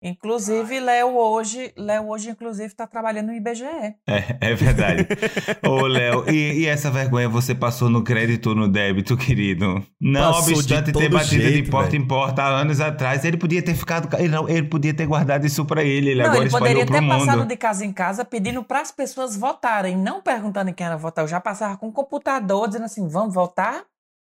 Inclusive, 0.02 0.80
Léo 0.80 1.14
hoje, 1.14 1.74
Léo 1.76 2.08
hoje, 2.08 2.30
inclusive, 2.30 2.74
tá 2.74 2.86
trabalhando 2.86 3.26
no 3.26 3.34
IBGE. 3.34 3.64
É, 4.06 4.38
é 4.40 4.54
verdade. 4.54 5.06
Ô, 5.62 5.86
Léo, 5.86 6.24
e, 6.26 6.60
e 6.60 6.66
essa 6.66 6.90
vergonha 6.90 7.28
você 7.28 7.54
passou 7.54 7.90
no 7.90 8.02
crédito 8.02 8.50
ou 8.50 8.54
no 8.54 8.66
débito, 8.66 9.14
querido? 9.14 9.84
Não 10.00 10.32
Passou 10.32 10.54
de 10.54 10.54
obstante 10.54 10.92
ter 10.92 11.10
batido 11.10 11.42
de 11.42 11.52
jeito, 11.52 11.70
porta 11.70 11.90
velho. 11.90 12.02
em 12.02 12.08
porta 12.08 12.42
há 12.42 12.48
anos 12.48 12.80
atrás, 12.80 13.26
ele 13.26 13.36
podia 13.36 13.62
ter 13.62 13.74
ficado. 13.74 14.08
Ele, 14.18 14.28
não, 14.28 14.48
ele 14.48 14.68
podia 14.68 14.94
ter 14.94 15.06
guardado 15.06 15.44
isso 15.44 15.66
pra 15.66 15.84
ele. 15.84 16.12
Ele 16.12 16.22
não, 16.22 16.30
agora 16.30 16.44
ele 16.44 16.50
poderia 16.50 16.86
ter 16.86 17.06
passado 17.06 17.38
mundo. 17.40 17.48
de 17.48 17.56
casa 17.58 17.84
em 17.84 17.92
casa 17.92 18.24
pedindo 18.24 18.64
para 18.64 18.80
as 18.80 18.90
pessoas 18.90 19.36
votarem, 19.36 19.98
não 19.98 20.22
perguntando 20.22 20.70
em 20.70 20.72
quem 20.72 20.86
era 20.86 20.96
votar. 20.96 21.24
Eu 21.24 21.28
já 21.28 21.40
passava 21.40 21.76
com 21.76 21.88
o 21.88 21.92
computador 21.92 22.68
dizendo 22.68 22.86
assim: 22.86 23.06
vamos 23.06 23.34
votar? 23.34 23.84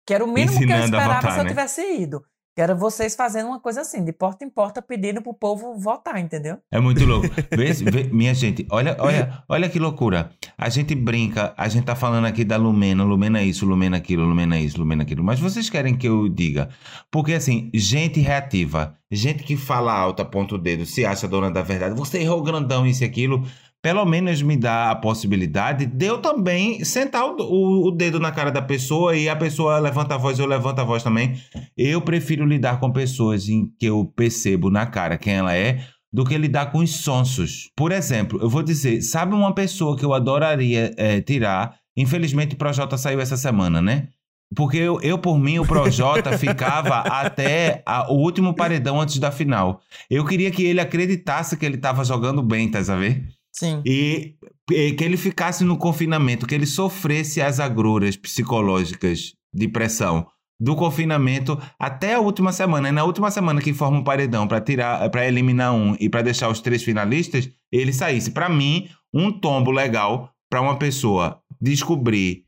Que 0.07 0.15
era 0.15 0.25
o 0.25 0.33
mínimo 0.33 0.57
que 0.57 0.65
eu 0.65 0.69
Ensinando 0.69 0.85
esperava 0.87 1.15
votar, 1.17 1.33
se 1.33 1.39
eu 1.41 1.45
né? 1.45 1.51
tivesse 1.51 1.83
ido. 2.01 2.25
Que 2.59 2.63
era 2.63 2.75
vocês 2.75 3.15
fazendo 3.15 3.47
uma 3.47 3.61
coisa 3.61 3.83
assim, 3.83 4.05
de 4.05 4.13
porta 4.13 4.45
em 4.45 4.51
porta, 4.51 4.83
pedindo 4.83 5.23
pro 5.23 5.33
povo 5.33 5.79
votar, 5.79 6.19
entendeu? 6.19 6.57
É 6.73 6.81
muito 6.81 7.05
louco. 7.05 7.29
Vê- 7.57 7.73
vê- 7.73 8.11
minha 8.13 8.35
gente, 8.35 8.67
olha, 8.69 8.97
olha, 8.99 9.45
olha 9.49 9.69
que 9.69 9.79
loucura. 9.79 10.33
A 10.59 10.69
gente 10.69 10.93
brinca, 10.93 11.55
a 11.57 11.69
gente 11.69 11.85
tá 11.85 11.95
falando 11.95 12.25
aqui 12.25 12.43
da 12.45 12.57
Lumena, 12.57 13.05
Lumena 13.05 13.41
isso, 13.45 13.65
Lumena 13.65 13.99
aquilo, 13.99 14.25
Lumena 14.25 14.59
isso, 14.59 14.77
Lumena 14.77 15.05
aquilo. 15.05 15.23
Mas 15.23 15.39
vocês 15.39 15.71
querem 15.71 15.95
que 15.97 16.09
eu 16.09 16.29
diga? 16.29 16.69
Porque 17.13 17.33
assim, 17.35 17.71
gente 17.73 18.19
reativa, 18.19 18.97
gente 19.09 19.45
que 19.45 19.57
fala 19.57 19.93
alto, 19.93 20.21
aponta 20.21 20.57
o 20.57 20.59
dedo, 20.59 20.85
se 20.85 21.07
acha 21.07 21.29
dona 21.29 21.53
da 21.53 21.63
verdade, 21.63 21.95
você 21.95 22.19
errou 22.19 22.43
grandão, 22.43 22.85
isso 22.85 23.05
e 23.05 23.07
aquilo. 23.07 23.47
Pelo 23.81 24.05
menos 24.05 24.43
me 24.43 24.57
dá 24.57 24.91
a 24.91 24.97
possibilidade 24.97 25.87
de 25.87 26.05
eu 26.07 26.19
também 26.19 26.85
sentar 26.85 27.25
o, 27.25 27.37
o- 27.41 27.89
o 27.89 27.91
dedo 27.93 28.19
na 28.19 28.33
cara 28.33 28.51
da 28.51 28.61
pessoa 28.61 29.17
e 29.17 29.29
a 29.29 29.37
pessoa 29.37 29.79
levanta 29.79 30.17
a 30.17 30.19
voz, 30.19 30.39
eu 30.39 30.47
levanto 30.47 30.81
a 30.81 30.85
voz 30.85 31.03
também. 31.03 31.35
Eu 31.77 32.01
prefiro 32.01 32.45
lidar 32.45 32.81
com 32.81 32.91
pessoas 32.91 33.49
em 33.49 33.67
que 33.79 33.87
eu 33.87 34.05
percebo 34.17 34.69
na 34.69 34.85
cara 34.87 35.17
quem 35.17 35.35
ela 35.35 35.55
é 35.57 35.81
do 36.13 36.25
que 36.25 36.37
lidar 36.37 36.73
com 36.73 36.79
os 36.79 36.91
sonsos. 36.91 37.71
Por 37.77 37.93
exemplo, 37.93 38.41
eu 38.43 38.49
vou 38.49 38.63
dizer, 38.63 39.01
sabe 39.03 39.33
uma 39.35 39.55
pessoa 39.55 39.97
que 39.97 40.05
eu 40.05 40.13
adoraria 40.13 40.93
eh, 40.97 41.21
tirar? 41.21 41.77
Infelizmente 41.97 42.55
o 42.55 42.59
Projota 42.59 42.97
saiu 42.97 43.21
essa 43.21 43.37
semana, 43.37 43.81
né? 43.81 44.09
Porque 44.57 44.79
eu, 44.79 44.99
eu, 45.03 45.19
por 45.19 45.39
mim, 45.39 45.59
o 45.59 45.67
Projota 45.67 46.37
ficava 46.39 47.01
até 47.01 47.83
a- 47.85 48.11
o 48.11 48.17
último 48.17 48.55
paredão 48.55 48.99
antes 49.01 49.19
da 49.19 49.31
final. 49.31 49.81
Eu 50.11 50.25
queria 50.25 50.51
que 50.51 50.65
ele 50.65 50.81
acreditasse 50.81 51.57
que 51.57 51.67
ele 51.67 51.77
estava 51.77 52.03
jogando 52.05 52.43
bem, 52.43 52.69
tá 52.71 52.79
a 52.79 52.97
ver? 52.97 53.23
Sim. 53.59 53.83
E 53.85 54.37
eh, 54.71 54.93
que 54.93 55.03
ele 55.03 55.17
ficasse 55.17 55.65
no 55.65 55.77
confinamento, 55.77 56.47
que 56.47 56.55
ele 56.55 56.65
sofresse 56.65 57.41
as 57.41 57.59
agruras 57.59 58.17
psicológicas 58.17 59.33
de 59.53 59.67
pressão 59.67 60.29
do 60.61 60.77
confinamento 60.77 61.61
até 61.77 62.15
a 62.15 62.21
última 62.21 62.53
semana. 62.53 62.89
E 62.89 62.93
na 62.93 63.03
última 63.03 63.33
semana 63.33 63.61
que 63.61 63.75
forma 63.75 63.99
um 63.99 64.05
paredão 64.05 64.47
para 64.47 64.61
tirar, 64.61 65.11
para 65.11 65.27
eliminar 65.27 65.75
um 65.75 65.97
e 65.99 66.09
para 66.09 66.23
deixar 66.23 66.49
os 66.49 66.61
três 66.61 66.85
finalistas, 66.85 67.51
ele 67.73 67.93
saísse. 67.93 68.31
Para 68.31 68.49
mim, 68.49 68.89
um 69.13 69.33
tombo 69.33 69.73
legal 69.73 70.33
para 70.49 70.61
uma 70.61 70.79
pessoa 70.79 71.43
descobrir 71.61 72.45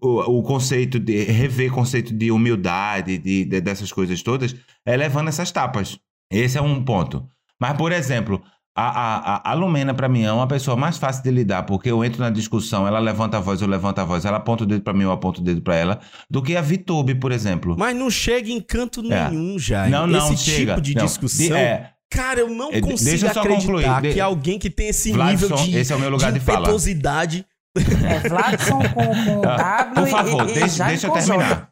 o, 0.00 0.38
o, 0.38 0.42
conceito 0.44 1.00
de 1.00 1.24
rever 1.24 1.72
conceito 1.72 2.14
de 2.14 2.30
humildade, 2.30 3.18
de, 3.18 3.44
de, 3.44 3.60
dessas 3.60 3.92
coisas 3.92 4.22
todas, 4.22 4.54
é 4.84 4.96
levando 4.96 5.26
essas 5.26 5.50
tapas. 5.50 5.98
Esse 6.30 6.56
é 6.56 6.62
um 6.62 6.84
ponto. 6.84 7.28
Mas, 7.60 7.76
por 7.76 7.90
exemplo, 7.90 8.42
a, 8.76 9.36
a, 9.48 9.50
a 9.50 9.54
Lumena, 9.54 9.94
para 9.94 10.08
mim, 10.08 10.22
é 10.24 10.32
uma 10.32 10.46
pessoa 10.46 10.76
mais 10.76 10.98
fácil 10.98 11.22
de 11.22 11.30
lidar, 11.30 11.62
porque 11.64 11.90
eu 11.90 12.04
entro 12.04 12.20
na 12.20 12.28
discussão, 12.30 12.86
ela 12.86 12.98
levanta 12.98 13.38
a 13.38 13.40
voz, 13.40 13.60
eu 13.62 13.68
levanto 13.68 13.98
a 14.00 14.04
voz, 14.04 14.24
ela 14.24 14.36
aponta 14.36 14.64
o 14.64 14.66
dedo 14.66 14.82
para 14.82 14.92
mim, 14.92 15.04
eu 15.04 15.12
aponto 15.12 15.40
o 15.40 15.44
dedo 15.44 15.62
para 15.62 15.74
ela, 15.76 16.00
do 16.30 16.42
que 16.42 16.56
a 16.56 16.60
Vitube, 16.60 17.14
por 17.14 17.32
exemplo. 17.32 17.74
Mas 17.78 17.96
não 17.96 18.10
chega 18.10 18.50
em 18.50 18.60
canto 18.60 19.00
É. 19.12 19.30
nenhum, 19.30 19.58
já. 19.58 19.88
Não, 19.88 20.06
não, 20.06 20.32
Esse 20.32 20.44
chega. 20.50 20.72
tipo 20.74 20.80
de 20.82 20.94
Não. 20.94 21.04
discussão. 21.06 21.46
De- 21.46 21.52
é. 21.54 21.90
Cara, 22.10 22.40
eu 22.40 22.48
não 22.50 22.70
É, 22.70 22.74
de- 22.80 22.82
consigo 22.82 23.10
deixa 23.10 23.26
eu 23.26 23.34
só 23.34 23.40
acreditar 23.40 23.66
concluir. 23.72 24.00
De- 24.02 24.12
que 24.14 24.20
alguém 24.20 24.58
que 24.58 24.70
tem 24.70 24.88
esse 24.88 25.10
Vladson, 25.12 25.32
nível 25.48 25.56
de, 25.56 25.76
esse 25.78 25.92
é 25.92 25.96
o 25.96 25.98
meu 25.98 26.10
lugar 26.10 26.30
de 26.32 26.38
fala. 26.40 26.58
impetuosidade. 26.60 27.44
É, 27.76 28.28
Vladson 28.28 28.78
com, 28.94 29.06
com 29.06 29.42
Ah, 29.48 29.82
W 29.82 29.94
Por 29.94 30.08
favor, 30.08 30.46
e, 30.48 30.50
e 30.50 30.54
deixa, 30.54 30.68
Jaime 30.76 30.92
deixa 30.92 31.06
eu 31.08 31.12
terminar. 31.12 31.68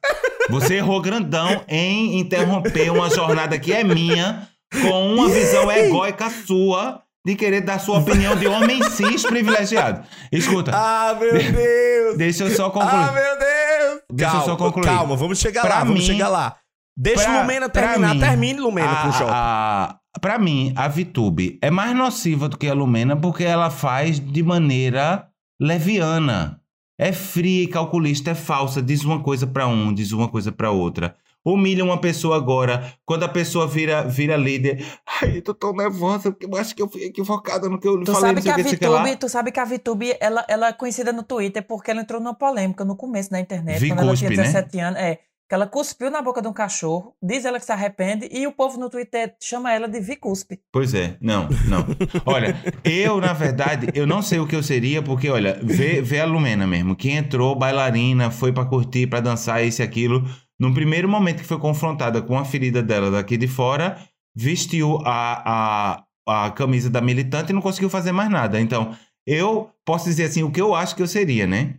Você 0.50 0.74
errou 0.74 1.00
grandão 1.00 1.62
em 1.68 2.18
interromper 2.18 2.90
uma 2.90 3.09
jornada 3.09 3.59
que 3.59 3.72
é 3.72 3.82
minha 3.84 4.46
com 4.83 5.14
uma 5.14 5.29
visão 5.29 5.70
egóica 5.72 6.29
sua 6.31 7.03
de 7.27 7.35
querer 7.35 7.62
dar 7.62 7.79
sua 7.81 7.99
opinião 7.99 8.37
de 8.37 8.47
homem 8.47 8.83
cis 8.91 9.22
privilegiado. 9.22 10.05
Escuta, 10.31 10.72
Ah, 10.75 11.16
meu 11.18 11.33
Deus! 11.33 12.16
deixa 12.18 12.45
eu 12.45 12.51
só 12.55 12.68
concluir. 12.70 12.93
Ah, 12.95 13.12
meu 13.12 13.39
Deus! 13.39 14.03
Deixa 14.12 14.33
eu 14.35 14.39
calma, 14.41 14.45
só 14.45 14.57
concluir. 14.57 14.85
Calma, 14.85 15.16
vamos 15.16 15.39
chegar 15.39 15.62
Pra 15.62 15.75
lá, 15.77 15.85
vamos 15.85 16.01
mim- 16.01 16.07
chegar 16.07 16.29
lá. 16.29 16.57
Deixa 16.97 17.25
pra- 17.25 17.41
Lumena 17.41 17.68
terminar. 17.68 18.14
mim, 18.14 18.20
Termine, 18.20 18.61
Lumena, 18.61 18.93
a, 18.93 18.97
com 19.03 19.09
o 19.09 19.12
Jota. 19.12 19.33
a- 19.35 19.97
Pra 20.20 20.39
mim, 20.39 20.72
a 20.77 20.87
Vitube 20.87 21.59
é 21.61 21.70
mais 21.70 21.97
nociva 21.97 22.49
do 22.49 22.57
que 22.57 22.68
a 22.68 22.75
Lumena 22.75 23.16
porque 23.16 23.43
ela 23.43 23.68
faz 23.68 24.20
de 24.20 24.43
maneira 24.45 25.27
leviana. 25.61 26.61
É 26.97 27.11
fria 27.12 27.64
e 27.64 27.66
calculista, 27.66 28.31
é 28.31 28.35
falsa, 28.35 28.81
diz 28.81 29.03
uma 29.03 29.20
coisa 29.20 29.45
pra 29.47 29.66
um, 29.66 29.93
diz 29.93 30.12
uma 30.12 30.29
coisa 30.29 30.53
pra 30.53 30.70
outra. 30.70 31.16
Humilha 31.45 31.84
uma 31.84 32.01
pessoa 32.01 32.36
agora, 32.36 32.95
quando 33.05 33.24
a 33.24 33.28
pessoa 33.28 33.66
vira, 33.66 34.03
vira 34.03 34.36
líder. 34.36 34.84
Ai, 35.20 35.36
eu 35.38 35.42
tô 35.42 35.53
tão 35.53 35.72
nervosa 35.74 36.32
porque 36.32 36.47
eu 36.47 36.57
acho 36.57 36.74
que 36.74 36.80
eu 36.80 36.88
fui 36.88 37.05
equivocada 37.05 37.68
no 37.68 37.78
que 37.78 37.86
eu 37.86 38.03
Tu 38.03 38.12
falei, 38.12 38.40
sabe 38.40 38.42
que 38.42 38.51
a. 38.51 38.57
VTube, 38.57 39.16
tu 39.16 39.28
sabe 39.28 39.53
que 39.53 39.61
a 39.61 39.64
VTube, 39.64 40.16
ela, 40.20 40.45
ela 40.49 40.68
é 40.68 40.72
conhecida 40.72 41.12
no 41.12 41.22
Twitter 41.22 41.62
porque 41.62 41.90
ela 41.90 42.01
entrou 42.01 42.20
numa 42.20 42.34
polêmica 42.34 42.84
no 42.84 42.97
começo 42.97 43.30
da 43.30 43.38
internet, 43.38 43.78
Vi 43.78 43.88
quando 43.88 44.01
ela 44.01 44.16
tinha 44.16 44.30
cuspe, 44.30 44.42
né? 44.42 44.53
17 44.53 44.80
anos. 44.80 45.01
É, 45.01 45.18
que 45.49 45.55
ela 45.55 45.66
cuspiu 45.66 46.11
na 46.11 46.22
boca 46.22 46.40
de 46.40 46.49
um 46.49 46.53
cachorro, 46.53 47.14
diz 47.22 47.45
ela 47.45 47.59
que 47.59 47.66
se 47.66 47.72
arrepende, 47.72 48.28
e 48.32 48.47
o 48.47 48.53
povo 48.53 48.78
no 48.80 48.88
Twitter 48.88 49.34
chama 49.40 49.72
ela 49.72 49.86
de 49.86 50.01
Vicuspe. 50.01 50.61
Pois 50.72 50.95
é, 50.95 51.18
não, 51.20 51.49
não. 51.68 51.84
Olha, 52.24 52.57
eu, 52.82 53.20
na 53.20 53.32
verdade, 53.34 53.88
eu 53.95 54.07
não 54.07 54.22
sei 54.22 54.38
o 54.38 54.47
que 54.47 54.57
eu 54.57 54.62
seria, 54.62 55.03
porque, 55.03 55.28
olha, 55.28 55.61
vê, 55.62 56.01
vê 56.01 56.20
a 56.20 56.24
Lumena 56.24 56.66
mesmo, 56.66 56.97
que 56.97 57.11
entrou 57.11 57.55
bailarina, 57.55 58.30
foi 58.30 58.53
pra 58.53 58.64
curtir, 58.64 59.07
pra 59.07 59.20
dançar, 59.20 59.62
isso 59.62 59.82
e 59.82 59.84
aquilo. 59.84 60.24
No 60.59 60.72
primeiro 60.72 61.09
momento 61.09 61.38
que 61.38 61.48
foi 61.48 61.59
confrontada 61.59 62.22
com 62.22 62.38
a 62.38 62.44
ferida 62.44 62.82
dela 62.82 63.11
daqui 63.11 63.36
de 63.36 63.48
fora, 63.48 63.98
vestiu 64.34 64.98
a, 65.05 66.05
a, 66.26 66.46
a 66.46 66.50
camisa 66.50 66.88
da 66.88 67.00
militante 67.00 67.50
e 67.50 67.55
não 67.55 67.62
conseguiu 67.62 67.90
fazer 67.90 68.12
mais 68.12 68.30
nada. 68.30 68.61
Então, 68.61 68.96
eu 69.26 69.70
posso 69.84 70.05
dizer 70.05 70.24
assim, 70.24 70.42
o 70.42 70.50
que 70.50 70.61
eu 70.61 70.74
acho 70.74 70.94
que 70.94 71.02
eu 71.02 71.07
seria, 71.07 71.46
né? 71.46 71.78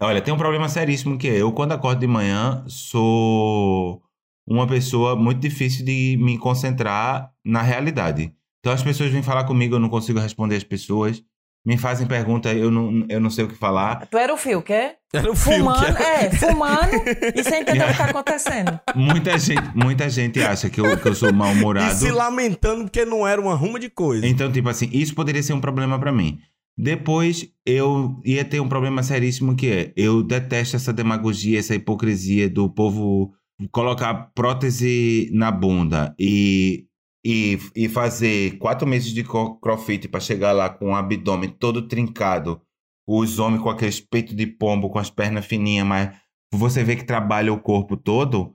Olha, 0.00 0.20
tem 0.20 0.32
um 0.32 0.38
problema 0.38 0.68
seríssimo 0.68 1.18
que 1.18 1.28
é, 1.28 1.42
eu 1.42 1.52
quando 1.52 1.72
acordo 1.72 1.98
de 1.98 2.06
manhã 2.06 2.64
sou 2.68 4.00
uma 4.46 4.66
pessoa 4.66 5.16
muito 5.16 5.40
difícil 5.40 5.84
de 5.84 6.16
me 6.20 6.38
concentrar 6.38 7.32
na 7.44 7.62
realidade. 7.62 8.32
Então 8.60 8.72
as 8.72 8.82
pessoas 8.82 9.10
vêm 9.10 9.22
falar 9.22 9.44
comigo, 9.44 9.74
eu 9.74 9.80
não 9.80 9.88
consigo 9.88 10.20
responder 10.20 10.56
as 10.56 10.64
pessoas. 10.64 11.22
Me 11.66 11.76
fazem 11.76 12.06
pergunta, 12.06 12.54
eu 12.54 12.70
não, 12.70 13.06
eu 13.08 13.20
não 13.20 13.28
sei 13.28 13.44
o 13.44 13.48
que 13.48 13.54
falar. 13.54 14.06
Tu 14.06 14.16
era 14.16 14.32
o 14.32 14.36
Fio, 14.36 14.62
que 14.62 14.72
é? 14.72 14.97
Era 15.12 15.30
o 15.30 15.34
Fumando, 15.34 15.96
que 15.96 16.02
é, 16.02 16.30
fumando 16.30 16.90
e 17.34 17.42
sem 17.42 17.62
entender 17.62 17.82
o 17.84 17.88
que 17.88 17.96
tá 17.96 18.04
acontecendo. 18.10 18.78
Muita 18.94 19.38
gente, 19.38 19.62
muita 19.74 20.10
gente 20.10 20.38
acha 20.42 20.68
que 20.68 20.78
eu, 20.80 20.98
que 20.98 21.08
eu 21.08 21.14
sou 21.14 21.30
E 21.30 21.32
mal-humorado. 21.32 21.94
se 21.94 22.10
lamentando 22.10 22.84
porque 22.84 23.04
não 23.06 23.26
era 23.26 23.40
uma 23.40 23.54
ruma 23.54 23.80
de 23.80 23.88
coisa. 23.88 24.26
Então, 24.26 24.52
tipo 24.52 24.68
assim, 24.68 24.88
isso 24.92 25.14
poderia 25.14 25.42
ser 25.42 25.54
um 25.54 25.60
problema 25.60 25.98
pra 25.98 26.12
mim. 26.12 26.38
Depois, 26.76 27.48
eu 27.66 28.20
ia 28.24 28.44
ter 28.44 28.60
um 28.60 28.68
problema 28.68 29.02
seríssimo 29.02 29.56
que 29.56 29.66
é, 29.68 29.92
eu 29.96 30.22
detesto 30.22 30.76
essa 30.76 30.92
demagogia, 30.92 31.58
essa 31.58 31.74
hipocrisia 31.74 32.48
do 32.48 32.68
povo 32.68 33.32
colocar 33.72 34.30
prótese 34.34 35.30
na 35.32 35.50
bunda 35.50 36.14
e, 36.18 36.84
e, 37.24 37.58
e 37.74 37.88
fazer 37.88 38.58
quatro 38.58 38.86
meses 38.86 39.12
de 39.12 39.24
cro- 39.24 39.58
crossfit 39.58 40.06
pra 40.06 40.20
chegar 40.20 40.52
lá 40.52 40.68
com 40.68 40.90
o 40.90 40.94
abdômen 40.94 41.48
todo 41.50 41.88
trincado, 41.88 42.60
os 43.10 43.38
homens 43.38 43.62
com 43.62 43.70
aqueles 43.70 43.98
peitos 44.00 44.36
de 44.36 44.46
pombo, 44.46 44.90
com 44.90 44.98
as 44.98 45.08
pernas 45.08 45.46
fininhas, 45.46 45.86
mas 45.86 46.10
você 46.52 46.84
vê 46.84 46.94
que 46.94 47.04
trabalha 47.04 47.50
o 47.52 47.58
corpo 47.58 47.96
todo 47.96 48.54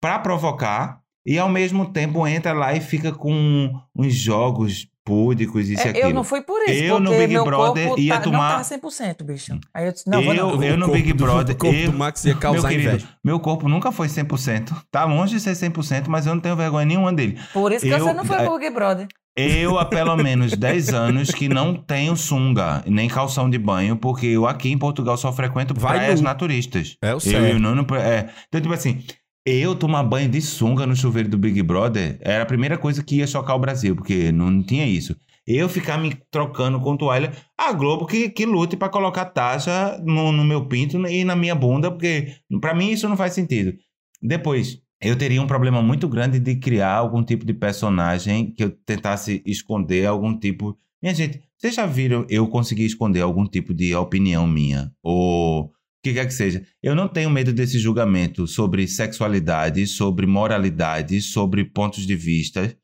pra 0.00 0.18
provocar 0.18 1.00
e 1.26 1.38
ao 1.38 1.48
mesmo 1.48 1.90
tempo 1.90 2.26
entra 2.26 2.52
lá 2.52 2.74
e 2.74 2.80
fica 2.82 3.10
com 3.12 3.72
uns 3.96 4.14
jogos 4.14 4.86
púdicos, 5.06 5.68
isso 5.68 5.82
e 5.82 5.86
É, 5.86 5.90
aquilo. 5.90 6.08
eu 6.08 6.14
não 6.14 6.24
fui 6.24 6.40
por 6.42 6.62
isso, 6.62 6.72
Eu 6.82 6.98
no 6.98 7.06
porque 7.10 7.20
Big 7.20 7.32
meu 7.34 7.44
Brother 7.44 7.86
corpo 7.88 8.00
ia 8.00 8.14
tá, 8.16 8.20
tomar- 8.22 8.38
não 8.38 8.48
tava 8.48 8.62
100%, 8.64 9.22
bicho. 9.24 9.58
Aí 9.74 9.86
eu 9.86 9.92
disse, 9.92 10.08
não, 10.08 10.22
vou 10.22 10.34
eu, 10.34 10.46
não. 10.56 10.62
eu 10.62 10.76
no 10.78 10.88
Big 10.90 11.12
do- 11.12 11.24
Brother. 11.24 11.54
o 11.54 11.58
corpo 11.58 11.76
eu, 11.76 11.90
do 11.92 11.98
Max 11.98 12.24
ia 12.24 12.34
causar 12.34 12.68
meu 12.68 12.70
querido, 12.70 12.88
inveja. 12.88 13.08
Meu 13.22 13.38
corpo 13.40 13.68
nunca 13.68 13.92
foi 13.92 14.08
100%. 14.08 14.74
Tá 14.90 15.04
longe 15.04 15.34
de 15.34 15.40
ser 15.40 15.54
100%, 15.54 16.08
mas 16.08 16.26
eu 16.26 16.34
não 16.34 16.40
tenho 16.40 16.56
vergonha 16.56 16.86
nenhuma 16.86 17.12
dele. 17.12 17.38
Por 17.52 17.70
isso 17.72 17.84
que 17.84 17.90
eu- 17.92 17.98
você 18.00 18.12
não 18.14 18.24
foi 18.24 18.36
é- 18.36 18.44
pro 18.44 18.58
Big 18.58 18.70
Brother. 18.74 19.06
Eu 19.36 19.78
há 19.78 19.84
pelo 19.84 20.16
menos 20.16 20.52
10 20.56 20.90
anos 20.90 21.30
que 21.30 21.48
não 21.48 21.74
tenho 21.74 22.16
sunga, 22.16 22.84
nem 22.86 23.08
calção 23.08 23.50
de 23.50 23.58
banho, 23.58 23.96
porque 23.96 24.26
eu 24.26 24.46
aqui 24.46 24.70
em 24.70 24.78
Portugal 24.78 25.16
só 25.16 25.32
frequento 25.32 25.74
Vai 25.74 25.98
praias 25.98 26.20
nu. 26.20 26.24
naturistas. 26.28 26.96
É 27.02 27.12
o 27.14 27.18
certo. 27.18 27.44
eu 27.46 27.58
não, 27.58 27.74
não- 27.74 27.96
é. 27.96 28.30
Então, 28.46 28.60
tipo 28.60 28.72
assim, 28.72 29.02
eu 29.44 29.74
tomar 29.74 30.04
banho 30.04 30.28
de 30.28 30.40
sunga 30.40 30.86
no 30.86 30.94
chuveiro 30.94 31.28
do 31.28 31.36
Big 31.36 31.60
Brother 31.62 32.16
era 32.20 32.44
a 32.44 32.46
primeira 32.46 32.78
coisa 32.78 33.02
que 33.02 33.16
ia 33.16 33.26
chocar 33.26 33.56
o 33.56 33.58
Brasil, 33.58 33.96
porque 33.96 34.30
não, 34.30 34.50
não 34.50 34.62
tinha 34.62 34.86
isso. 34.86 35.16
Eu 35.46 35.68
ficar 35.68 35.98
me 35.98 36.16
trocando 36.30 36.80
com 36.80 36.96
toalha, 36.96 37.32
a 37.58 37.72
Globo 37.72 38.06
que, 38.06 38.30
que 38.30 38.46
lute 38.46 38.76
pra 38.76 38.88
colocar 38.88 39.26
taxa 39.26 40.00
no, 40.04 40.30
no 40.32 40.44
meu 40.44 40.66
pinto 40.66 40.96
e 41.08 41.24
na 41.24 41.34
minha 41.36 41.54
bunda, 41.56 41.90
porque 41.90 42.34
pra 42.60 42.72
mim 42.72 42.90
isso 42.92 43.08
não 43.08 43.16
faz 43.16 43.34
sentido. 43.34 43.74
Depois, 44.22 44.78
eu 45.04 45.16
teria 45.16 45.40
um 45.42 45.46
problema 45.46 45.82
muito 45.82 46.08
grande 46.08 46.38
de 46.40 46.56
criar 46.56 46.94
algum 46.94 47.22
tipo 47.22 47.44
de 47.44 47.52
personagem 47.52 48.50
que 48.50 48.64
eu 48.64 48.70
tentasse 48.70 49.42
esconder 49.44 50.06
algum 50.06 50.36
tipo. 50.38 50.78
Minha 51.02 51.14
gente, 51.14 51.42
vocês 51.58 51.74
já 51.74 51.84
viram 51.84 52.26
eu 52.30 52.48
conseguir 52.48 52.86
esconder 52.86 53.20
algum 53.20 53.46
tipo 53.46 53.74
de 53.74 53.94
opinião 53.94 54.46
minha? 54.46 54.90
Ou 55.02 55.64
o 55.64 55.72
que 56.02 56.14
quer 56.14 56.26
que 56.26 56.32
seja. 56.32 56.64
Eu 56.82 56.94
não 56.94 57.06
tenho 57.06 57.28
medo 57.30 57.52
desse 57.52 57.78
julgamento 57.78 58.46
sobre 58.46 58.88
sexualidade, 58.88 59.86
sobre 59.86 60.26
moralidade, 60.26 61.20
sobre 61.20 61.64
pontos 61.64 62.06
de 62.06 62.16
vista. 62.16 62.74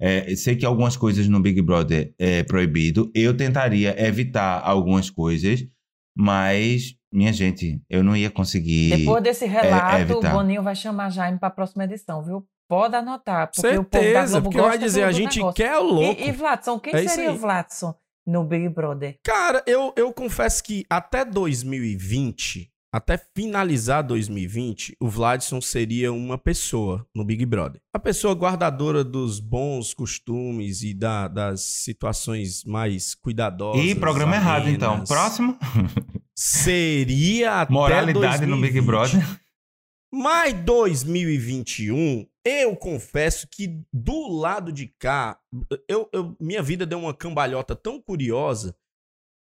É, 0.00 0.34
sei 0.36 0.56
que 0.56 0.64
algumas 0.64 0.96
coisas 0.96 1.28
no 1.28 1.40
Big 1.40 1.60
Brother 1.62 2.14
é 2.18 2.42
proibido. 2.42 3.10
Eu 3.14 3.34
tentaria 3.34 3.94
evitar 4.06 4.60
algumas 4.62 5.10
coisas, 5.10 5.66
mas, 6.16 6.94
minha 7.12 7.32
gente, 7.32 7.80
eu 7.88 8.02
não 8.04 8.16
ia 8.16 8.30
conseguir. 8.30 8.96
Depois 8.98 9.22
desse 9.22 9.46
relato, 9.46 9.96
o 9.96 10.00
evitar. 10.00 10.32
Boninho 10.32 10.62
vai 10.62 10.74
chamar 10.74 11.10
Jaime 11.10 11.38
pra 11.38 11.50
próxima 11.50 11.84
edição, 11.84 12.22
viu? 12.22 12.46
Pode 12.68 12.94
anotar, 12.94 13.50
porque 13.52 13.66
o 13.78 13.82
povo 13.84 14.04
da 14.04 14.10
Certeza, 14.12 14.40
Globo 14.40 14.44
porque 14.54 14.60
vai 14.68 14.78
dizer, 14.78 15.00
do, 15.02 15.06
a 15.08 15.12
gente 15.12 15.36
negócio. 15.38 15.56
quer 15.56 15.76
o 15.76 15.82
louco. 15.82 16.20
E, 16.20 16.28
e 16.28 16.32
Vladson, 16.32 16.78
quem 16.78 16.94
É 16.94 17.08
seria 17.08 17.32
o 17.32 17.36
Vladson 17.36 17.92
no 18.24 18.44
Big 18.44 18.68
Brother? 18.68 19.16
Cara, 19.24 19.60
eu, 19.66 19.92
eu 19.96 20.12
confesso 20.12 20.62
que 20.62 20.84
até 20.88 21.24
2020, 21.24 22.70
até 22.92 23.20
finalizar 23.36 24.02
2020, 24.04 24.96
o 25.00 25.08
Vladson 25.08 25.60
seria 25.60 26.12
uma 26.12 26.38
pessoa 26.38 27.04
no 27.14 27.24
Big 27.24 27.44
Brother. 27.44 27.80
A 27.92 27.98
pessoa 27.98 28.34
guardadora 28.34 29.02
dos 29.02 29.40
bons 29.40 29.92
costumes 29.92 30.82
e 30.82 30.94
da- 30.94 31.26
das 31.28 31.60
situações 31.62 32.64
mais 32.64 33.14
cuidadosas. 33.16 33.84
Ih, 33.84 33.94
programa 33.96 34.36
errado, 34.36 34.68
então. 34.68 35.02
Próximo. 35.04 35.56
Seria 36.42 37.60
até 37.60 37.72
Moralidade 37.72 38.46
no 38.46 38.56
Big 38.58 38.80
2020. 38.80 38.86
Brother. 38.86 39.40
Mas 40.10 40.54
2021, 40.54 42.26
eu 42.44 42.74
confesso 42.74 43.46
que 43.46 43.78
do 43.92 44.26
lado 44.28 44.72
de 44.72 44.86
cá, 44.98 45.38
eu, 45.86 46.08
eu- 46.14 46.34
minha 46.40 46.62
vida 46.62 46.86
deu 46.86 46.98
uma 46.98 47.12
cambalhota 47.12 47.76
tão 47.76 48.00
curiosa. 48.00 48.74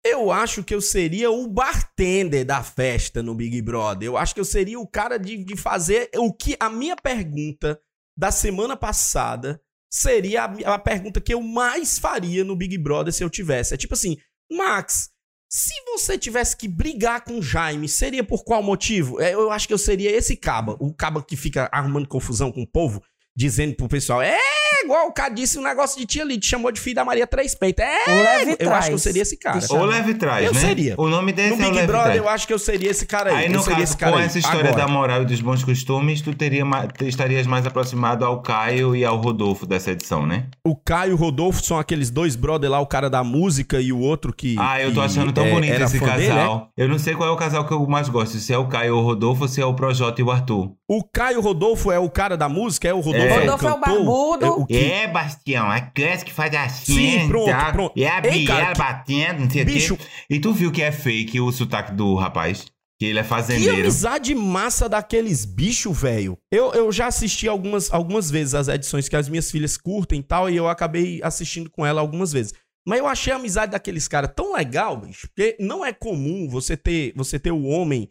Eu 0.02 0.32
acho 0.32 0.64
que 0.64 0.74
eu 0.74 0.80
seria 0.80 1.30
o 1.30 1.46
bartender 1.50 2.46
da 2.46 2.64
festa 2.64 3.22
no 3.22 3.36
Big 3.36 3.62
Brother. 3.62 4.08
Eu 4.08 4.16
acho 4.16 4.34
que 4.34 4.40
eu 4.40 4.46
seria 4.46 4.80
o 4.80 4.88
cara 4.88 5.18
de, 5.20 5.44
de 5.44 5.58
fazer 5.58 6.10
o 6.16 6.34
que 6.34 6.56
a 6.58 6.70
minha 6.70 6.96
pergunta 6.96 7.78
da 8.18 8.32
semana 8.32 8.78
passada 8.78 9.62
seria 9.92 10.46
a, 10.46 10.76
a 10.76 10.80
pergunta 10.80 11.20
que 11.20 11.34
eu 11.34 11.42
mais 11.42 12.00
faria 12.00 12.46
no 12.46 12.56
Big 12.56 12.78
Brother 12.78 13.12
se 13.12 13.24
eu 13.24 13.30
tivesse. 13.30 13.74
É 13.74 13.78
tipo 13.78 13.94
assim, 13.94 14.16
Max, 14.50 15.10
Se 15.50 15.74
você 15.86 16.18
tivesse 16.18 16.58
que 16.58 16.68
brigar 16.68 17.24
com 17.24 17.40
o 17.40 17.42
Jaime, 17.42 17.88
seria 17.88 18.24
por 18.24 18.44
qual 18.44 18.62
motivo? 18.62 19.22
É, 19.22 19.34
Eu 19.34 19.50
acho 19.50 19.66
que 19.66 19.74
eu 19.74 19.78
seria 19.78 20.12
esse 20.12 20.36
caba, 20.36 20.76
o 20.80 20.94
caba 20.94 21.24
que 21.24 21.38
fica 21.38 21.70
arrumando 21.72 22.08
confusão 22.08 22.52
com 22.52 22.62
o 22.62 22.68
povo, 22.68 23.02
dizendo 23.36 23.74
pro 23.76 23.88
pessoal, 23.88 24.22
é 24.22 24.38
igual 24.84 25.08
o 25.08 25.12
cara 25.12 25.34
disse 25.34 25.58
um 25.58 25.62
negócio 25.64 26.00
de 26.00 26.06
tia 26.06 26.24
ali, 26.24 26.38
te 26.38 26.48
chamou 26.48 26.72
de 26.72 26.80
filho 26.80 26.96
da 26.96 27.06
Maria 27.06 27.26
Três 27.28 27.54
Peitos. 27.56 27.84
É, 27.86 28.10
O 28.12 28.24
leve 28.24 28.56
eu 28.60 28.74
acho 28.74 28.88
que 28.90 28.94
eu 28.94 28.98
seria 29.00 29.22
esse 29.22 29.38
cara. 29.38 29.60
Ou 29.70 29.86
leve 29.86 30.14
trás, 30.14 30.46
Eu 30.46 30.54
né? 30.54 30.60
seria. 30.60 30.96
O 30.98 31.08
nome 31.08 31.32
desse 31.32 31.56
No 31.56 31.64
é 31.64 31.68
o 31.68 31.72
Big 31.72 31.86
Brother, 31.88 32.04
trás. 32.06 32.18
eu 32.18 32.30
acho 32.30 32.48
que 32.48 32.54
eu 32.54 32.60
seria 32.60 32.92
esse 32.92 33.06
cara 33.06 33.30
aí. 33.32 33.36
Aí, 33.38 33.46
eu 33.48 33.52
no 33.54 33.60
seria 33.60 33.76
caso, 33.80 33.84
esse 33.84 33.98
cara 33.98 34.12
com 34.14 34.18
aí. 34.20 34.26
essa 34.26 34.40
história 34.40 34.70
Agora. 34.70 34.76
da 34.86 34.88
moral 34.88 35.22
e 35.22 35.26
dos 35.26 35.42
bons 35.42 35.64
costumes, 35.64 36.22
tu 36.22 36.34
teria 36.34 36.64
estarias 37.02 37.46
mais 37.48 37.66
aproximado 37.66 38.24
ao 38.26 38.42
Caio 38.42 38.96
e 38.96 39.04
ao 39.06 39.18
Rodolfo 39.18 39.66
dessa 39.66 39.92
edição, 39.92 40.26
né? 40.26 40.46
O 40.66 40.76
Caio 40.76 41.12
e 41.12 41.14
o 41.14 41.18
Rodolfo 41.18 41.64
são 41.64 41.78
aqueles 41.78 42.10
dois 42.10 42.36
brother 42.36 42.70
lá, 42.70 42.80
o 42.80 42.88
cara 42.88 43.10
da 43.10 43.24
música 43.24 43.80
e 43.82 43.92
o 43.92 44.00
outro 44.00 44.34
que. 44.34 44.56
Ah, 44.60 44.82
eu 44.82 44.94
tô 44.94 45.02
achando 45.02 45.32
tão 45.32 45.46
é, 45.46 45.52
bonito 45.52 45.82
esse 45.82 46.00
fã 46.00 46.16
dele, 46.16 46.28
casal. 46.30 46.56
né? 46.58 46.68
Eu 46.78 46.90
não 46.90 47.00
sei 47.00 47.14
qual 47.16 47.30
é 47.30 47.32
o 47.32 47.36
casal 47.38 47.66
que 47.66 47.74
eu 47.74 47.86
mais 47.88 48.10
gosto, 48.10 48.38
se 48.38 48.54
é 48.54 48.58
o 48.58 48.68
Caio 48.68 48.96
ou 48.96 49.02
o 49.04 49.06
Rodolfo 49.06 49.44
ou 49.44 49.48
se 49.48 49.62
é 49.62 49.66
o 49.66 49.74
Projota 49.74 50.22
e 50.22 50.24
o 50.24 50.32
Arthur. 50.32 50.72
O 50.90 51.04
Caio 51.04 51.42
Rodolfo 51.42 51.92
é 51.92 52.00
o 52.00 52.10
cara 52.10 52.38
da 52.38 52.48
música, 52.48 52.88
é 52.88 52.94
o 52.94 53.00
Rodolfo 53.00 53.28
É. 53.28 53.30
é, 53.30 53.38
o 53.38 53.40
Rodolfo 53.42 53.68
é 53.68 53.72
o 53.72 53.76
cantor. 53.76 53.94
barbudo. 53.96 54.46
É 54.46 54.50
o 54.58 54.66
que... 54.66 54.76
É, 54.78 55.08
Bastião, 55.08 55.70
a 55.70 55.80
Clécia 55.82 56.26
que 56.26 56.34
faz 56.34 56.54
assim. 56.56 56.96
Sim, 57.20 57.28
pronto, 57.28 57.50
tá? 57.50 57.72
pronto. 57.72 57.94
E 57.96 58.06
a 58.06 58.22
Ei, 58.24 58.46
Biela 58.46 58.74
que- 58.74 58.78
batendo, 58.78 59.42
não 59.44 59.50
sei 59.50 59.64
o 59.64 59.66
quê. 59.66 59.72
Bicho, 59.74 59.98
E 60.30 60.40
tu 60.40 60.54
viu 60.54 60.72
que 60.72 60.82
é 60.82 60.92
fake 60.92 61.40
o 61.40 61.52
sotaque 61.52 61.94
do 61.94 62.16
rapaz? 62.16 62.66
Que 63.00 63.06
ele 63.06 63.20
é 63.20 63.22
que 63.22 63.30
fazendeiro. 63.30 63.76
amizade 63.82 64.34
massa 64.34 64.90
daqueles 64.90 65.46
bichos, 65.46 65.96
velho. 66.02 66.36
Eu, 66.52 66.74
eu 66.74 66.92
já 66.92 67.06
assisti 67.08 67.48
algumas, 67.48 67.94
algumas 67.94 68.32
vezes 68.32 68.56
as 68.56 68.68
edições 68.68 69.08
que 69.08 69.16
as 69.16 69.30
minhas 69.30 69.52
filhas 69.52 69.78
curtem 69.78 70.20
e 70.20 70.24
tal, 70.24 70.50
e 70.50 70.56
eu 70.56 70.68
acabei 70.68 71.22
assistindo 71.24 71.70
com 71.70 71.86
ela 71.86 72.02
algumas 72.02 72.32
vezes. 72.34 72.54
Mas 72.88 73.00
eu 73.00 73.08
achei 73.08 73.32
a 73.32 73.36
amizade 73.36 73.74
daqueles 73.74 74.08
caras 74.08 74.32
tão 74.36 74.56
legal, 74.56 74.98
bicho, 74.98 75.28
porque 75.28 75.56
não 75.60 75.86
é 75.86 75.94
comum 75.94 76.48
você 76.50 76.76
ter, 76.76 77.14
você 77.16 77.38
ter 77.38 77.52
o 77.52 77.66
homem 77.66 78.10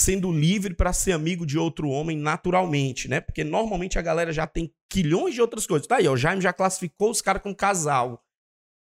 sendo 0.00 0.32
livre 0.32 0.74
pra 0.74 0.94
ser 0.94 1.12
amigo 1.12 1.44
de 1.44 1.58
outro 1.58 1.90
homem 1.90 2.16
naturalmente, 2.16 3.06
né? 3.06 3.20
Porque 3.20 3.44
normalmente 3.44 3.98
a 3.98 4.02
galera 4.02 4.32
já 4.32 4.46
tem 4.46 4.72
quilhões 4.88 5.34
de 5.34 5.42
outras 5.42 5.66
coisas. 5.66 5.86
Tá 5.86 5.96
aí, 5.96 6.08
ó, 6.08 6.12
o 6.12 6.16
Jaime 6.16 6.40
já 6.40 6.54
classificou 6.54 7.10
os 7.10 7.20
caras 7.20 7.42
como 7.42 7.54
casal. 7.54 8.24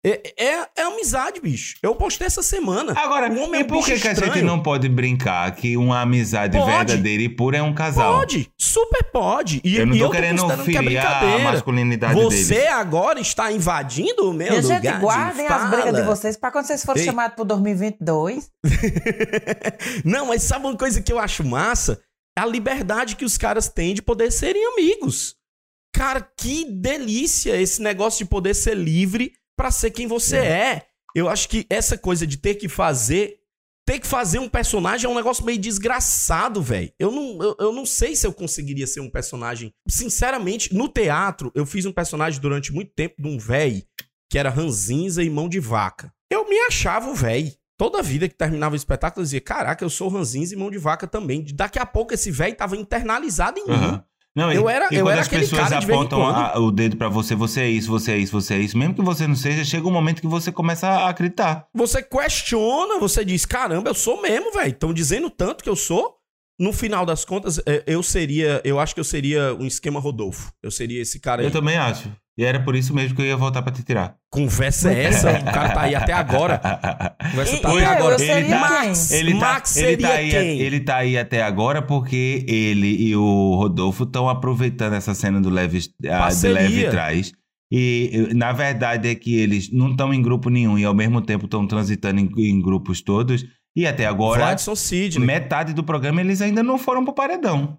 É, 0.06 0.34
é, 0.38 0.68
é 0.78 0.82
amizade, 0.84 1.42
bicho. 1.42 1.76
Eu 1.82 1.96
postei 1.96 2.28
essa 2.28 2.44
semana. 2.44 2.94
Agora, 2.96 3.30
O 3.32 3.40
homem 3.44 3.62
é 3.62 3.64
e 3.64 3.66
um 3.66 3.68
por 3.68 3.84
que, 3.84 4.00
que 4.00 4.08
a 4.08 4.14
gente 4.14 4.42
não 4.42 4.62
pode 4.62 4.88
brincar 4.88 5.54
que 5.56 5.76
uma 5.76 6.02
amizade 6.02 6.58
Pode. 6.58 6.72
verdadeira 6.72 7.24
e 7.24 7.28
pura 7.30 7.58
é 7.58 7.62
um 7.62 7.74
casal? 7.74 8.20
Pode, 8.20 8.50
super 8.58 9.04
pode. 9.12 9.60
E, 9.64 9.76
Eu 9.78 9.86
não 9.88 9.96
e 9.96 10.00
tô 10.00 10.10
querendo 10.12 10.40
considerando 10.42 10.66
que 10.66 10.76
é 10.76 10.80
a 10.80 10.82
brincadeira. 10.84 11.44
masculinidade 11.44 12.14
Você 12.14 12.54
deles. 12.56 12.72
agora 12.72 13.20
está 13.20 13.52
invadindo 13.52 14.30
o 14.30 14.34
meu 14.34 14.50
Minha 14.50 14.62
lugar 14.62 14.82
gente, 14.82 14.94
de 14.94 15.00
guardem 15.00 15.48
as 15.48 15.70
brigas 15.70 15.96
de 15.96 16.02
vocês 16.04 16.38
pra 16.38 16.52
quando 16.52 16.66
vocês 16.68 16.86
forem 16.86 17.02
Ei. 17.02 17.06
chamados 17.06 17.36
pro 17.36 17.44
2022. 17.44 18.50
Não, 20.06 20.28
mas 20.28 20.44
sabe 20.44 20.66
uma 20.68 20.78
coisa 20.78 21.02
que 21.02 21.12
eu 21.12 21.20
acho 21.20 21.44
massa? 21.44 22.00
A 22.38 22.46
liberdade 22.46 23.16
que 23.16 23.26
os 23.26 23.38
caras 23.38 23.68
têm 23.68 23.94
de 23.94 24.02
poder 24.02 24.32
serem 24.32 24.64
amigos. 24.74 25.36
Cara, 25.94 26.22
que 26.38 26.66
delícia 26.72 27.60
esse 27.60 27.82
negócio 27.82 28.20
de 28.24 28.30
poder 28.30 28.54
ser 28.54 28.76
livre 28.76 29.32
pra 29.58 29.72
ser 29.72 29.92
quem 29.92 30.08
você 30.08 30.38
é. 30.38 30.86
Eu 31.16 31.28
acho 31.28 31.50
que 31.50 31.66
essa 31.70 31.98
coisa 31.98 32.26
de 32.26 32.38
ter 32.38 32.56
que 32.56 32.70
fazer. 32.70 33.40
Ter 33.86 34.00
que 34.00 34.08
fazer 34.08 34.40
um 34.40 34.50
personagem 34.50 35.08
é 35.08 35.10
um 35.10 35.16
negócio 35.16 35.46
meio 35.46 35.58
desgraçado, 35.58 36.62
velho. 36.62 36.92
Eu 37.00 37.10
não, 37.10 37.42
eu, 37.42 37.56
eu 37.58 37.72
não 37.72 37.86
sei 37.86 38.18
se 38.18 38.28
eu 38.28 38.34
conseguiria 38.34 38.86
ser 38.86 39.00
um 39.00 39.10
personagem. 39.10 39.74
Sinceramente, 39.88 40.76
no 40.76 40.90
teatro, 40.90 41.54
eu 41.56 41.66
fiz 41.66 41.86
um 41.86 41.94
personagem 41.94 42.42
durante 42.42 42.74
muito 42.74 42.92
tempo 42.94 43.16
de 43.18 43.28
um 43.30 43.38
velho 43.38 43.82
que 44.30 44.38
era 44.38 44.50
ranzinza 44.50 45.24
e 45.24 45.30
mão 45.30 45.48
de 45.48 45.62
vaca. 45.62 46.14
Eu 46.30 46.50
me 46.50 46.60
achava 46.68 47.10
o 47.10 47.16
velho. 47.16 47.50
Toda 47.78 48.04
vida 48.04 48.28
que 48.28 48.36
terminava 48.36 48.74
o 48.74 48.76
espetáculo, 48.76 49.22
eu 49.22 49.24
dizia: 49.24 49.40
Caraca, 49.40 49.86
eu 49.86 49.90
sou 49.90 50.10
ranzinza 50.10 50.54
e 50.54 50.58
mão 50.58 50.70
de 50.70 50.78
vaca 50.78 51.08
também. 51.08 51.46
Daqui 51.54 51.80
a 51.80 51.86
pouco 51.86 52.14
esse 52.14 52.30
velho 52.30 52.56
tava 52.58 52.76
internalizado 52.76 53.58
em 53.58 53.68
mim. 53.68 54.02
Não, 54.36 54.52
Eu 54.52 54.70
era- 54.70 54.88
e 54.92 54.96
eu 54.96 55.10
era 55.10 55.22
as 55.22 55.28
pessoas 55.28 55.72
apontam 55.72 56.24
a- 56.24 56.60
o 56.60 56.72
dedo 56.72 56.96
pra 56.96 57.10
você, 57.10 57.34
você 57.34 57.62
é 57.62 57.70
isso, 57.70 57.90
você 57.90 58.12
é 58.12 58.18
isso, 58.18 58.32
você 58.32 58.54
é 58.54 58.60
isso, 58.60 58.78
mesmo 58.78 58.94
que 58.94 59.02
você 59.02 59.26
não 59.28 59.36
seja, 59.36 59.66
chega 59.66 59.88
um 59.88 59.92
momento 59.92 60.22
que 60.22 60.28
você 60.28 60.52
começa 60.52 60.88
a 60.88 61.10
acreditar. 61.10 61.66
Você 61.74 62.04
questiona, 62.04 63.00
você 63.00 63.26
diz: 63.26 63.46
Caramba, 63.46 63.90
eu 63.90 63.96
sou 63.96 64.22
mesmo, 64.22 64.52
velho. 64.52 64.70
Estão 64.70 64.94
dizendo 64.94 65.30
tanto 65.30 65.64
que 65.64 65.70
eu 65.70 65.76
sou. 65.76 66.16
No 66.60 66.74
final 66.74 67.06
das 67.06 67.24
contas, 67.24 67.60
é, 67.68 67.84
eu 67.86 68.02
seria. 68.02 68.62
Eu 68.64 68.80
acho 68.80 68.94
que 68.96 69.00
eu 69.00 69.04
seria 69.04 69.54
um 69.56 69.66
esquema 69.68 70.00
Rodolfo. 70.00 70.52
Eu 70.64 70.72
seria 70.72 71.00
esse 71.02 71.20
cara 71.20 71.42
aí. 71.42 71.48
Eu 71.48 71.52
também 71.52 71.78
acho. 71.78 72.12
E 72.38 72.44
era 72.46 72.60
por 72.60 72.76
isso 72.76 72.94
mesmo 72.94 73.16
que 73.16 73.22
eu 73.22 73.26
ia 73.26 73.36
voltar 73.36 73.64
pra 73.64 73.72
te 73.74 73.82
tirar. 73.84 74.16
Conversa 74.32 74.94
é 74.94 75.06
essa? 75.06 75.32
o 75.40 75.44
cara 75.46 75.70
tá 75.70 75.82
aí 75.82 75.96
até 75.96 76.14
agora. 76.14 76.62
Conversa 77.32 77.56
E- 77.56 77.60
tá 77.62 77.74
e 77.74 77.78
até 77.78 77.86
eu, 77.86 77.90
agora. 77.98 78.14
eu 78.16 78.20
seria 78.20 78.38
Ele 78.38 78.50
tá- 78.50 78.60
Max, 78.60 79.12
Ele 79.12 79.32
tá, 79.34 79.40
Max 79.40 79.76
ele, 79.78 79.86
seria 79.90 80.08
tá 80.08 80.14
aí, 80.14 80.30
quem? 80.30 80.60
ele 80.60 80.80
tá 80.80 80.96
aí 80.98 81.18
até 81.18 81.42
agora 81.42 81.82
porque 81.82 82.46
ele 82.48 82.96
e 83.08 83.16
o 83.16 83.56
Rodolfo 83.56 84.04
estão 84.04 84.30
aproveitando 84.30 84.94
essa 84.94 85.16
cena 85.16 85.42
do 85.42 85.50
Leve, 85.50 85.80
ah, 86.10 86.30
de. 86.30 86.48
Leve 86.48 86.90
Trás. 86.90 87.32
E 87.72 88.30
na 88.36 88.52
verdade 88.54 89.10
é 89.10 89.16
que 89.16 89.36
eles 89.36 89.72
não 89.74 89.90
estão 89.92 90.14
em 90.14 90.22
grupo 90.22 90.50
nenhum 90.50 90.78
e 90.78 90.86
ao 90.86 90.94
mesmo 90.94 91.20
tempo 91.22 91.46
estão 91.46 91.66
transitando 91.68 92.20
em, 92.22 92.30
em 92.38 92.62
grupos 92.62 93.02
todos. 93.02 93.46
E 93.76 93.86
até 93.86 94.06
agora, 94.06 94.58
Sidney. 94.58 95.26
metade 95.26 95.74
do 95.74 95.84
programa 95.84 96.22
eles 96.22 96.42
ainda 96.42 96.64
não 96.64 96.78
foram 96.78 97.04
pro 97.04 97.14
paredão. 97.14 97.78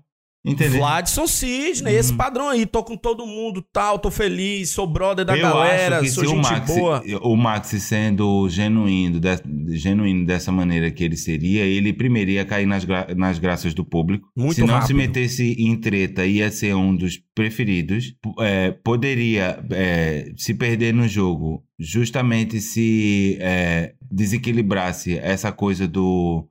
Entendeu? 0.49 0.79
Vladson 0.81 1.27
Sidney, 1.27 1.95
esse 1.97 2.13
padrão 2.13 2.49
aí. 2.49 2.65
Tô 2.67 2.83
com 2.83 2.97
todo 2.97 3.27
mundo, 3.27 3.65
tal, 3.73 3.99
tô 3.99 4.11
feliz, 4.11 4.71
sou 4.71 4.87
brother 4.87 5.25
da 5.25 5.37
eu 5.37 5.43
galera, 5.43 5.97
acho 5.97 6.05
que 6.05 6.11
sou 6.11 6.25
se 6.25 6.31
o 6.31 6.35
gente 6.37 6.51
Max, 6.51 6.67
boa. 6.75 7.03
o 7.23 7.37
Max 7.37 7.69
sendo 7.83 8.49
genuíno, 8.49 9.21
de- 9.21 9.77
genuíno 9.77 10.25
dessa 10.27 10.51
maneira 10.53 10.91
que 10.91 11.05
ele 11.05 11.17
seria, 11.17 11.65
ele 11.65 11.93
primeiro 11.93 12.31
ia 12.31 12.45
cair 12.45 12.67
nas, 12.67 12.85
gra- 12.85 13.09
nas 13.17 13.39
graças 13.39 13.75
do 13.75 13.85
público. 13.85 14.29
Muito 14.37 14.55
se 14.55 14.61
não 14.61 14.69
se 14.69 14.73
rápido. 14.75 14.97
metesse 14.97 15.55
em 15.59 15.77
treta, 15.77 16.25
ia 16.27 16.51
ser 16.51 16.75
um 16.75 16.95
dos 16.97 17.21
preferidos. 17.35 18.15
É, 18.41 18.71
poderia 18.83 19.59
é, 19.71 20.33
se 20.37 20.55
perder 20.55 20.93
no 20.95 21.07
jogo 21.09 21.63
justamente 21.79 22.61
se 22.61 23.37
é, 23.41 23.93
desequilibrasse 24.11 25.19
essa 25.19 25.53
coisa 25.53 25.87
do 25.87 26.47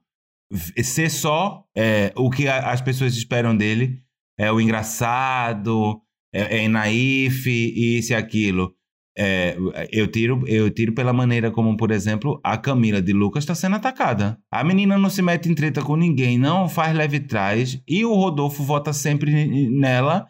ser 0.84 1.10
só 1.10 1.64
é, 1.76 2.12
o 2.16 2.30
que 2.30 2.48
a- 2.48 2.72
as 2.72 2.82
pessoas 2.82 3.16
esperam 3.16 3.56
dele. 3.56 4.02
É 4.40 4.52
o 4.52 4.62
engraçado, 4.62 6.00
é, 6.34 6.58
é 6.64 6.94
e 6.94 7.98
isso 7.98 8.12
e 8.14 8.16
aquilo. 8.16 8.74
É, 9.20 9.58
eu, 9.92 10.08
tiro, 10.08 10.44
eu 10.48 10.70
tiro 10.70 10.94
pela 10.94 11.12
maneira 11.12 11.50
como, 11.50 11.76
por 11.76 11.90
exemplo, 11.90 12.40
a 12.44 12.56
Camila 12.56 13.02
de 13.02 13.14
Lucas 13.14 13.44
está 13.44 13.56
sendo 13.56 13.76
atacada. 13.76 14.38
A 14.52 14.64
menina 14.64 14.96
não 14.96 15.10
se 15.10 15.24
mete 15.24 15.50
em 15.50 15.56
treta 15.56 15.82
com 15.82 15.96
ninguém, 15.96 16.38
não 16.38 16.70
faz 16.70 16.96
leve 16.96 17.20
trás, 17.20 17.82
e 17.88 18.06
o 18.06 18.14
Rodolfo 18.14 18.62
vota 18.64 18.94
sempre 18.94 19.70
nela 19.72 20.28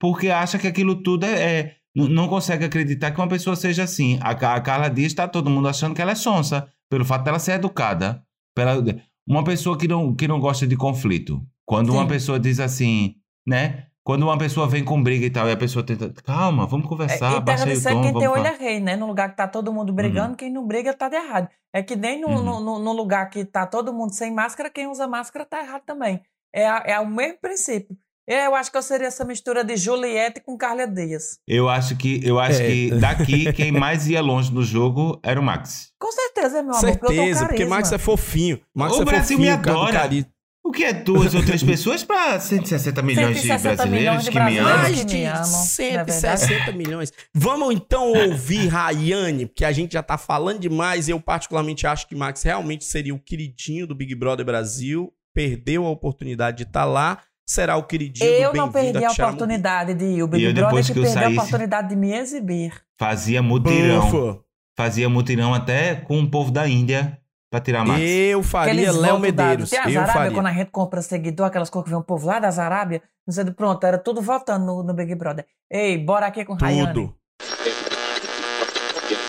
porque 0.00 0.28
acha 0.28 0.56
que 0.58 0.68
aquilo 0.68 1.02
tudo 1.02 1.26
é. 1.26 1.60
é- 1.60 1.74
não 1.96 2.28
consegue 2.28 2.64
acreditar 2.64 3.10
que 3.10 3.20
uma 3.20 3.26
pessoa 3.26 3.56
seja 3.56 3.82
assim. 3.82 4.20
A, 4.22 4.30
a 4.30 4.60
Carla 4.60 4.88
Dias 4.88 5.08
está 5.08 5.26
todo 5.26 5.50
mundo 5.50 5.66
achando 5.66 5.96
que 5.96 6.00
ela 6.00 6.12
é 6.12 6.14
sonsa, 6.14 6.68
pelo 6.88 7.04
fato 7.04 7.24
dela 7.24 7.40
ser 7.40 7.52
educada. 7.54 8.22
Pela, 8.54 8.80
uma 9.28 9.44
pessoa 9.44 9.76
que 9.78 9.86
não, 9.86 10.14
que 10.14 10.26
não 10.26 10.40
gosta 10.40 10.66
de 10.66 10.76
conflito. 10.76 11.40
Quando 11.66 11.92
uma 11.92 12.02
Sim. 12.02 12.08
pessoa 12.08 12.40
diz 12.40 12.58
assim, 12.60 13.14
né? 13.46 13.84
Quando 14.02 14.22
uma 14.22 14.38
pessoa 14.38 14.66
vem 14.66 14.82
com 14.82 15.02
briga 15.02 15.26
e 15.26 15.30
tal, 15.30 15.46
e 15.48 15.52
a 15.52 15.56
pessoa 15.56 15.84
tenta. 15.84 16.10
Calma, 16.22 16.66
vamos 16.66 16.86
É, 16.86 16.88
conversar, 16.88 17.36
e 17.36 17.40
baixa 17.40 17.64
terra 17.66 17.76
aí 17.76 17.78
o 17.78 17.82
tom. 17.82 18.02
quem 18.02 18.14
tem 18.18 18.28
olho 18.28 18.46
é 18.46 18.56
rei, 18.56 18.80
né? 18.80 18.96
No 18.96 19.06
lugar 19.06 19.28
que 19.30 19.36
tá 19.36 19.46
todo 19.46 19.70
mundo 19.70 19.92
brigando, 19.92 20.34
quem 20.34 20.50
não 20.50 20.66
briga 20.66 20.94
tá 20.94 21.10
de 21.10 21.16
errado. 21.16 21.48
É 21.74 21.82
que 21.82 21.94
nem 21.94 22.18
no, 22.18 22.28
Uhum. 22.28 22.42
no, 22.42 22.60
no- 22.60 22.78
no 22.78 22.92
lugar 22.94 23.28
que 23.28 23.44
tá 23.44 23.66
todo 23.66 23.92
mundo 23.92 24.14
sem 24.14 24.32
máscara, 24.32 24.70
quem 24.70 24.86
usa 24.86 25.06
máscara 25.06 25.44
tá 25.44 25.60
errado 25.62 25.82
também. 25.84 26.22
É, 26.54 26.92
é 26.92 26.98
o 27.00 27.06
mesmo 27.06 27.38
princípio. 27.38 27.94
Eu 28.30 28.54
acho 28.54 28.70
que 28.70 28.76
eu 28.76 28.82
seria 28.82 29.06
essa 29.06 29.24
mistura 29.24 29.64
de 29.64 29.74
Juliette 29.74 30.42
com 30.44 30.54
Carla 30.58 30.86
Dias. 30.86 31.38
Eu 31.48 31.66
acho 31.66 31.96
que, 31.96 32.20
eu 32.22 32.38
acho 32.38 32.60
É. 32.60 32.66
que 32.66 32.90
daqui 32.90 33.50
quem 33.54 33.72
mais 33.72 34.06
ia 34.06 34.20
longe 34.20 34.52
no 34.52 34.62
jogo 34.62 35.18
era 35.22 35.40
o 35.40 35.42
Max. 35.42 35.92
Com 35.98 36.12
certeza, 36.12 36.62
meu 36.62 36.74
amor, 36.74 36.98
porque 36.98 37.06
eu 37.06 37.16
Certeza, 37.16 37.40
porque 37.40 37.54
carisma. 37.56 37.76
Max 37.76 37.92
é 37.92 37.96
fofinho. 37.98 38.60
Max 38.74 38.92
O 38.96 39.02
é 39.02 39.04
Brasil 39.06 39.38
fofinho, 39.38 39.56
me 39.56 39.62
cara 39.62 39.72
do 39.72 39.82
adora. 39.82 40.26
O 40.62 40.70
que 40.70 40.84
é 40.84 40.92
duas 40.92 41.34
ou 41.34 41.42
três 41.42 41.62
pessoas 41.62 42.04
para 42.04 42.38
160 42.38 43.00
milhões 43.00 43.36
de 43.40 43.46
160 43.46 43.74
brasileiros 43.76 43.90
milhões 43.90 44.24
de 44.24 44.30
que 44.30 44.38
me 44.38 44.58
amam? 44.58 44.76
Mais 44.76 45.06
de 45.06 45.14
me 45.16 45.24
amam, 45.24 45.40
não 45.50 45.86
é 45.86 46.04
verdade? 46.04 46.12
160 46.12 46.72
milhões. 46.72 47.12
Vamos 47.34 47.74
então 47.74 48.12
ouvir 48.12 48.66
Rayane, 48.68 49.46
porque 49.46 49.64
a 49.64 49.72
gente 49.72 49.94
já 49.94 50.02
tá 50.02 50.18
falando 50.18 50.58
demais. 50.58 51.08
Eu, 51.08 51.18
particularmente, 51.18 51.86
acho 51.86 52.06
que 52.06 52.14
Max 52.14 52.42
realmente 52.42 52.84
seria 52.84 53.14
o 53.14 53.18
queridinho 53.18 53.86
do 53.86 53.94
Big 53.94 54.14
Brother 54.14 54.44
Brasil. 54.44 55.10
Perdeu 55.34 55.86
a 55.86 55.90
oportunidade 55.90 56.58
de 56.58 56.62
estar 56.64 56.84
lá. 56.84 57.22
Será 57.48 57.76
o 57.78 57.82
queridinho 57.84 58.28
Eu 58.30 58.52
do 58.52 58.58
não 58.58 58.70
perdi 58.70 59.02
a 59.02 59.10
oportunidade 59.10 59.94
de 59.94 60.04
ir. 60.04 60.22
O 60.22 60.28
Big 60.28 60.52
Brother 60.52 60.84
que, 60.84 60.92
que 60.92 60.98
eu 60.98 61.02
perdeu 61.02 61.22
saísse- 61.22 61.38
a 61.38 61.42
oportunidade 61.42 61.88
de 61.88 61.96
me 61.96 62.12
exibir. 62.12 62.74
Fazia 62.98 63.40
mutirão. 63.42 64.06
Ufa. 64.06 64.40
Fazia 64.76 65.08
mutirão 65.08 65.54
até 65.54 65.94
com 65.94 66.20
o 66.20 66.30
povo 66.30 66.50
da 66.50 66.68
Índia 66.68 67.18
pra 67.50 67.58
tirar 67.58 67.86
Max. 67.86 68.00
Eu 68.02 68.42
faria 68.42 68.92
Léo. 68.92 69.18
Medeiros. 69.18 69.70
Tem 69.70 69.78
as 69.78 69.86
Eu 69.94 70.00
Arábia, 70.02 70.12
faria. 70.20 70.34
quando 70.36 70.46
a 70.46 70.52
gente 70.52 70.70
compra 70.70 71.00
seguidor, 71.00 71.46
aquelas 71.46 71.70
coisas 71.70 71.84
que 71.86 71.90
vem 71.90 71.98
um 71.98 72.02
povo 72.02 72.26
lá 72.26 72.38
das 72.38 72.58
Arábia, 72.58 73.02
não 73.26 73.32
sei, 73.32 73.46
pronto, 73.46 73.82
era 73.84 73.96
tudo 73.96 74.20
votando 74.20 74.66
no, 74.66 74.82
no 74.82 74.92
Big 74.92 75.14
Brother. 75.14 75.46
Ei, 75.72 75.96
bora 75.96 76.26
aqui 76.26 76.44
com 76.44 76.52
Rayane. 76.52 76.92
Tudo. 76.92 77.14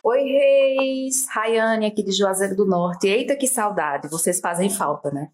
Oi, 0.04 0.22
Reis! 0.22 1.26
Rayane 1.30 1.86
aqui 1.86 2.02
de 2.02 2.12
Juazeiro 2.12 2.54
do 2.54 2.66
Norte. 2.66 3.06
Eita, 3.08 3.34
que 3.34 3.46
saudade! 3.46 4.08
Vocês 4.08 4.40
fazem 4.40 4.68
falta, 4.68 5.10
né? 5.10 5.28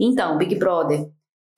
Então, 0.00 0.38
Big 0.38 0.54
Brother. 0.54 1.08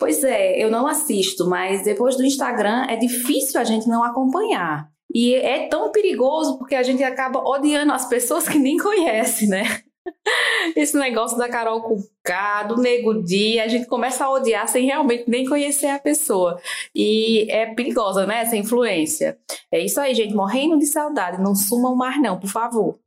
Pois 0.00 0.24
é, 0.24 0.56
eu 0.58 0.70
não 0.70 0.86
assisto, 0.86 1.46
mas 1.46 1.84
depois 1.84 2.16
do 2.16 2.24
Instagram 2.24 2.86
é 2.88 2.96
difícil 2.96 3.60
a 3.60 3.64
gente 3.64 3.86
não 3.86 4.02
acompanhar. 4.02 4.90
E 5.14 5.34
é 5.34 5.68
tão 5.68 5.92
perigoso 5.92 6.56
porque 6.56 6.74
a 6.74 6.82
gente 6.82 7.04
acaba 7.04 7.40
odiando 7.40 7.92
as 7.92 8.08
pessoas 8.08 8.48
que 8.48 8.58
nem 8.58 8.78
conhece, 8.78 9.46
né? 9.46 9.64
Esse 10.74 10.96
negócio 10.96 11.36
da 11.36 11.50
Carol 11.50 11.82
Cucá, 11.82 12.62
do 12.62 12.80
Nego 12.80 13.22
Dia, 13.22 13.64
a 13.64 13.68
gente 13.68 13.86
começa 13.86 14.24
a 14.24 14.30
odiar 14.30 14.66
sem 14.68 14.86
realmente 14.86 15.28
nem 15.28 15.46
conhecer 15.46 15.88
a 15.88 15.98
pessoa. 15.98 16.58
E 16.94 17.46
é 17.50 17.66
perigosa, 17.74 18.24
né, 18.24 18.40
essa 18.40 18.56
influência. 18.56 19.38
É 19.70 19.80
isso 19.80 20.00
aí, 20.00 20.14
gente, 20.14 20.32
morrendo 20.32 20.78
de 20.78 20.86
saudade. 20.86 21.42
Não 21.42 21.54
sumam 21.54 21.94
mais 21.94 22.18
não, 22.22 22.40
por 22.40 22.48
favor. 22.48 22.98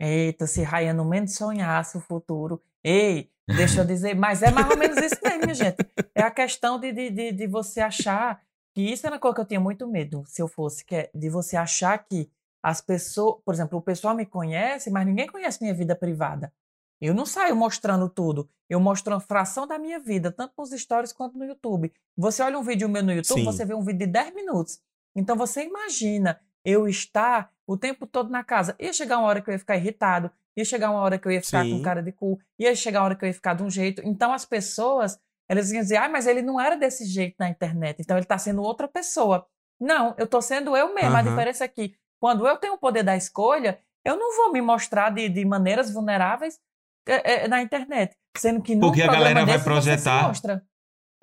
Eita, 0.00 0.46
se 0.46 0.62
Raia 0.62 0.94
no 0.94 1.04
menos 1.04 1.34
sonhasse 1.34 1.96
o 1.96 2.00
futuro. 2.00 2.62
Ei, 2.84 3.28
deixa 3.56 3.80
eu 3.80 3.84
dizer, 3.84 4.14
mas 4.14 4.42
é 4.42 4.50
mais 4.50 4.68
ou 4.70 4.76
menos 4.76 4.96
isso 4.96 5.16
mesmo, 5.22 5.40
minha 5.40 5.54
gente. 5.54 5.76
É 6.14 6.22
a 6.22 6.30
questão 6.30 6.78
de, 6.78 6.92
de, 6.92 7.10
de, 7.10 7.32
de 7.32 7.46
você 7.46 7.80
achar 7.80 8.40
que 8.74 8.80
isso 8.80 9.06
era 9.06 9.16
uma 9.16 9.20
coisa 9.20 9.34
que 9.34 9.40
eu 9.40 9.46
tinha 9.46 9.60
muito 9.60 9.86
medo, 9.86 10.24
se 10.26 10.40
eu 10.40 10.48
fosse, 10.48 10.84
que 10.84 10.94
é 10.94 11.10
de 11.14 11.28
você 11.28 11.56
achar 11.56 11.98
que 11.98 12.30
as 12.62 12.80
pessoas, 12.80 13.36
por 13.44 13.54
exemplo, 13.54 13.78
o 13.78 13.82
pessoal 13.82 14.14
me 14.14 14.24
conhece, 14.24 14.90
mas 14.90 15.06
ninguém 15.06 15.26
conhece 15.26 15.58
minha 15.60 15.74
vida 15.74 15.94
privada. 15.94 16.52
Eu 17.00 17.12
não 17.12 17.26
saio 17.26 17.56
mostrando 17.56 18.08
tudo. 18.08 18.48
Eu 18.70 18.78
mostro 18.78 19.12
uma 19.12 19.20
fração 19.20 19.66
da 19.66 19.76
minha 19.76 19.98
vida, 19.98 20.30
tanto 20.30 20.54
nos 20.56 20.70
stories 20.70 21.12
quanto 21.12 21.36
no 21.36 21.44
YouTube. 21.44 21.92
Você 22.16 22.42
olha 22.42 22.56
um 22.56 22.62
vídeo 22.62 22.88
meu 22.88 23.02
no 23.02 23.12
YouTube, 23.12 23.40
Sim. 23.40 23.44
você 23.44 23.64
vê 23.64 23.74
um 23.74 23.82
vídeo 23.82 24.06
de 24.06 24.06
10 24.06 24.34
minutos. 24.34 24.80
Então 25.14 25.36
você 25.36 25.64
imagina 25.64 26.40
eu 26.64 26.86
estar 26.86 27.52
o 27.66 27.76
tempo 27.76 28.06
todo 28.06 28.30
na 28.30 28.44
casa. 28.44 28.76
Ia 28.78 28.92
chegar 28.92 29.18
uma 29.18 29.26
hora 29.26 29.42
que 29.42 29.50
eu 29.50 29.52
ia 29.52 29.58
ficar 29.58 29.76
irritado, 29.76 30.30
ia 30.56 30.64
chegar 30.64 30.90
uma 30.90 31.00
hora 31.00 31.18
que 31.18 31.26
eu 31.26 31.32
ia 31.32 31.42
ficar 31.42 31.64
Sim. 31.64 31.76
com 31.78 31.82
cara 31.82 32.02
de 32.02 32.12
cu, 32.12 32.38
ia 32.58 32.74
chegar 32.74 33.00
uma 33.00 33.06
hora 33.06 33.16
que 33.16 33.24
eu 33.24 33.28
ia 33.28 33.34
ficar 33.34 33.54
de 33.54 33.62
um 33.62 33.70
jeito. 33.70 34.02
Então 34.04 34.32
as 34.32 34.44
pessoas, 34.44 35.18
elas 35.48 35.70
iam 35.70 35.82
dizer, 35.82 35.96
ah, 35.96 36.08
mas 36.08 36.26
ele 36.26 36.42
não 36.42 36.60
era 36.60 36.76
desse 36.76 37.04
jeito 37.04 37.36
na 37.38 37.48
internet, 37.48 38.00
então 38.00 38.16
ele 38.16 38.24
está 38.24 38.38
sendo 38.38 38.62
outra 38.62 38.86
pessoa. 38.88 39.46
Não, 39.80 40.14
eu 40.16 40.24
estou 40.24 40.40
sendo 40.40 40.76
eu 40.76 40.94
mesmo. 40.94 41.10
Uhum. 41.10 41.16
A 41.16 41.22
diferença 41.22 41.64
é 41.64 41.68
que 41.68 41.94
quando 42.20 42.46
eu 42.46 42.56
tenho 42.56 42.74
o 42.74 42.78
poder 42.78 43.02
da 43.02 43.16
escolha, 43.16 43.80
eu 44.04 44.16
não 44.16 44.36
vou 44.36 44.52
me 44.52 44.60
mostrar 44.60 45.10
de, 45.10 45.28
de 45.28 45.44
maneiras 45.44 45.92
vulneráveis 45.92 46.58
é, 47.06 47.44
é, 47.44 47.48
na 47.48 47.60
internet. 47.62 48.16
Sendo 48.36 48.62
que 48.62 48.76
Porque 48.76 49.02
a 49.02 49.06
galera 49.06 49.44
vai 49.44 49.62
projetar. 49.62 50.32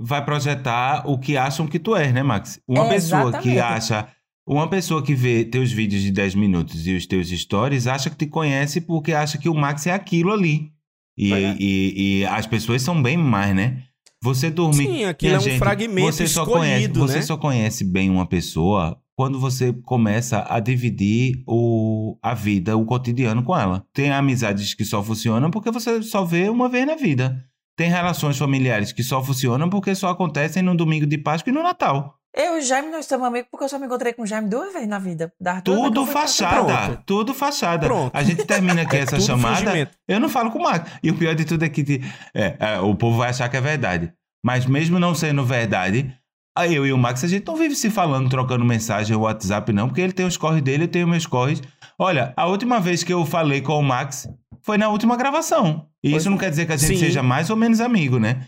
Vai 0.02 0.24
projetar 0.24 1.10
o 1.10 1.20
que 1.20 1.38
acham 1.38 1.68
que 1.68 1.78
tu 1.78 1.96
és, 1.96 2.14
né, 2.14 2.24
Max? 2.24 2.62
Uma 2.68 2.86
é, 2.86 2.90
pessoa 2.90 3.38
que 3.40 3.60
acha. 3.60 4.08
Uma 4.50 4.68
pessoa 4.68 5.04
que 5.04 5.14
vê 5.14 5.46
teus 5.46 5.72
vídeos 5.72 6.02
de 6.02 6.10
10 6.10 6.34
minutos 6.34 6.88
e 6.88 6.96
os 6.96 7.06
teus 7.06 7.30
stories 7.30 7.86
acha 7.86 8.10
que 8.10 8.16
te 8.16 8.26
conhece 8.26 8.82
porque 8.82 9.14
acha 9.14 9.38
que 9.38 9.48
o 9.48 9.54
Max 9.54 9.86
é 9.86 9.92
aquilo 9.92 10.34
ali. 10.34 10.72
E, 11.16 11.32
e, 11.60 12.22
e 12.22 12.26
as 12.26 12.48
pessoas 12.48 12.82
são 12.82 13.00
bem 13.00 13.16
mais, 13.16 13.56
né? 13.56 13.84
Você 14.24 14.50
dormir. 14.50 14.88
Sim, 14.88 15.04
aquilo 15.04 15.36
é 15.36 15.38
um 15.38 15.42
gente, 15.42 15.60
fragmento 15.60 16.12
você 16.12 16.28
só 16.28 16.48
conhece, 16.48 16.88
né? 16.88 16.94
Você 16.96 17.22
só 17.22 17.38
conhece 17.38 17.84
bem 17.84 18.10
uma 18.10 18.26
pessoa 18.26 19.00
quando 19.16 19.40
você 19.40 19.72
começa 19.72 20.44
a 20.50 20.60
dividir 20.60 21.44
o, 21.46 22.18
a 22.20 22.34
vida, 22.34 22.76
o 22.76 22.86
cotidiano 22.86 23.44
com 23.44 23.56
ela. 23.56 23.86
Tem 23.94 24.10
amizades 24.10 24.74
que 24.74 24.84
só 24.84 25.04
funcionam 25.04 25.52
porque 25.52 25.70
você 25.70 26.02
só 26.02 26.26
vê 26.26 26.50
uma 26.50 26.68
vez 26.68 26.88
na 26.88 26.96
vida. 26.96 27.46
Tem 27.78 27.88
relações 27.88 28.36
familiares 28.36 28.92
que 28.92 29.04
só 29.04 29.24
funcionam 29.24 29.70
porque 29.70 29.94
só 29.94 30.10
acontecem 30.10 30.64
no 30.64 30.76
domingo 30.76 31.06
de 31.06 31.20
Páscoa 31.20 31.52
e 31.52 31.54
no 31.54 31.62
Natal. 31.62 32.19
Eu 32.40 32.56
e 32.56 32.60
o 32.60 32.62
Jaime, 32.62 32.90
nós 32.90 33.06
somos 33.06 33.28
amigos 33.28 33.50
porque 33.52 33.66
eu 33.66 33.70
só 33.70 33.78
me 33.78 33.86
encontrei 33.86 34.14
com 34.14 34.22
o 34.22 34.26
Jaime 34.26 34.48
duas 34.48 34.72
vezes 34.72 34.88
na 34.88 34.98
vida. 34.98 35.34
tudo 35.62 36.06
fachada, 36.06 36.96
tudo 37.06 37.34
fachada. 37.34 37.86
Pronto. 37.86 38.16
A 38.16 38.24
gente 38.24 38.46
termina 38.46 38.84
aqui 38.84 38.96
essa 38.98 39.20
chamada, 39.20 39.58
fingimento. 39.58 39.92
eu 40.08 40.22
não 40.22 40.30
falo 40.30 40.50
com 40.50 40.58
o 40.58 40.64
Marco. 40.64 40.90
E 41.04 41.12
o 41.12 41.16
pior 41.16 41.36
de 41.36 41.44
tudo 41.44 41.66
é 41.66 41.70
que 41.70 42.02
é, 42.34 42.56
é, 42.58 42.80
o 42.80 42.96
povo 42.96 43.18
vai 43.18 43.32
achar 43.32 43.50
que 43.50 43.58
é 43.58 43.62
verdade. 43.62 44.14
Mas 44.42 44.66
mesmo 44.66 44.98
não 44.98 45.14
sendo 45.14 45.44
verdade, 45.44 46.16
eu 46.72 46.88
e 46.88 46.94
o 46.94 46.98
Max, 46.98 47.26
a 47.26 47.28
gente 47.28 47.46
não 47.46 47.58
vive 47.58 47.76
se 47.76 47.90
falando, 47.90 48.30
trocando 48.30 48.64
mensagem 48.64 49.18
no 49.18 49.24
WhatsApp, 49.24 49.74
não, 49.74 49.90
porque 49.90 50.00
ele 50.00 50.14
tem 50.14 50.26
os 50.26 50.38
corres 50.38 50.62
dele, 50.62 50.86
eu 50.86 50.88
tenho 50.88 51.10
meus 51.10 51.26
corres. 51.26 51.62
Olha, 51.98 52.34
a 52.38 52.46
última 52.46 52.80
vez 52.80 53.04
que 53.04 53.12
eu 53.12 53.26
falei 53.26 53.60
com 53.60 53.78
o 53.78 53.84
Max 53.84 54.30
foi 54.62 54.78
na 54.78 54.88
última 54.88 55.18
gravação. 55.18 55.88
E 56.02 56.16
isso 56.16 56.30
não 56.30 56.38
quer 56.38 56.50
dizer 56.50 56.66
que 56.66 56.72
a 56.72 56.78
gente 56.78 56.98
Sim. 56.98 57.06
seja 57.06 57.22
mais 57.22 57.50
ou 57.50 57.58
menos 57.58 57.82
amigo, 57.82 58.18
né? 58.18 58.48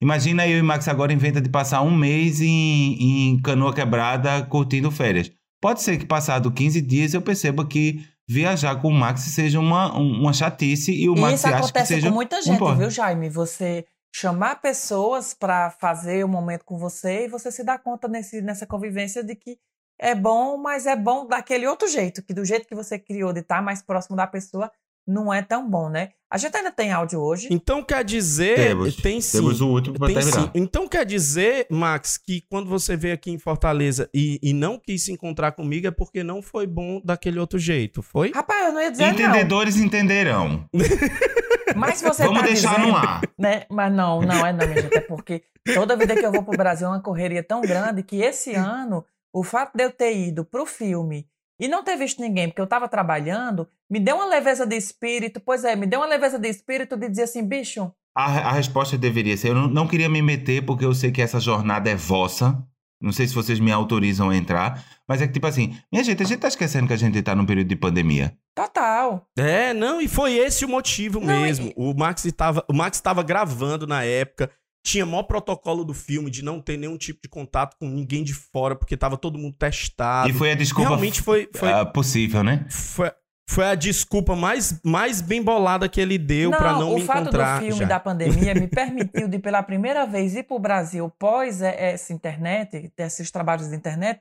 Imagina 0.00 0.46
eu 0.48 0.58
e 0.58 0.60
o 0.60 0.64
Max 0.64 0.88
agora 0.88 1.12
inventa 1.12 1.40
de 1.40 1.48
passar 1.48 1.82
um 1.82 1.94
mês 1.94 2.40
em, 2.40 3.32
em 3.32 3.42
canoa 3.42 3.72
quebrada 3.72 4.44
curtindo 4.46 4.90
férias. 4.90 5.30
Pode 5.60 5.82
ser 5.82 5.98
que 5.98 6.06
passado 6.06 6.50
15 6.50 6.80
dias 6.80 7.14
eu 7.14 7.22
perceba 7.22 7.66
que 7.66 8.04
viajar 8.28 8.76
com 8.76 8.88
o 8.88 8.92
Max 8.92 9.20
seja 9.22 9.60
uma, 9.60 9.92
uma 9.96 10.32
chatice 10.32 10.92
e 10.92 11.08
o 11.08 11.16
Max 11.16 11.34
Isso 11.34 11.46
acha 11.48 11.72
que 11.72 11.84
seja 11.84 12.08
com 12.08 12.14
muita 12.14 12.40
gente, 12.40 12.62
um 12.62 12.76
viu, 12.76 12.90
Jaime? 12.90 13.28
Você 13.28 13.84
chamar 14.14 14.60
pessoas 14.60 15.34
para 15.34 15.70
fazer 15.70 16.24
o 16.24 16.26
um 16.26 16.30
momento 16.30 16.64
com 16.64 16.78
você 16.78 17.26
e 17.26 17.28
você 17.28 17.52
se 17.52 17.62
dá 17.62 17.78
conta 17.78 18.08
nesse, 18.08 18.40
nessa 18.40 18.66
convivência 18.66 19.22
de 19.22 19.34
que 19.34 19.58
é 19.98 20.14
bom, 20.14 20.56
mas 20.56 20.86
é 20.86 20.96
bom 20.96 21.26
daquele 21.26 21.66
outro 21.66 21.86
jeito, 21.86 22.22
que 22.22 22.32
do 22.32 22.44
jeito 22.44 22.66
que 22.66 22.74
você 22.74 22.98
criou 22.98 23.32
de 23.32 23.40
estar 23.40 23.56
tá 23.56 23.62
mais 23.62 23.82
próximo 23.82 24.16
da 24.16 24.26
pessoa 24.26 24.70
não 25.06 25.32
é 25.32 25.42
tão 25.42 25.68
bom, 25.68 25.88
né? 25.88 26.10
A 26.32 26.38
gente 26.38 26.56
ainda 26.56 26.70
tem 26.70 26.92
áudio 26.92 27.20
hoje. 27.20 27.48
Então 27.50 27.82
quer 27.82 28.04
dizer, 28.04 28.54
temos, 28.54 28.96
tem 28.96 29.20
sim. 29.20 29.38
Temos 29.38 29.60
o 29.60 29.68
último 29.68 29.98
para 29.98 30.14
terminar. 30.14 30.42
Sim. 30.42 30.50
Então 30.54 30.86
quer 30.86 31.04
dizer, 31.04 31.66
Max, 31.68 32.16
que 32.16 32.42
quando 32.48 32.68
você 32.68 32.96
veio 32.96 33.14
aqui 33.14 33.32
em 33.32 33.38
Fortaleza 33.38 34.08
e, 34.14 34.38
e 34.40 34.52
não 34.52 34.78
quis 34.78 35.02
se 35.02 35.12
encontrar 35.12 35.52
comigo 35.52 35.88
é 35.88 35.90
porque 35.90 36.22
não 36.22 36.40
foi 36.40 36.68
bom 36.68 37.00
daquele 37.04 37.40
outro 37.40 37.58
jeito, 37.58 38.00
foi? 38.00 38.30
Rapaz, 38.32 38.66
eu 38.66 38.72
não 38.72 38.80
ia 38.80 38.92
dizer 38.92 39.08
Entendedores 39.08 39.74
não. 39.74 39.84
entenderão. 39.84 40.64
Mas 41.74 42.00
você 42.00 42.24
Vamos 42.24 42.40
tá 42.40 42.46
deixar 42.46 42.76
dizendo, 42.76 42.88
no 42.88 42.96
ar. 42.96 43.22
Né? 43.38 43.64
Mas 43.68 43.92
não, 43.92 44.20
não 44.22 44.46
é 44.46 44.52
não, 44.52 44.66
minha 44.68 44.82
gente. 44.82 44.96
É 44.96 45.00
porque 45.00 45.42
toda 45.74 45.96
vida 45.96 46.14
que 46.14 46.24
eu 46.24 46.32
vou 46.32 46.42
pro 46.42 46.56
Brasil 46.56 46.86
é 46.86 46.90
uma 46.90 47.02
correria 47.02 47.42
tão 47.42 47.60
grande 47.60 48.02
que 48.02 48.20
esse 48.20 48.54
ano, 48.54 49.04
o 49.32 49.42
fato 49.42 49.76
de 49.76 49.84
eu 49.84 49.90
ter 49.90 50.16
ido 50.16 50.44
pro 50.44 50.66
filme 50.66 51.26
e 51.60 51.68
não 51.68 51.84
ter 51.84 51.96
visto 51.96 52.22
ninguém, 52.22 52.48
porque 52.48 52.60
eu 52.60 52.64
estava 52.64 52.88
trabalhando, 52.88 53.68
me 53.88 54.00
deu 54.00 54.16
uma 54.16 54.24
leveza 54.24 54.66
de 54.66 54.74
espírito. 54.74 55.38
Pois 55.38 55.62
é, 55.62 55.76
me 55.76 55.86
deu 55.86 56.00
uma 56.00 56.06
leveza 56.06 56.38
de 56.38 56.48
espírito 56.48 56.96
de 56.96 57.08
dizer 57.08 57.24
assim, 57.24 57.46
bicho. 57.46 57.92
A, 58.16 58.24
a 58.24 58.52
resposta 58.52 58.96
deveria 58.96 59.36
ser: 59.36 59.48
eu 59.48 59.54
não, 59.54 59.68
não 59.68 59.86
queria 59.86 60.08
me 60.08 60.22
meter 60.22 60.64
porque 60.64 60.84
eu 60.84 60.94
sei 60.94 61.12
que 61.12 61.20
essa 61.20 61.38
jornada 61.38 61.90
é 61.90 61.94
vossa. 61.94 62.66
Não 63.02 63.12
sei 63.12 63.26
se 63.26 63.34
vocês 63.34 63.58
me 63.58 63.72
autorizam 63.72 64.28
a 64.28 64.36
entrar, 64.36 64.84
mas 65.08 65.22
é 65.22 65.26
que, 65.26 65.32
tipo 65.32 65.46
assim, 65.46 65.74
minha 65.90 66.04
gente, 66.04 66.22
a 66.22 66.26
gente 66.26 66.40
tá 66.40 66.48
esquecendo 66.48 66.86
que 66.86 66.92
a 66.92 66.98
gente 66.98 67.22
tá 67.22 67.34
num 67.34 67.46
período 67.46 67.68
de 67.68 67.76
pandemia. 67.76 68.36
Total. 68.54 69.26
É, 69.38 69.72
não, 69.72 70.02
e 70.02 70.06
foi 70.06 70.34
esse 70.34 70.66
o 70.66 70.68
motivo 70.68 71.18
não, 71.18 71.40
mesmo. 71.40 71.68
E... 71.68 71.74
O 71.76 71.94
Max 71.94 72.26
estava, 72.26 72.62
o 72.68 72.74
Max 72.74 72.98
estava 72.98 73.22
gravando 73.22 73.86
na 73.86 74.04
época, 74.04 74.50
tinha 74.82 75.04
maior 75.04 75.24
protocolo 75.24 75.84
do 75.84 75.92
filme 75.92 76.30
de 76.30 76.42
não 76.42 76.60
ter 76.60 76.76
nenhum 76.76 76.96
tipo 76.96 77.20
de 77.22 77.28
contato 77.28 77.76
com 77.78 77.88
ninguém 77.88 78.24
de 78.24 78.34
fora, 78.34 78.74
porque 78.74 78.96
tava 78.96 79.16
todo 79.16 79.38
mundo 79.38 79.56
testado. 79.56 80.28
E 80.28 80.32
foi 80.32 80.52
a 80.52 80.54
desculpa 80.54 80.90
Realmente 80.90 81.20
foi, 81.20 81.48
foi 81.54 81.72
uh, 81.72 81.92
possível, 81.92 82.42
né? 82.42 82.66
Foi, 82.70 83.10
foi 83.48 83.64
a 83.64 83.74
desculpa 83.74 84.36
mais, 84.36 84.80
mais 84.84 85.20
bem 85.20 85.42
bolada 85.42 85.88
que 85.88 86.00
ele 86.00 86.16
deu 86.16 86.50
para 86.50 86.74
não 86.74 86.94
me 86.94 87.02
encontrar. 87.02 87.20
O 87.20 87.32
fato 87.32 87.60
do 87.60 87.66
filme 87.66 87.80
já. 87.80 87.86
da 87.86 88.00
pandemia 88.00 88.54
me 88.54 88.66
permitiu 88.68 89.28
de 89.28 89.38
pela 89.38 89.62
primeira 89.62 90.06
vez 90.06 90.34
ir 90.34 90.44
para 90.44 90.56
o 90.56 90.60
Brasil 90.60 91.10
pós 91.18 91.60
essa 91.60 92.12
internet, 92.12 92.92
esses 92.96 93.30
trabalhos 93.30 93.68
de 93.68 93.76
internet, 93.76 94.20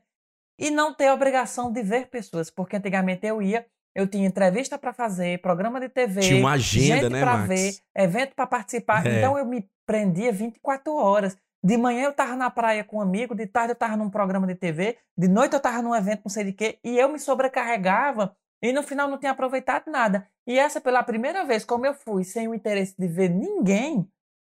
e 0.57 0.70
não 0.72 0.93
ter 0.93 1.07
a 1.07 1.14
obrigação 1.14 1.72
de 1.72 1.82
ver 1.82 2.10
pessoas, 2.10 2.49
porque 2.49 2.76
antigamente 2.76 3.26
eu 3.26 3.41
ia, 3.41 3.66
eu 3.96 4.08
tinha 4.08 4.28
entrevista 4.28 4.78
para 4.78 4.94
fazer, 4.94 5.42
programa 5.42 5.80
de 5.80 5.90
TV, 5.90 6.22
tinha 6.22 6.40
uma 6.40 6.54
agenda, 6.54 7.02
gente 7.02 7.10
né, 7.10 7.22
para 7.22 7.38
ver, 7.38 7.76
evento 7.96 8.36
para 8.36 8.48
participar, 8.48 9.06
é. 9.06 9.18
então 9.18 9.38
eu 9.38 9.46
me 9.46 9.68
prendia 9.86 10.32
24 10.32 10.94
horas. 10.94 11.38
De 11.62 11.78
manhã 11.78 12.04
eu 12.04 12.14
tava 12.14 12.38
na 12.38 12.50
praia 12.50 12.86
com 12.86 12.98
um 12.98 13.02
amigo, 13.02 13.36
de 13.36 13.46
tarde 13.46 13.72
eu 13.72 13.76
tava 13.76 13.98
num 13.98 14.10
programa 14.10 14.48
de 14.48 14.56
TV, 14.56 14.98
de 15.18 15.28
noite 15.28 15.54
eu 15.54 15.60
tava 15.60 15.82
num 15.82 15.94
evento 15.94 16.22
não 16.24 16.32
sei 16.32 16.46
de 16.46 16.54
quê, 16.54 16.80
e 16.84 16.98
eu 16.98 17.10
me 17.10 17.20
sobrecarregava 17.20 18.34
e 18.62 18.72
no 18.72 18.84
final 18.84 19.10
não 19.10 19.18
tinha 19.18 19.32
aproveitado 19.32 19.90
nada. 19.92 20.28
E 20.48 20.58
essa 20.58 20.80
pela 20.80 21.04
primeira 21.04 21.46
vez, 21.46 21.66
como 21.66 21.86
eu 21.86 21.94
fui 21.94 22.24
sem 22.24 22.48
o 22.48 22.54
interesse 22.54 22.96
de 22.98 23.08
ver 23.08 23.30
ninguém, 23.30 24.08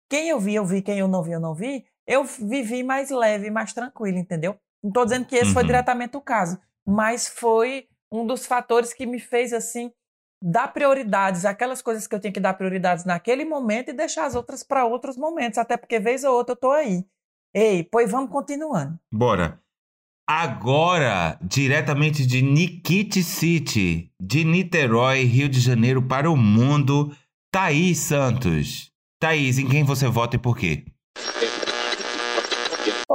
quem 0.09 0.29
eu 0.29 0.41
vi, 0.41 0.55
eu 0.55 0.65
vi, 0.65 0.83
quem 0.83 0.99
eu 0.99 1.09
não 1.09 1.23
vi, 1.23 1.33
eu 1.33 1.41
não 1.41 1.55
vi, 1.55 1.85
eu 2.07 2.25
vivi 2.25 2.83
mais 2.83 3.11
leve, 3.11 3.51
mais 3.51 3.73
tranquilo, 3.73 4.19
entendeu? 4.19 4.57
Não 4.83 4.91
estou 4.91 5.05
dizendo 5.05 5.27
que 5.27 5.35
esse 5.35 5.49
uhum. 5.49 5.55
foi 5.55 5.65
diretamente 5.65 6.17
o 6.17 6.21
caso, 6.21 6.59
mas 6.87 7.27
foi 7.27 7.89
um 8.15 8.27
dos 8.27 8.47
fatores 8.47 8.93
que 8.93 9.07
me 9.07 9.19
fez 9.19 9.53
assim 9.53 9.91
dar 10.43 10.69
prioridades, 10.69 11.45
aquelas 11.45 11.81
coisas 11.81 12.07
que 12.07 12.15
eu 12.15 12.21
tinha 12.21 12.33
que 12.33 12.41
dar 12.41 12.55
prioridades 12.55 13.05
naquele 13.05 13.45
momento 13.45 13.89
e 13.89 13.95
deixar 13.95 14.27
as 14.27 14.35
outras 14.35 14.63
para 14.63 14.85
outros 14.85 15.17
momentos, 15.17 15.59
até 15.59 15.77
porque 15.77 15.99
vez 15.99 16.23
ou 16.23 16.35
outra 16.35 16.53
eu 16.53 16.57
tô 16.57 16.71
aí. 16.71 17.05
Ei, 17.55 17.83
pois 17.85 18.11
vamos 18.11 18.31
continuando. 18.31 18.99
Bora. 19.13 19.61
Agora, 20.27 21.39
diretamente 21.43 22.27
de 22.27 22.43
Nikit 22.43 23.23
City, 23.23 24.11
de 24.21 24.45
Niterói, 24.45 25.25
Rio 25.25 25.49
de 25.49 25.61
Janeiro, 25.61 26.03
para 26.03 26.31
o 26.31 26.37
mundo, 26.37 27.15
Thaís 27.53 27.99
Santos. 27.99 28.91
Thaís, 29.21 29.59
em 29.59 29.69
quem 29.69 29.85
você 29.85 30.09
vota 30.09 30.37
e 30.37 30.39
por 30.39 30.57
quê? 30.57 30.85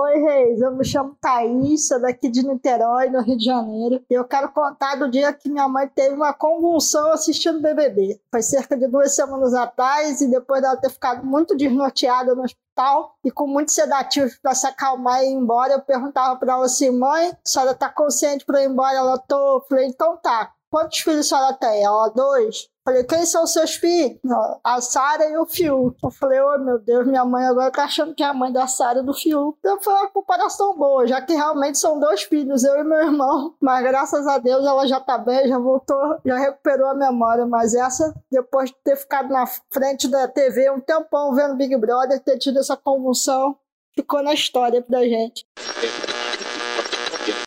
Oi, 0.09 0.17
Reis, 0.23 0.59
eu 0.59 0.75
me 0.75 0.83
chamo 0.83 1.15
Thaís, 1.21 1.87
sou 1.87 2.01
daqui 2.01 2.29
de 2.29 2.41
Niterói, 2.41 3.11
no 3.11 3.21
Rio 3.21 3.37
de 3.37 3.45
Janeiro. 3.45 4.03
E 4.09 4.13
eu 4.15 4.25
quero 4.25 4.51
contar 4.51 4.95
do 4.95 5.07
dia 5.07 5.31
que 5.31 5.47
minha 5.47 5.67
mãe 5.67 5.87
teve 5.87 6.15
uma 6.15 6.33
convulsão 6.33 7.11
assistindo 7.11 7.61
BBB. 7.61 8.19
Foi 8.31 8.41
cerca 8.41 8.75
de 8.75 8.87
duas 8.87 9.13
semanas 9.13 9.53
atrás, 9.53 10.19
e 10.19 10.27
depois 10.27 10.63
dela 10.63 10.77
ter 10.77 10.89
ficado 10.89 11.23
muito 11.23 11.55
desnorteada 11.55 12.33
no 12.33 12.41
hospital 12.41 13.17
e 13.23 13.29
com 13.29 13.45
muitos 13.45 13.75
sedativos 13.75 14.35
para 14.41 14.55
se 14.55 14.65
acalmar 14.65 15.21
e 15.21 15.27
ir 15.27 15.33
embora, 15.33 15.73
eu 15.73 15.81
perguntava 15.81 16.39
para 16.39 16.53
ela 16.53 16.65
assim: 16.65 16.89
mãe, 16.89 17.29
a 17.29 17.37
senhora 17.45 17.75
tá 17.75 17.87
consciente 17.87 18.43
para 18.45 18.63
ir 18.63 18.67
embora? 18.67 18.97
Ela 18.97 19.19
tô. 19.19 19.57
Eu 19.57 19.61
falei: 19.69 19.85
então 19.85 20.17
tá. 20.17 20.51
Quantos 20.71 20.99
filhos 20.99 21.31
a 21.31 21.37
senhora 21.37 21.53
tem? 21.55 21.83
Ela, 21.83 22.09
dois. 22.09 22.69
Falei, 22.85 23.03
quem 23.03 23.25
são 23.25 23.43
os 23.43 23.53
seus 23.53 23.75
filhos? 23.75 24.19
A 24.63 24.81
Sara 24.81 25.29
e 25.29 25.37
o 25.37 25.45
Fiuk. 25.45 25.95
Eu 26.03 26.11
falei, 26.11 26.39
oh 26.39 26.57
meu 26.59 26.79
Deus, 26.79 27.05
minha 27.05 27.25
mãe 27.25 27.45
agora 27.45 27.71
tá 27.71 27.83
achando 27.83 28.15
que 28.15 28.23
é 28.23 28.25
a 28.25 28.33
mãe 28.33 28.51
da 28.51 28.67
Sara 28.67 28.99
e 28.99 29.05
do 29.05 29.13
Fiuk. 29.13 29.57
Então 29.59 29.79
foi 29.81 29.93
uma 29.93 30.09
comparação 30.09 30.75
boa, 30.75 31.05
já 31.05 31.21
que 31.21 31.33
realmente 31.33 31.77
são 31.77 31.99
dois 31.99 32.23
filhos, 32.23 32.63
eu 32.63 32.79
e 32.79 32.83
meu 32.83 32.99
irmão. 32.99 33.55
Mas 33.61 33.83
graças 33.83 34.25
a 34.27 34.37
Deus 34.37 34.65
ela 34.65 34.87
já 34.87 34.99
tá 34.99 35.17
bem, 35.17 35.47
já 35.47 35.59
voltou, 35.59 36.19
já 36.25 36.37
recuperou 36.37 36.87
a 36.87 36.95
memória. 36.95 37.45
Mas 37.45 37.75
essa, 37.75 38.13
depois 38.31 38.69
de 38.69 38.75
ter 38.83 38.95
ficado 38.95 39.29
na 39.29 39.45
frente 39.71 40.07
da 40.07 40.27
TV 40.27 40.71
um 40.71 40.79
tempão 40.79 41.33
vendo 41.33 41.55
Big 41.55 41.75
Brother, 41.77 42.19
ter 42.19 42.37
tido 42.37 42.59
essa 42.59 42.75
convulsão, 42.75 43.55
ficou 43.95 44.23
na 44.23 44.33
história 44.33 44.83
da 44.87 45.03
gente. 45.03 45.45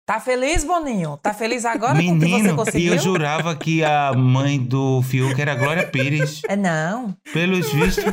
Tá 0.06 0.20
feliz, 0.20 0.64
Boninho? 0.64 1.18
Tá 1.22 1.32
feliz 1.32 1.64
agora 1.64 1.94
Menino, 1.94 2.20
com 2.56 2.62
o 2.62 2.64
que 2.64 2.70
você 2.72 2.78
e 2.78 2.88
conseguiu? 2.88 2.92
eu 2.94 2.98
jurava 2.98 3.54
que 3.56 3.84
a 3.84 4.12
mãe 4.12 4.58
do 4.58 5.02
Fiuk 5.02 5.40
era 5.40 5.52
a 5.52 5.54
Glória 5.54 5.86
Pires. 5.86 6.42
É 6.48 6.56
não. 6.56 7.14
Pelos 7.32 7.72
vistos, 7.72 8.04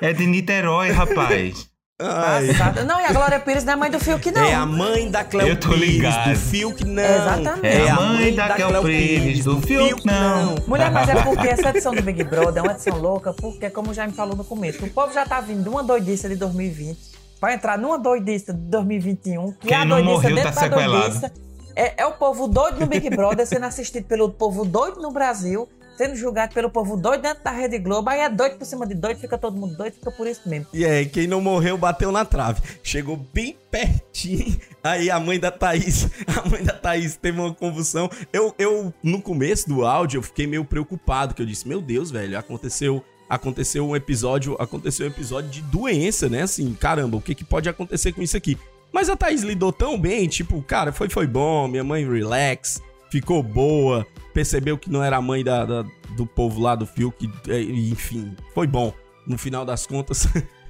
é 0.00 0.12
de 0.12 0.26
Niterói, 0.26 0.90
rapaz. 0.90 1.68
Passada. 1.98 2.84
Não, 2.84 2.98
e 2.98 3.04
a 3.04 3.12
Glória 3.12 3.38
Pires 3.38 3.62
não 3.62 3.74
é 3.74 3.76
mãe 3.76 3.90
do 3.90 3.98
Fiuk, 4.00 4.30
não. 4.30 4.42
É 4.42 4.54
a 4.54 4.64
mãe 4.64 5.10
da 5.10 5.22
Cleo 5.22 5.48
Eu 5.48 5.56
tô 5.60 5.68
Pires, 5.68 5.88
ligado. 5.88 6.30
do 6.30 6.38
Fiuk, 6.38 6.84
não. 6.86 7.02
Exatamente. 7.02 7.66
É 7.66 7.90
a 7.90 8.00
mãe 8.00 8.34
da 8.34 8.48
Cleo 8.54 8.82
Pires, 8.82 9.44
do 9.44 9.60
Fiuk, 9.60 10.06
não. 10.06 10.54
Mulher, 10.66 10.90
mas 10.90 11.08
é 11.10 11.22
porque 11.22 11.48
essa 11.48 11.68
edição 11.68 11.94
do 11.94 12.00
Big 12.00 12.24
Brother 12.24 12.62
é 12.62 12.66
uma 12.66 12.72
edição 12.72 12.96
louca, 12.98 13.34
porque, 13.34 13.68
como 13.68 13.92
já 13.92 14.06
me 14.06 14.14
falou 14.14 14.34
no 14.34 14.44
começo, 14.44 14.82
o 14.82 14.90
povo 14.90 15.12
já 15.12 15.26
tá 15.26 15.40
vindo 15.42 15.62
de 15.62 15.68
uma 15.68 15.82
doidice 15.82 16.26
de 16.28 16.36
2020 16.36 17.09
pra 17.40 17.54
entrar 17.54 17.78
numa 17.78 17.98
doidice 17.98 18.52
de 18.52 18.60
2021, 18.70 19.52
que 19.52 19.68
Quem 19.68 19.76
é 19.76 19.80
a 19.80 19.84
não 19.84 19.96
doidice 19.96 20.12
morreu 20.12 20.34
dentro 20.36 20.52
tá 20.52 20.60
da 20.60 20.60
sequelado. 20.60 21.20
doidice. 21.20 21.32
É, 21.74 22.02
é 22.02 22.06
o 22.06 22.12
povo 22.12 22.46
doido 22.46 22.80
no 22.80 22.86
Big 22.86 23.08
Brother 23.10 23.46
sendo 23.46 23.64
assistido 23.64 24.04
pelo 24.04 24.28
povo 24.30 24.64
doido 24.64 25.00
no 25.00 25.10
Brasil, 25.10 25.66
sendo 25.96 26.16
julgado 26.16 26.52
pelo 26.52 26.68
povo 26.68 26.96
doido 26.96 27.22
dentro 27.22 27.42
da 27.44 27.50
Rede 27.50 27.78
Globo, 27.78 28.10
aí 28.10 28.20
é 28.20 28.28
doido 28.28 28.56
por 28.58 28.64
cima 28.66 28.86
de 28.86 28.94
doido, 28.94 29.18
fica 29.18 29.38
todo 29.38 29.56
mundo 29.56 29.76
doido, 29.76 29.94
fica 29.94 30.10
por 30.10 30.26
isso 30.26 30.42
mesmo. 30.46 30.66
E 30.72 30.84
aí, 30.84 31.06
quem 31.06 31.26
não 31.26 31.40
morreu 31.40 31.76
bateu 31.78 32.10
na 32.10 32.24
trave. 32.24 32.60
Chegou 32.82 33.16
bem 33.16 33.56
pertinho. 33.70 34.58
Aí 34.82 35.10
a 35.10 35.20
mãe 35.20 35.38
da 35.38 35.50
Thaís, 35.50 36.08
a 36.26 36.48
mãe 36.48 36.64
da 36.64 36.72
Thaís 36.72 37.16
teve 37.16 37.38
uma 37.38 37.54
convulsão. 37.54 38.10
Eu, 38.32 38.54
eu 38.58 38.92
no 39.02 39.20
começo 39.20 39.68
do 39.68 39.84
áudio, 39.84 40.18
eu 40.18 40.22
fiquei 40.22 40.46
meio 40.46 40.64
preocupado, 40.64 41.34
que 41.34 41.42
eu 41.42 41.46
disse, 41.46 41.68
meu 41.68 41.80
Deus, 41.82 42.10
velho, 42.10 42.38
aconteceu 42.38 43.04
aconteceu 43.30 43.88
um 43.88 43.94
episódio, 43.96 44.56
aconteceu 44.58 45.06
um 45.06 45.08
episódio 45.10 45.48
de 45.48 45.62
doença, 45.62 46.28
né? 46.28 46.42
Assim, 46.42 46.74
caramba, 46.74 47.16
o 47.16 47.20
que, 47.22 47.34
que 47.34 47.44
pode 47.44 47.68
acontecer 47.68 48.12
com 48.12 48.20
isso 48.20 48.36
aqui? 48.36 48.58
Mas 48.92 49.08
a 49.08 49.14
Thaís 49.16 49.42
lidou 49.42 49.72
tão 49.72 49.96
bem, 49.98 50.26
tipo, 50.26 50.60
cara, 50.62 50.92
foi, 50.92 51.08
foi 51.08 51.26
bom, 51.26 51.68
minha 51.68 51.84
mãe 51.84 52.04
relax, 52.06 52.82
ficou 53.08 53.40
boa, 53.40 54.04
percebeu 54.34 54.76
que 54.76 54.90
não 54.90 55.00
era 55.02 55.16
a 55.18 55.22
mãe 55.22 55.44
da, 55.44 55.64
da- 55.64 55.84
do 56.16 56.26
povo 56.26 56.60
lá 56.60 56.74
do 56.74 56.84
Fiuk, 56.84 57.30
é, 57.48 57.60
enfim, 57.62 58.34
foi 58.52 58.66
bom. 58.66 58.92
No 59.24 59.38
final 59.38 59.64
das 59.64 59.86
contas, 59.86 60.26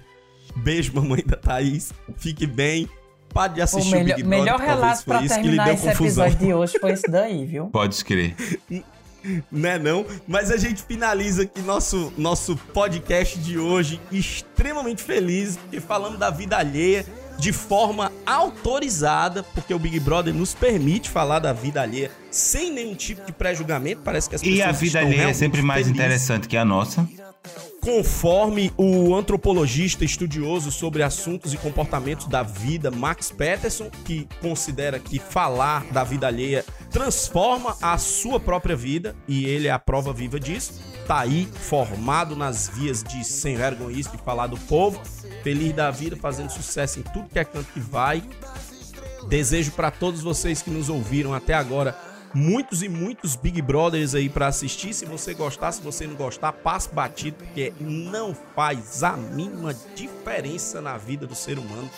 beijo, 0.56 0.92
mamãe 0.94 1.22
da 1.24 1.36
Thaís, 1.36 1.94
fique 2.18 2.46
bem. 2.46 2.86
Pare 3.32 3.54
de 3.54 3.60
O 3.60 3.64
assistir 3.64 3.94
o, 3.94 3.98
melhor, 3.98 4.16
Big 4.16 4.22
Brother, 4.28 4.40
melhor 4.44 4.58
que 4.60 4.66
relato 4.66 5.04
pra 5.04 5.22
que 5.22 5.28
terminar 5.28 5.64
deu 5.64 5.74
esse 5.74 5.86
confusão. 5.86 6.24
episódio 6.26 6.46
de 6.46 6.52
hoje 6.54 6.78
foi 6.80 6.90
esse 6.92 7.08
daí, 7.08 7.46
viu? 7.46 7.66
Pode 7.68 8.04
crer. 8.04 8.34
né 9.50 9.78
não? 9.78 10.04
Mas 10.26 10.50
a 10.50 10.56
gente 10.56 10.82
finaliza 10.82 11.42
aqui 11.42 11.60
nosso, 11.62 12.12
nosso 12.16 12.56
podcast 12.72 13.38
de 13.38 13.58
hoje 13.58 14.00
extremamente 14.10 15.02
feliz, 15.02 15.56
porque 15.56 15.80
falamos 15.80 16.18
da 16.18 16.30
vida 16.30 16.56
alheia 16.56 17.04
de 17.38 17.52
forma 17.52 18.12
autorizada, 18.26 19.42
porque 19.42 19.72
o 19.72 19.78
Big 19.78 19.98
Brother 20.00 20.34
nos 20.34 20.52
permite 20.52 21.08
falar 21.08 21.38
da 21.38 21.52
vida 21.52 21.80
alheia 21.80 22.10
sem 22.30 22.70
nenhum 22.70 22.94
tipo 22.94 23.24
de 23.24 23.32
pré-julgamento. 23.32 24.02
Parece 24.04 24.28
que 24.28 24.34
as 24.36 24.42
E 24.42 24.44
pessoas 24.50 24.68
a 24.68 24.72
vida 24.72 24.98
alheia 25.00 25.30
é 25.30 25.32
sempre 25.32 25.62
mais 25.62 25.86
felizes. 25.86 25.94
interessante 25.98 26.46
que 26.48 26.56
a 26.56 26.64
nossa. 26.64 27.08
Conforme 27.80 28.70
o 28.76 29.14
antropologista 29.14 30.04
estudioso 30.04 30.70
sobre 30.70 31.02
assuntos 31.02 31.54
e 31.54 31.56
comportamentos 31.56 32.26
da 32.26 32.42
vida, 32.42 32.90
Max 32.90 33.30
Peterson, 33.30 33.90
que 34.04 34.28
considera 34.40 34.98
que 34.98 35.18
falar 35.18 35.84
da 35.86 36.04
vida 36.04 36.26
alheia 36.26 36.64
transforma 36.90 37.74
a 37.80 37.96
sua 37.96 38.38
própria 38.38 38.76
vida, 38.76 39.16
e 39.26 39.46
ele 39.46 39.66
é 39.66 39.70
a 39.70 39.78
prova 39.78 40.12
viva 40.12 40.38
disso, 40.38 40.78
tá 41.06 41.20
aí 41.20 41.48
formado 41.54 42.36
nas 42.36 42.68
vias 42.68 43.02
de 43.02 43.24
sem 43.24 43.56
vergonhice 43.56 44.10
de 44.10 44.18
falar 44.18 44.46
do 44.46 44.58
povo, 44.58 45.00
feliz 45.42 45.72
da 45.74 45.90
vida, 45.90 46.16
fazendo 46.16 46.50
sucesso 46.50 47.00
em 47.00 47.02
tudo 47.02 47.30
que 47.30 47.38
é 47.38 47.44
canto 47.44 47.72
que 47.72 47.80
vai. 47.80 48.22
Desejo 49.28 49.72
para 49.72 49.90
todos 49.90 50.20
vocês 50.20 50.60
que 50.60 50.70
nos 50.70 50.90
ouviram 50.90 51.32
até 51.32 51.54
agora 51.54 51.96
muitos 52.34 52.82
e 52.82 52.88
muitos 52.88 53.36
Big 53.36 53.60
Brothers 53.62 54.14
aí 54.14 54.28
pra 54.28 54.48
assistir. 54.48 54.92
Se 54.94 55.04
você 55.04 55.34
gostar, 55.34 55.72
se 55.72 55.82
você 55.82 56.06
não 56.06 56.14
gostar, 56.14 56.52
passe 56.52 56.88
batido, 56.92 57.36
porque 57.38 57.72
não 57.80 58.34
faz 58.54 59.02
a 59.02 59.16
mínima 59.16 59.74
diferença 59.94 60.80
na 60.80 60.96
vida 60.96 61.26
do 61.26 61.34
ser 61.34 61.58
humano 61.58 61.90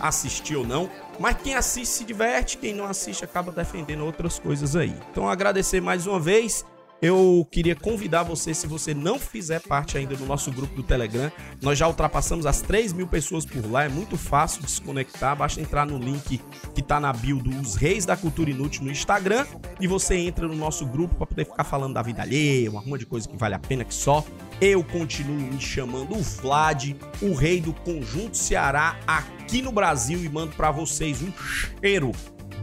assistir 0.00 0.56
ou 0.56 0.66
não. 0.66 0.90
Mas 1.18 1.36
quem 1.42 1.54
assiste 1.54 1.92
se 1.92 2.04
diverte, 2.04 2.58
quem 2.58 2.74
não 2.74 2.84
assiste 2.84 3.24
acaba 3.24 3.50
defendendo 3.50 4.04
outras 4.04 4.38
coisas 4.38 4.76
aí. 4.76 4.94
Então 5.10 5.28
agradecer 5.28 5.80
mais 5.80 6.06
uma 6.06 6.20
vez. 6.20 6.64
Eu 7.00 7.46
queria 7.48 7.76
convidar 7.76 8.24
você, 8.24 8.52
se 8.52 8.66
você 8.66 8.92
não 8.92 9.20
fizer 9.20 9.60
parte 9.60 9.96
ainda 9.96 10.16
do 10.16 10.26
nosso 10.26 10.50
grupo 10.50 10.74
do 10.74 10.82
Telegram, 10.82 11.30
nós 11.62 11.78
já 11.78 11.86
ultrapassamos 11.86 12.44
as 12.44 12.60
3 12.60 12.92
mil 12.92 13.06
pessoas 13.06 13.46
por 13.46 13.70
lá, 13.70 13.84
é 13.84 13.88
muito 13.88 14.16
fácil 14.16 14.62
de 14.62 14.70
se 14.70 14.82
conectar, 14.82 15.36
basta 15.36 15.60
entrar 15.60 15.86
no 15.86 15.96
link 15.96 16.40
que 16.74 16.82
tá 16.82 16.98
na 16.98 17.12
bio 17.12 17.38
dos 17.38 17.76
Reis 17.76 18.04
da 18.04 18.16
Cultura 18.16 18.50
Inútil 18.50 18.82
no 18.82 18.90
Instagram 18.90 19.46
e 19.80 19.86
você 19.86 20.16
entra 20.16 20.48
no 20.48 20.56
nosso 20.56 20.84
grupo 20.86 21.14
para 21.14 21.26
poder 21.26 21.44
ficar 21.44 21.62
falando 21.62 21.94
da 21.94 22.02
vida 22.02 22.22
alheia, 22.22 22.68
uma 22.68 22.80
ruma 22.80 22.98
de 22.98 23.06
coisa 23.06 23.28
que 23.28 23.36
vale 23.36 23.54
a 23.54 23.60
pena 23.60 23.84
que 23.84 23.94
só. 23.94 24.24
Eu 24.60 24.82
continuo 24.82 25.36
me 25.36 25.60
chamando 25.60 26.16
o 26.16 26.20
Vlad, 26.20 26.96
o 27.22 27.32
rei 27.32 27.60
do 27.60 27.72
Conjunto 27.72 28.36
Ceará 28.36 28.98
aqui 29.06 29.62
no 29.62 29.70
Brasil 29.70 30.24
e 30.24 30.28
mando 30.28 30.56
para 30.56 30.72
vocês 30.72 31.22
um 31.22 31.32
cheiro, 31.32 32.10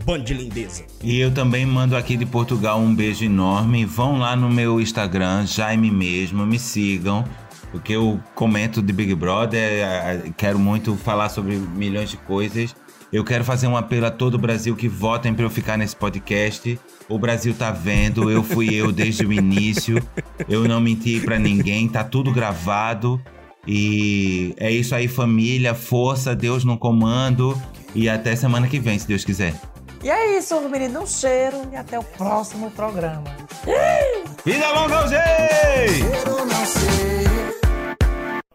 bando 0.05 0.23
de 0.23 0.33
lindeza. 0.33 0.85
E 1.03 1.19
eu 1.19 1.31
também 1.31 1.65
mando 1.65 1.97
aqui 1.97 2.15
de 2.15 2.25
Portugal 2.25 2.79
um 2.79 2.93
beijo 2.93 3.25
enorme. 3.25 3.83
Vão 3.85 4.19
lá 4.19 4.35
no 4.35 4.49
meu 4.49 4.79
Instagram, 4.79 5.45
Jaime 5.47 5.89
mesmo, 5.89 6.45
me 6.45 6.59
sigam. 6.59 7.25
Porque 7.71 7.93
eu 7.93 8.21
comento 8.35 8.81
de 8.81 8.93
Big 8.93 9.13
Brother, 9.15 10.31
quero 10.37 10.57
muito 10.57 10.95
falar 10.95 11.27
sobre 11.27 11.55
milhões 11.55 12.09
de 12.09 12.17
coisas. 12.17 12.75
Eu 13.11 13.23
quero 13.23 13.43
fazer 13.43 13.67
um 13.67 13.75
apelo 13.75 14.05
a 14.05 14.11
todo 14.11 14.35
o 14.35 14.37
Brasil 14.37 14.75
que 14.75 14.87
votem 14.87 15.33
para 15.33 15.43
eu 15.43 15.49
ficar 15.49 15.77
nesse 15.77 15.95
podcast. 15.95 16.79
O 17.09 17.19
Brasil 17.19 17.53
tá 17.53 17.71
vendo, 17.71 18.29
eu 18.29 18.43
fui 18.43 18.73
eu 18.73 18.91
desde 18.91 19.25
o 19.25 19.33
início. 19.33 20.01
Eu 20.47 20.67
não 20.67 20.79
menti 20.79 21.19
para 21.19 21.37
ninguém, 21.37 21.87
tá 21.87 22.03
tudo 22.03 22.31
gravado. 22.31 23.21
E 23.67 24.53
é 24.57 24.71
isso 24.71 24.93
aí, 24.95 25.07
família, 25.07 25.73
força, 25.73 26.35
Deus 26.35 26.63
no 26.63 26.77
comando. 26.77 27.59
E 27.93 28.07
até 28.07 28.35
semana 28.35 28.67
que 28.67 28.79
vem, 28.79 28.97
se 28.97 29.07
Deus 29.07 29.25
quiser. 29.25 29.53
E 30.05 30.09
é 30.11 30.37
isso, 30.37 30.61
menino. 30.69 31.01
Um 31.01 31.07
cheiro 31.07 31.57
e 31.73 31.75
até 31.75 31.97
o 31.97 32.03
próximo 32.03 32.69
programa. 32.69 33.23
Vida 34.45 34.69
longa 34.69 34.99
aos! 34.99 35.09